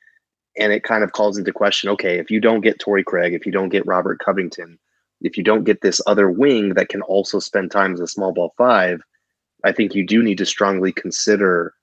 And 0.59 0.73
it 0.73 0.83
kind 0.83 1.03
of 1.03 1.11
calls 1.11 1.37
into 1.37 1.51
question 1.51 1.89
okay, 1.91 2.17
if 2.17 2.31
you 2.31 2.39
don't 2.39 2.61
get 2.61 2.79
Torrey 2.79 3.03
Craig, 3.03 3.33
if 3.33 3.45
you 3.45 3.51
don't 3.51 3.69
get 3.69 3.85
Robert 3.85 4.19
Covington, 4.23 4.79
if 5.21 5.37
you 5.37 5.43
don't 5.43 5.63
get 5.63 5.81
this 5.81 6.01
other 6.07 6.29
wing 6.29 6.73
that 6.73 6.89
can 6.89 7.01
also 7.03 7.39
spend 7.39 7.71
time 7.71 7.93
as 7.93 7.99
a 7.99 8.07
small 8.07 8.31
ball 8.31 8.53
five, 8.57 9.01
I 9.63 9.71
think 9.71 9.95
you 9.95 10.05
do 10.05 10.23
need 10.23 10.37
to 10.39 10.45
strongly 10.45 10.91
consider, 10.91 11.73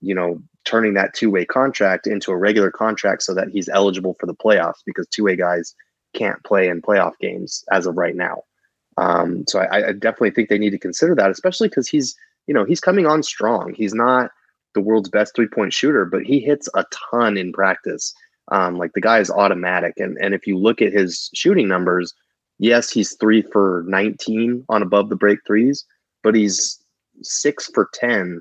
you 0.00 0.14
know, 0.14 0.42
turning 0.64 0.94
that 0.94 1.14
two 1.14 1.30
way 1.30 1.44
contract 1.44 2.06
into 2.06 2.30
a 2.30 2.36
regular 2.36 2.70
contract 2.70 3.22
so 3.22 3.34
that 3.34 3.48
he's 3.48 3.68
eligible 3.68 4.16
for 4.20 4.26
the 4.26 4.34
playoffs 4.34 4.82
because 4.84 5.06
two 5.08 5.24
way 5.24 5.36
guys 5.36 5.74
can't 6.14 6.42
play 6.44 6.68
in 6.68 6.82
playoff 6.82 7.12
games 7.20 7.64
as 7.70 7.86
of 7.86 7.96
right 7.96 8.16
now. 8.16 8.42
Um, 9.00 9.44
so 9.48 9.60
I, 9.60 9.88
I, 9.88 9.92
definitely 9.92 10.32
think 10.32 10.50
they 10.50 10.58
need 10.58 10.70
to 10.70 10.78
consider 10.78 11.14
that, 11.14 11.30
especially 11.30 11.68
because 11.68 11.88
he's, 11.88 12.14
you 12.46 12.52
know, 12.52 12.64
he's 12.64 12.80
coming 12.80 13.06
on 13.06 13.22
strong. 13.22 13.72
He's 13.74 13.94
not 13.94 14.30
the 14.74 14.82
world's 14.82 15.08
best 15.08 15.34
three 15.34 15.48
point 15.48 15.72
shooter, 15.72 16.04
but 16.04 16.22
he 16.22 16.38
hits 16.38 16.68
a 16.74 16.84
ton 17.10 17.38
in 17.38 17.50
practice. 17.50 18.12
Um, 18.52 18.76
like 18.76 18.92
the 18.92 19.00
guy 19.00 19.18
is 19.18 19.30
automatic, 19.30 19.94
and 19.96 20.18
and 20.20 20.34
if 20.34 20.46
you 20.46 20.58
look 20.58 20.82
at 20.82 20.92
his 20.92 21.30
shooting 21.34 21.66
numbers, 21.66 22.12
yes, 22.58 22.90
he's 22.90 23.16
three 23.16 23.40
for 23.40 23.84
19 23.88 24.66
on 24.68 24.82
above 24.82 25.08
the 25.08 25.16
break 25.16 25.38
threes, 25.46 25.86
but 26.22 26.34
he's 26.34 26.78
six 27.22 27.70
for 27.72 27.88
10 27.94 28.40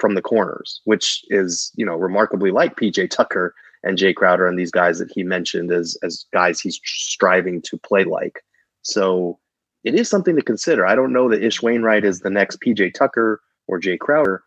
from 0.00 0.14
the 0.14 0.22
corners, 0.22 0.80
which 0.84 1.24
is 1.28 1.72
you 1.76 1.84
know 1.84 1.96
remarkably 1.96 2.52
like 2.52 2.76
PJ 2.76 3.10
Tucker 3.10 3.54
and 3.82 3.98
Jae 3.98 4.14
Crowder 4.14 4.46
and 4.46 4.58
these 4.58 4.70
guys 4.70 4.98
that 4.98 5.10
he 5.12 5.24
mentioned 5.24 5.70
as 5.72 5.98
as 6.02 6.24
guys 6.32 6.58
he's 6.58 6.80
striving 6.84 7.60
to 7.62 7.76
play 7.76 8.04
like. 8.04 8.40
So 8.82 9.38
it 9.84 9.94
is 9.94 10.08
something 10.08 10.36
to 10.36 10.42
consider. 10.42 10.86
I 10.86 10.94
don't 10.94 11.12
know 11.12 11.28
that 11.28 11.42
Ish 11.42 11.62
Wainwright 11.62 12.04
is 12.04 12.20
the 12.20 12.30
next 12.30 12.60
PJ 12.60 12.94
Tucker 12.94 13.40
or 13.66 13.80
Jae 13.80 13.98
Crowder, 13.98 14.42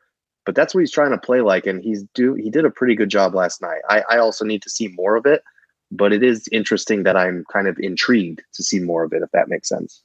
but 0.46 0.56
that's 0.56 0.74
what 0.74 0.82
he's 0.82 0.92
trying 0.92 1.12
to 1.12 1.18
play 1.18 1.42
like, 1.42 1.66
and 1.66 1.82
he's 1.82 2.04
do 2.14 2.34
he 2.34 2.50
did 2.50 2.66
a 2.66 2.72
pretty 2.72 2.96
good 2.96 3.10
job 3.10 3.34
last 3.34 3.62
night. 3.62 3.82
I, 3.90 4.04
I 4.10 4.18
also 4.18 4.46
need 4.46 4.62
to 4.64 4.70
see 4.70 4.90
more 4.90 5.16
of 5.16 5.26
it, 5.26 5.44
but 5.92 6.14
it 6.14 6.24
is 6.24 6.48
interesting 6.52 7.04
that 7.04 7.18
I'm 7.18 7.46
kind 7.52 7.68
of 7.68 7.78
intrigued 7.80 8.42
to 8.54 8.64
see 8.64 8.80
more 8.80 9.04
of 9.04 9.14
it, 9.14 9.22
if 9.22 9.32
that 9.32 9.50
makes 9.50 9.70
sense. 9.70 10.04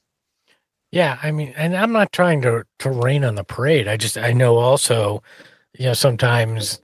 Yeah, 0.91 1.19
I 1.21 1.31
mean, 1.31 1.53
and 1.57 1.75
I'm 1.75 1.91
not 1.91 2.11
trying 2.11 2.41
to 2.43 2.65
to 2.79 2.89
rain 2.89 3.23
on 3.25 3.35
the 3.35 3.43
parade. 3.43 3.87
I 3.87 3.97
just 3.97 4.17
I 4.17 4.31
know 4.31 4.57
also, 4.57 5.21
you 5.77 5.87
know, 5.87 5.93
sometimes 5.93 6.81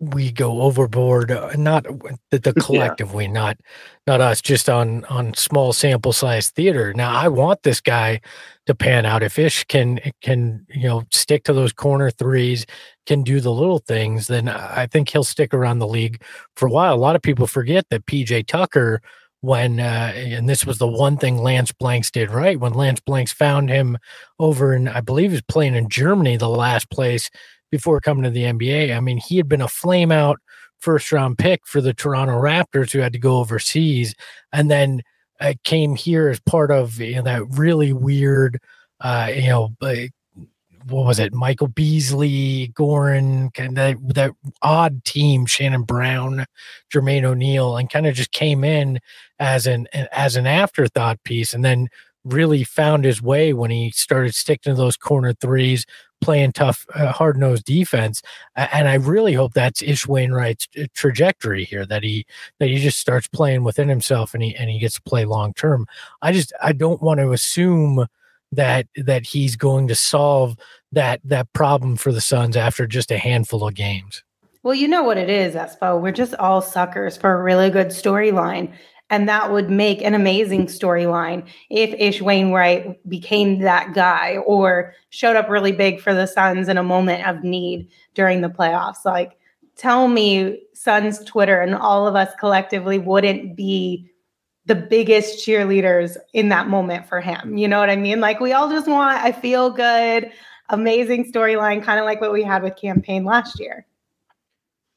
we 0.00 0.30
go 0.30 0.62
overboard 0.62 1.30
uh, 1.30 1.52
not 1.56 1.84
the, 2.30 2.38
the 2.38 2.52
collective 2.60 3.08
yeah. 3.10 3.16
we 3.16 3.28
not 3.28 3.58
not 4.06 4.20
us 4.20 4.40
just 4.40 4.68
on 4.68 5.04
on 5.06 5.34
small 5.34 5.72
sample 5.72 6.12
size 6.12 6.50
theater. 6.50 6.92
Now 6.94 7.14
i 7.14 7.28
want 7.28 7.62
this 7.62 7.80
guy 7.80 8.20
to 8.66 8.74
pan 8.74 9.06
out. 9.06 9.22
If 9.22 9.38
ish 9.38 9.64
can 9.64 10.00
can 10.22 10.66
you 10.68 10.88
know 10.88 11.04
stick 11.10 11.44
to 11.44 11.52
those 11.52 11.72
corner 11.72 12.10
threes 12.10 12.66
can 13.06 13.22
do 13.22 13.40
the 13.40 13.52
little 13.52 13.78
things 13.78 14.26
then 14.26 14.48
i 14.48 14.86
think 14.86 15.08
he'll 15.08 15.24
stick 15.24 15.54
around 15.54 15.78
the 15.78 15.86
league 15.86 16.22
for 16.56 16.68
a 16.68 16.70
while. 16.70 16.94
A 16.94 16.96
lot 16.96 17.16
of 17.16 17.22
people 17.22 17.46
forget 17.46 17.86
that 17.90 18.06
pj 18.06 18.46
tucker 18.46 19.00
when 19.40 19.78
uh, 19.78 20.12
and 20.14 20.48
this 20.48 20.64
was 20.64 20.78
the 20.78 20.86
one 20.86 21.16
thing 21.16 21.38
Lance 21.38 21.72
Blanks 21.72 22.10
did 22.10 22.30
right 22.30 22.58
when 22.58 22.72
Lance 22.72 23.00
Blanks 23.00 23.32
found 23.32 23.70
him 23.70 23.98
over 24.38 24.74
in 24.74 24.88
I 24.88 25.00
believe 25.00 25.30
he 25.30 25.36
was 25.36 25.42
playing 25.42 25.74
in 25.74 25.88
Germany 25.88 26.36
the 26.36 26.48
last 26.48 26.90
place 26.90 27.30
before 27.70 28.00
coming 28.00 28.24
to 28.24 28.30
the 28.30 28.44
NBA. 28.44 28.96
I 28.96 29.00
mean, 29.00 29.18
he 29.18 29.36
had 29.36 29.48
been 29.48 29.60
a 29.60 29.68
flame 29.68 30.12
out 30.12 30.40
first 30.80 31.10
round 31.10 31.38
pick 31.38 31.66
for 31.66 31.80
the 31.80 31.94
Toronto 31.94 32.40
Raptors 32.40 32.92
who 32.92 33.00
had 33.00 33.12
to 33.12 33.18
go 33.18 33.38
overseas 33.38 34.14
and 34.52 34.70
then 34.70 35.02
uh, 35.40 35.54
came 35.64 35.94
here 35.94 36.28
as 36.28 36.40
part 36.40 36.70
of 36.70 37.00
you 37.00 37.16
know, 37.16 37.22
that 37.22 37.42
really 37.50 37.92
weird, 37.92 38.60
uh, 39.00 39.30
you 39.34 39.48
know, 39.48 39.72
what 40.90 41.04
was 41.04 41.18
it? 41.18 41.34
Michael 41.34 41.68
Beasley, 41.68 42.72
Goran, 42.74 43.52
kind 43.54 43.70
of 43.70 43.74
that, 43.74 44.14
that 44.14 44.32
odd 44.62 45.04
team, 45.04 45.46
Shannon 45.46 45.82
Brown, 45.82 46.46
Jermaine 46.92 47.24
O'Neal, 47.24 47.76
and 47.76 47.90
kind 47.90 48.06
of 48.06 48.14
just 48.14 48.32
came 48.32 48.64
in 48.64 48.98
as 49.38 49.66
an 49.66 49.86
as 50.12 50.36
an 50.36 50.46
afterthought 50.46 51.22
piece, 51.24 51.52
and 51.52 51.64
then 51.64 51.88
really 52.24 52.64
found 52.64 53.04
his 53.04 53.22
way 53.22 53.52
when 53.52 53.70
he 53.70 53.90
started 53.90 54.34
sticking 54.34 54.72
to 54.72 54.76
those 54.76 54.96
corner 54.96 55.32
threes, 55.32 55.84
playing 56.20 56.52
tough, 56.52 56.86
uh, 56.94 57.12
hard 57.12 57.36
nosed 57.36 57.64
defense. 57.64 58.22
And 58.56 58.88
I 58.88 58.94
really 58.94 59.32
hope 59.32 59.54
that's 59.54 59.82
Ish 59.82 60.06
Wainwright's 60.06 60.68
uh, 60.78 60.84
trajectory 60.94 61.64
here 61.64 61.86
that 61.86 62.02
he 62.02 62.26
that 62.58 62.68
he 62.68 62.78
just 62.78 62.98
starts 62.98 63.28
playing 63.28 63.64
within 63.64 63.88
himself 63.88 64.34
and 64.34 64.42
he 64.42 64.54
and 64.56 64.70
he 64.70 64.78
gets 64.78 64.94
to 64.96 65.02
play 65.02 65.24
long 65.24 65.54
term. 65.54 65.86
I 66.22 66.32
just 66.32 66.52
I 66.62 66.72
don't 66.72 67.02
want 67.02 67.20
to 67.20 67.32
assume 67.32 68.06
that 68.52 68.86
that 68.96 69.26
he's 69.26 69.56
going 69.56 69.88
to 69.88 69.94
solve 69.94 70.56
that 70.92 71.20
that 71.24 71.52
problem 71.52 71.96
for 71.96 72.12
the 72.12 72.20
Suns 72.20 72.56
after 72.56 72.86
just 72.86 73.10
a 73.10 73.18
handful 73.18 73.66
of 73.66 73.74
games. 73.74 74.22
Well, 74.62 74.74
you 74.74 74.88
know 74.88 75.02
what 75.02 75.18
it 75.18 75.30
is, 75.30 75.54
Espo. 75.54 76.00
We're 76.00 76.12
just 76.12 76.34
all 76.34 76.60
suckers 76.60 77.16
for 77.16 77.32
a 77.32 77.42
really 77.42 77.70
good 77.70 77.88
storyline. 77.88 78.72
And 79.10 79.28
that 79.28 79.50
would 79.50 79.70
make 79.70 80.02
an 80.02 80.14
amazing 80.14 80.66
storyline 80.66 81.46
if 81.70 81.94
Ish 81.98 82.20
Wainwright 82.20 83.08
became 83.08 83.60
that 83.60 83.94
guy 83.94 84.36
or 84.44 84.94
showed 85.08 85.34
up 85.34 85.48
really 85.48 85.72
big 85.72 86.00
for 86.00 86.12
the 86.12 86.26
Suns 86.26 86.68
in 86.68 86.76
a 86.76 86.82
moment 86.82 87.26
of 87.26 87.42
need 87.42 87.88
during 88.12 88.42
the 88.42 88.50
playoffs. 88.50 89.06
Like, 89.06 89.38
tell 89.76 90.08
me, 90.08 90.60
Suns 90.74 91.24
Twitter 91.24 91.60
and 91.60 91.74
all 91.74 92.06
of 92.06 92.16
us 92.16 92.34
collectively 92.38 92.98
wouldn't 92.98 93.56
be 93.56 94.10
the 94.66 94.74
biggest 94.74 95.46
cheerleaders 95.46 96.18
in 96.34 96.50
that 96.50 96.68
moment 96.68 97.08
for 97.08 97.22
him. 97.22 97.56
You 97.56 97.66
know 97.66 97.80
what 97.80 97.88
I 97.88 97.96
mean? 97.96 98.20
Like, 98.20 98.40
we 98.40 98.52
all 98.52 98.68
just 98.68 98.86
want, 98.86 99.24
I 99.24 99.32
feel 99.32 99.70
good, 99.70 100.30
amazing 100.68 101.32
storyline, 101.32 101.82
kind 101.82 101.98
of 101.98 102.04
like 102.04 102.20
what 102.20 102.34
we 102.34 102.42
had 102.42 102.62
with 102.62 102.76
Cam 102.76 103.00
Payne 103.00 103.24
last 103.24 103.58
year. 103.58 103.86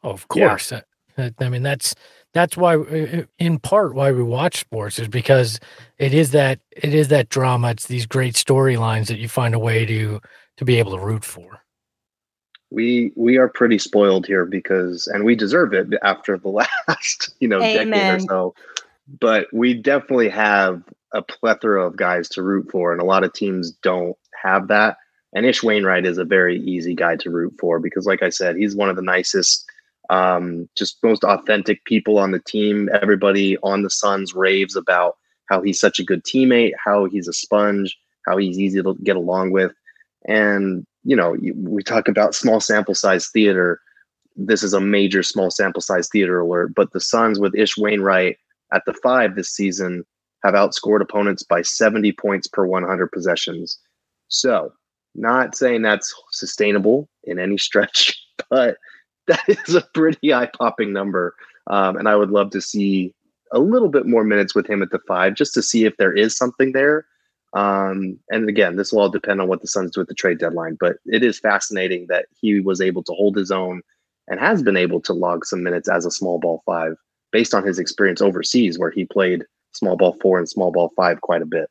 Oh, 0.03 0.09
of 0.09 0.27
course. 0.27 0.73
Yeah. 0.73 0.81
I, 1.17 1.31
I 1.39 1.47
mean, 1.47 1.63
that's 1.63 1.95
that's 2.33 2.55
why 2.55 2.75
uh, 2.75 2.79
uh, 2.79 3.23
in 3.39 3.59
part 3.59 3.93
why 3.93 4.11
we 4.11 4.23
watch 4.23 4.59
sports 4.59 4.99
is 4.99 5.07
because 5.07 5.59
it 5.97 6.13
is 6.13 6.31
that 6.31 6.59
it 6.71 6.93
is 6.93 7.09
that 7.09 7.29
drama. 7.29 7.71
It's 7.71 7.87
these 7.87 8.05
great 8.05 8.35
storylines 8.35 9.07
that 9.07 9.19
you 9.19 9.27
find 9.27 9.53
a 9.53 9.59
way 9.59 9.85
to 9.85 10.21
to 10.57 10.65
be 10.65 10.77
able 10.79 10.97
to 10.97 11.03
root 11.03 11.23
for. 11.23 11.63
We 12.69 13.11
we 13.15 13.37
are 13.37 13.49
pretty 13.49 13.77
spoiled 13.77 14.25
here 14.25 14.45
because 14.45 15.07
and 15.07 15.25
we 15.25 15.35
deserve 15.35 15.73
it 15.73 15.93
after 16.03 16.37
the 16.37 16.49
last 16.87 17.33
you 17.39 17.47
know 17.47 17.61
Amen. 17.61 17.91
decade 17.91 18.15
or 18.15 18.19
so. 18.19 18.55
But 19.19 19.47
we 19.51 19.73
definitely 19.73 20.29
have 20.29 20.83
a 21.13 21.21
plethora 21.21 21.85
of 21.85 21.97
guys 21.97 22.29
to 22.29 22.43
root 22.43 22.71
for 22.71 22.93
and 22.93 23.01
a 23.01 23.05
lot 23.05 23.25
of 23.25 23.33
teams 23.33 23.71
don't 23.71 24.15
have 24.41 24.69
that. 24.69 24.97
And 25.33 25.45
ish 25.45 25.63
wainwright 25.63 26.05
is 26.05 26.17
a 26.17 26.25
very 26.25 26.59
easy 26.61 26.95
guy 26.95 27.17
to 27.17 27.29
root 27.29 27.53
for 27.59 27.79
because 27.79 28.05
like 28.05 28.21
i 28.21 28.29
said 28.29 28.57
he's 28.57 28.75
one 28.75 28.89
of 28.89 28.97
the 28.97 29.01
nicest 29.01 29.65
um, 30.09 30.67
just 30.75 30.97
most 31.03 31.23
authentic 31.23 31.83
people 31.85 32.17
on 32.17 32.31
the 32.31 32.39
team. 32.39 32.89
Everybody 33.01 33.57
on 33.59 33.83
the 33.83 33.89
Suns 33.89 34.33
raves 34.33 34.75
about 34.75 35.17
how 35.49 35.61
he's 35.61 35.79
such 35.79 35.99
a 35.99 36.03
good 36.03 36.23
teammate, 36.23 36.71
how 36.83 37.05
he's 37.05 37.27
a 37.27 37.33
sponge, 37.33 37.97
how 38.25 38.37
he's 38.37 38.59
easy 38.59 38.81
to 38.81 38.95
get 39.03 39.15
along 39.15 39.51
with. 39.51 39.73
And, 40.27 40.85
you 41.03 41.15
know, 41.15 41.35
we 41.55 41.83
talk 41.83 42.07
about 42.07 42.35
small 42.35 42.59
sample 42.59 42.95
size 42.95 43.29
theater. 43.29 43.79
This 44.35 44.63
is 44.63 44.73
a 44.73 44.81
major 44.81 45.23
small 45.23 45.51
sample 45.51 45.81
size 45.81 46.07
theater 46.09 46.39
alert, 46.39 46.73
but 46.75 46.91
the 46.91 47.01
Suns 47.01 47.39
with 47.39 47.55
Ish 47.55 47.77
Wainwright 47.77 48.37
at 48.73 48.83
the 48.85 48.93
five 48.93 49.35
this 49.35 49.49
season 49.49 50.05
have 50.43 50.53
outscored 50.53 51.01
opponents 51.01 51.43
by 51.43 51.61
70 51.61 52.13
points 52.13 52.47
per 52.47 52.65
100 52.65 53.11
possessions. 53.11 53.77
So, 54.27 54.71
not 55.13 55.55
saying 55.55 55.81
that's 55.81 56.13
sustainable 56.31 57.09
in 57.23 57.39
any 57.39 57.57
stretch, 57.57 58.17
but 58.49 58.77
that 59.27 59.43
is 59.47 59.75
a 59.75 59.81
pretty 59.93 60.33
eye 60.33 60.49
popping 60.57 60.93
number. 60.93 61.35
Um, 61.67 61.97
and 61.97 62.07
I 62.07 62.15
would 62.15 62.31
love 62.31 62.49
to 62.51 62.61
see 62.61 63.13
a 63.51 63.59
little 63.59 63.89
bit 63.89 64.05
more 64.05 64.23
minutes 64.23 64.55
with 64.55 64.67
him 64.67 64.81
at 64.81 64.91
the 64.91 64.99
five 65.07 65.35
just 65.35 65.53
to 65.53 65.61
see 65.61 65.85
if 65.85 65.95
there 65.97 66.13
is 66.13 66.35
something 66.35 66.71
there. 66.71 67.05
Um, 67.53 68.17
and 68.29 68.47
again, 68.47 68.77
this 68.77 68.91
will 68.91 69.01
all 69.01 69.09
depend 69.09 69.41
on 69.41 69.47
what 69.47 69.61
the 69.61 69.67
Suns 69.67 69.91
do 69.91 70.01
at 70.01 70.07
the 70.07 70.13
trade 70.13 70.39
deadline. 70.39 70.77
But 70.79 70.97
it 71.05 71.23
is 71.23 71.39
fascinating 71.39 72.07
that 72.07 72.25
he 72.39 72.61
was 72.61 72.81
able 72.81 73.03
to 73.03 73.13
hold 73.13 73.35
his 73.35 73.51
own 73.51 73.81
and 74.27 74.39
has 74.39 74.63
been 74.63 74.77
able 74.77 75.01
to 75.01 75.13
log 75.13 75.45
some 75.45 75.63
minutes 75.63 75.89
as 75.89 76.05
a 76.05 76.11
small 76.11 76.39
ball 76.39 76.63
five 76.65 76.93
based 77.31 77.53
on 77.53 77.65
his 77.65 77.79
experience 77.79 78.21
overseas, 78.21 78.79
where 78.79 78.91
he 78.91 79.05
played 79.05 79.43
small 79.73 79.97
ball 79.97 80.17
four 80.21 80.37
and 80.37 80.49
small 80.49 80.71
ball 80.71 80.91
five 80.95 81.19
quite 81.21 81.41
a 81.41 81.45
bit. 81.45 81.69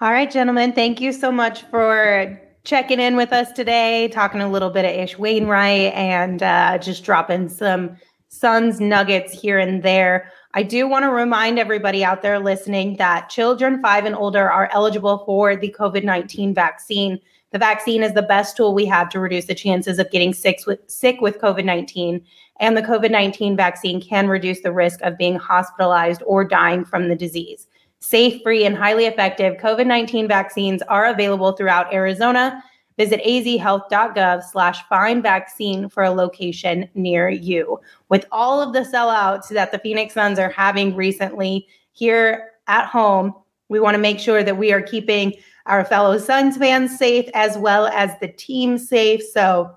All 0.00 0.10
right, 0.10 0.30
gentlemen, 0.30 0.72
thank 0.72 1.00
you 1.00 1.12
so 1.12 1.30
much 1.30 1.62
for 1.62 2.40
checking 2.64 3.00
in 3.00 3.16
with 3.16 3.32
us 3.32 3.52
today, 3.52 4.08
talking 4.08 4.40
a 4.40 4.50
little 4.50 4.70
bit 4.70 4.84
of 4.84 4.90
Ish 4.90 5.18
Wainwright 5.18 5.92
and 5.94 6.42
uh, 6.42 6.78
just 6.78 7.04
dropping 7.04 7.48
some 7.48 7.96
Suns 8.28 8.80
nuggets 8.80 9.38
here 9.38 9.58
and 9.58 9.82
there. 9.82 10.32
I 10.54 10.62
do 10.62 10.88
want 10.88 11.02
to 11.04 11.10
remind 11.10 11.58
everybody 11.58 12.02
out 12.02 12.22
there 12.22 12.38
listening 12.38 12.96
that 12.96 13.28
children 13.28 13.82
five 13.82 14.06
and 14.06 14.14
older 14.14 14.50
are 14.50 14.70
eligible 14.72 15.22
for 15.26 15.54
the 15.54 15.74
COVID 15.78 16.02
19 16.02 16.54
vaccine. 16.54 17.20
The 17.50 17.58
vaccine 17.58 18.02
is 18.02 18.14
the 18.14 18.22
best 18.22 18.56
tool 18.56 18.74
we 18.74 18.86
have 18.86 19.10
to 19.10 19.20
reduce 19.20 19.44
the 19.44 19.54
chances 19.54 19.98
of 19.98 20.10
getting 20.10 20.32
sick 20.32 20.60
with, 20.66 20.78
sick 20.86 21.20
with 21.20 21.40
COVID 21.40 21.66
19. 21.66 22.24
And 22.60 22.76
the 22.76 22.82
COVID 22.82 23.10
19 23.10 23.54
vaccine 23.56 24.00
can 24.00 24.28
reduce 24.28 24.60
the 24.62 24.72
risk 24.72 25.00
of 25.02 25.18
being 25.18 25.36
hospitalized 25.36 26.22
or 26.24 26.42
dying 26.42 26.86
from 26.86 27.08
the 27.08 27.16
disease. 27.16 27.66
Safe, 28.02 28.42
free, 28.42 28.64
and 28.64 28.76
highly 28.76 29.06
effective 29.06 29.58
COVID 29.58 29.86
19 29.86 30.26
vaccines 30.26 30.82
are 30.82 31.06
available 31.06 31.52
throughout 31.52 31.94
Arizona. 31.94 32.62
Visit 32.98 33.22
azhealth.gov 33.24 34.42
slash 34.42 34.82
find 34.88 35.22
vaccine 35.22 35.88
for 35.88 36.02
a 36.02 36.10
location 36.10 36.88
near 36.94 37.28
you. 37.28 37.80
With 38.08 38.26
all 38.32 38.60
of 38.60 38.72
the 38.72 38.80
sellouts 38.80 39.48
that 39.50 39.70
the 39.70 39.78
Phoenix 39.78 40.14
Suns 40.14 40.40
are 40.40 40.50
having 40.50 40.96
recently 40.96 41.68
here 41.92 42.50
at 42.66 42.86
home, 42.86 43.34
we 43.68 43.78
want 43.78 43.94
to 43.94 44.00
make 44.00 44.18
sure 44.18 44.42
that 44.42 44.58
we 44.58 44.72
are 44.72 44.82
keeping 44.82 45.34
our 45.66 45.84
fellow 45.84 46.18
Suns 46.18 46.56
fans 46.56 46.98
safe 46.98 47.30
as 47.34 47.56
well 47.56 47.86
as 47.86 48.10
the 48.20 48.28
team 48.28 48.78
safe. 48.78 49.22
So 49.22 49.70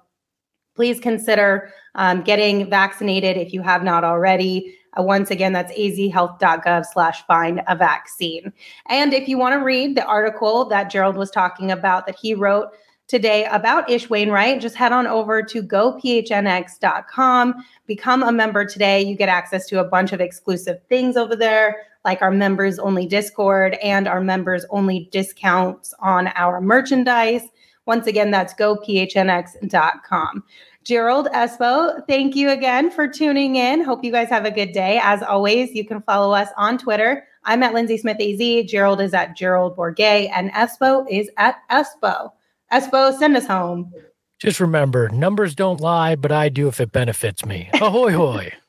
please 0.76 0.99
consider 0.99 1.71
um, 1.93 2.21
getting 2.23 2.69
vaccinated 2.69 3.38
if 3.38 3.53
you 3.53 3.61
have 3.61 3.84
not 3.84 4.03
already. 4.03 4.76
Uh, 4.97 5.03
once 5.03 5.31
again, 5.31 5.53
that's 5.53 5.73
azhealth.gov 5.73 6.85
slash 6.85 7.25
find 7.25 7.61
a 7.67 7.75
vaccine. 7.75 8.51
And 8.87 9.13
if 9.13 9.27
you 9.27 9.37
want 9.37 9.53
to 9.53 9.63
read 9.63 9.95
the 9.95 10.05
article 10.05 10.65
that 10.65 10.89
Gerald 10.89 11.17
was 11.17 11.31
talking 11.31 11.71
about 11.71 12.05
that 12.05 12.17
he 12.21 12.33
wrote 12.33 12.69
today 13.07 13.45
about 13.45 13.89
Ish 13.89 14.09
Wainwright, 14.09 14.61
just 14.61 14.75
head 14.75 14.91
on 14.91 15.05
over 15.07 15.43
to 15.43 15.61
gophnx.com. 15.61 17.53
Become 17.85 18.23
a 18.23 18.31
member 18.31 18.65
today. 18.65 19.01
You 19.01 19.15
get 19.15 19.29
access 19.29 19.67
to 19.67 19.79
a 19.79 19.83
bunch 19.83 20.11
of 20.11 20.21
exclusive 20.21 20.79
things 20.89 21.15
over 21.17 21.35
there, 21.35 21.83
like 22.03 22.21
our 22.21 22.31
members 22.31 22.79
only 22.79 23.05
Discord 23.05 23.75
and 23.75 24.07
our 24.07 24.21
members 24.21 24.65
only 24.69 25.07
discounts 25.11 25.93
on 25.99 26.27
our 26.29 26.61
merchandise. 26.61 27.43
Once 27.85 28.07
again, 28.07 28.31
that's 28.31 28.53
gophnx.com. 28.55 30.43
Gerald 30.86 31.25
Espo, 31.33 32.05
thank 32.07 32.36
you 32.36 32.51
again 32.51 32.91
for 32.91 33.07
tuning 33.07 33.55
in. 33.55 33.83
Hope 33.83 34.03
you 34.03 34.11
guys 34.11 34.29
have 34.29 34.45
a 34.45 34.51
good 34.51 34.71
day. 34.71 34.99
As 35.01 35.23
always, 35.23 35.71
you 35.71 35.83
can 35.83 35.99
follow 36.03 36.31
us 36.31 36.49
on 36.57 36.77
Twitter. 36.77 37.27
I'm 37.43 37.63
at 37.63 37.73
Lindsay 37.73 37.97
Smith 37.97 38.17
AZ. 38.21 38.69
Gerald 38.69 39.01
is 39.01 39.15
at 39.15 39.36
Gerald 39.36 39.75
Bourguet, 39.75 40.29
and 40.31 40.51
Espo 40.51 41.07
is 41.09 41.27
at 41.38 41.55
Espo. 41.71 42.31
Espo, 42.71 43.17
send 43.17 43.36
us 43.36 43.47
home. 43.47 43.91
Just 44.38 44.59
remember, 44.59 45.09
numbers 45.09 45.55
don't 45.55 45.81
lie, 45.81 46.15
but 46.15 46.31
I 46.31 46.49
do 46.49 46.67
if 46.67 46.79
it 46.79 46.91
benefits 46.91 47.43
me. 47.45 47.69
Ahoy, 47.81 48.11
hoy. 48.11 48.53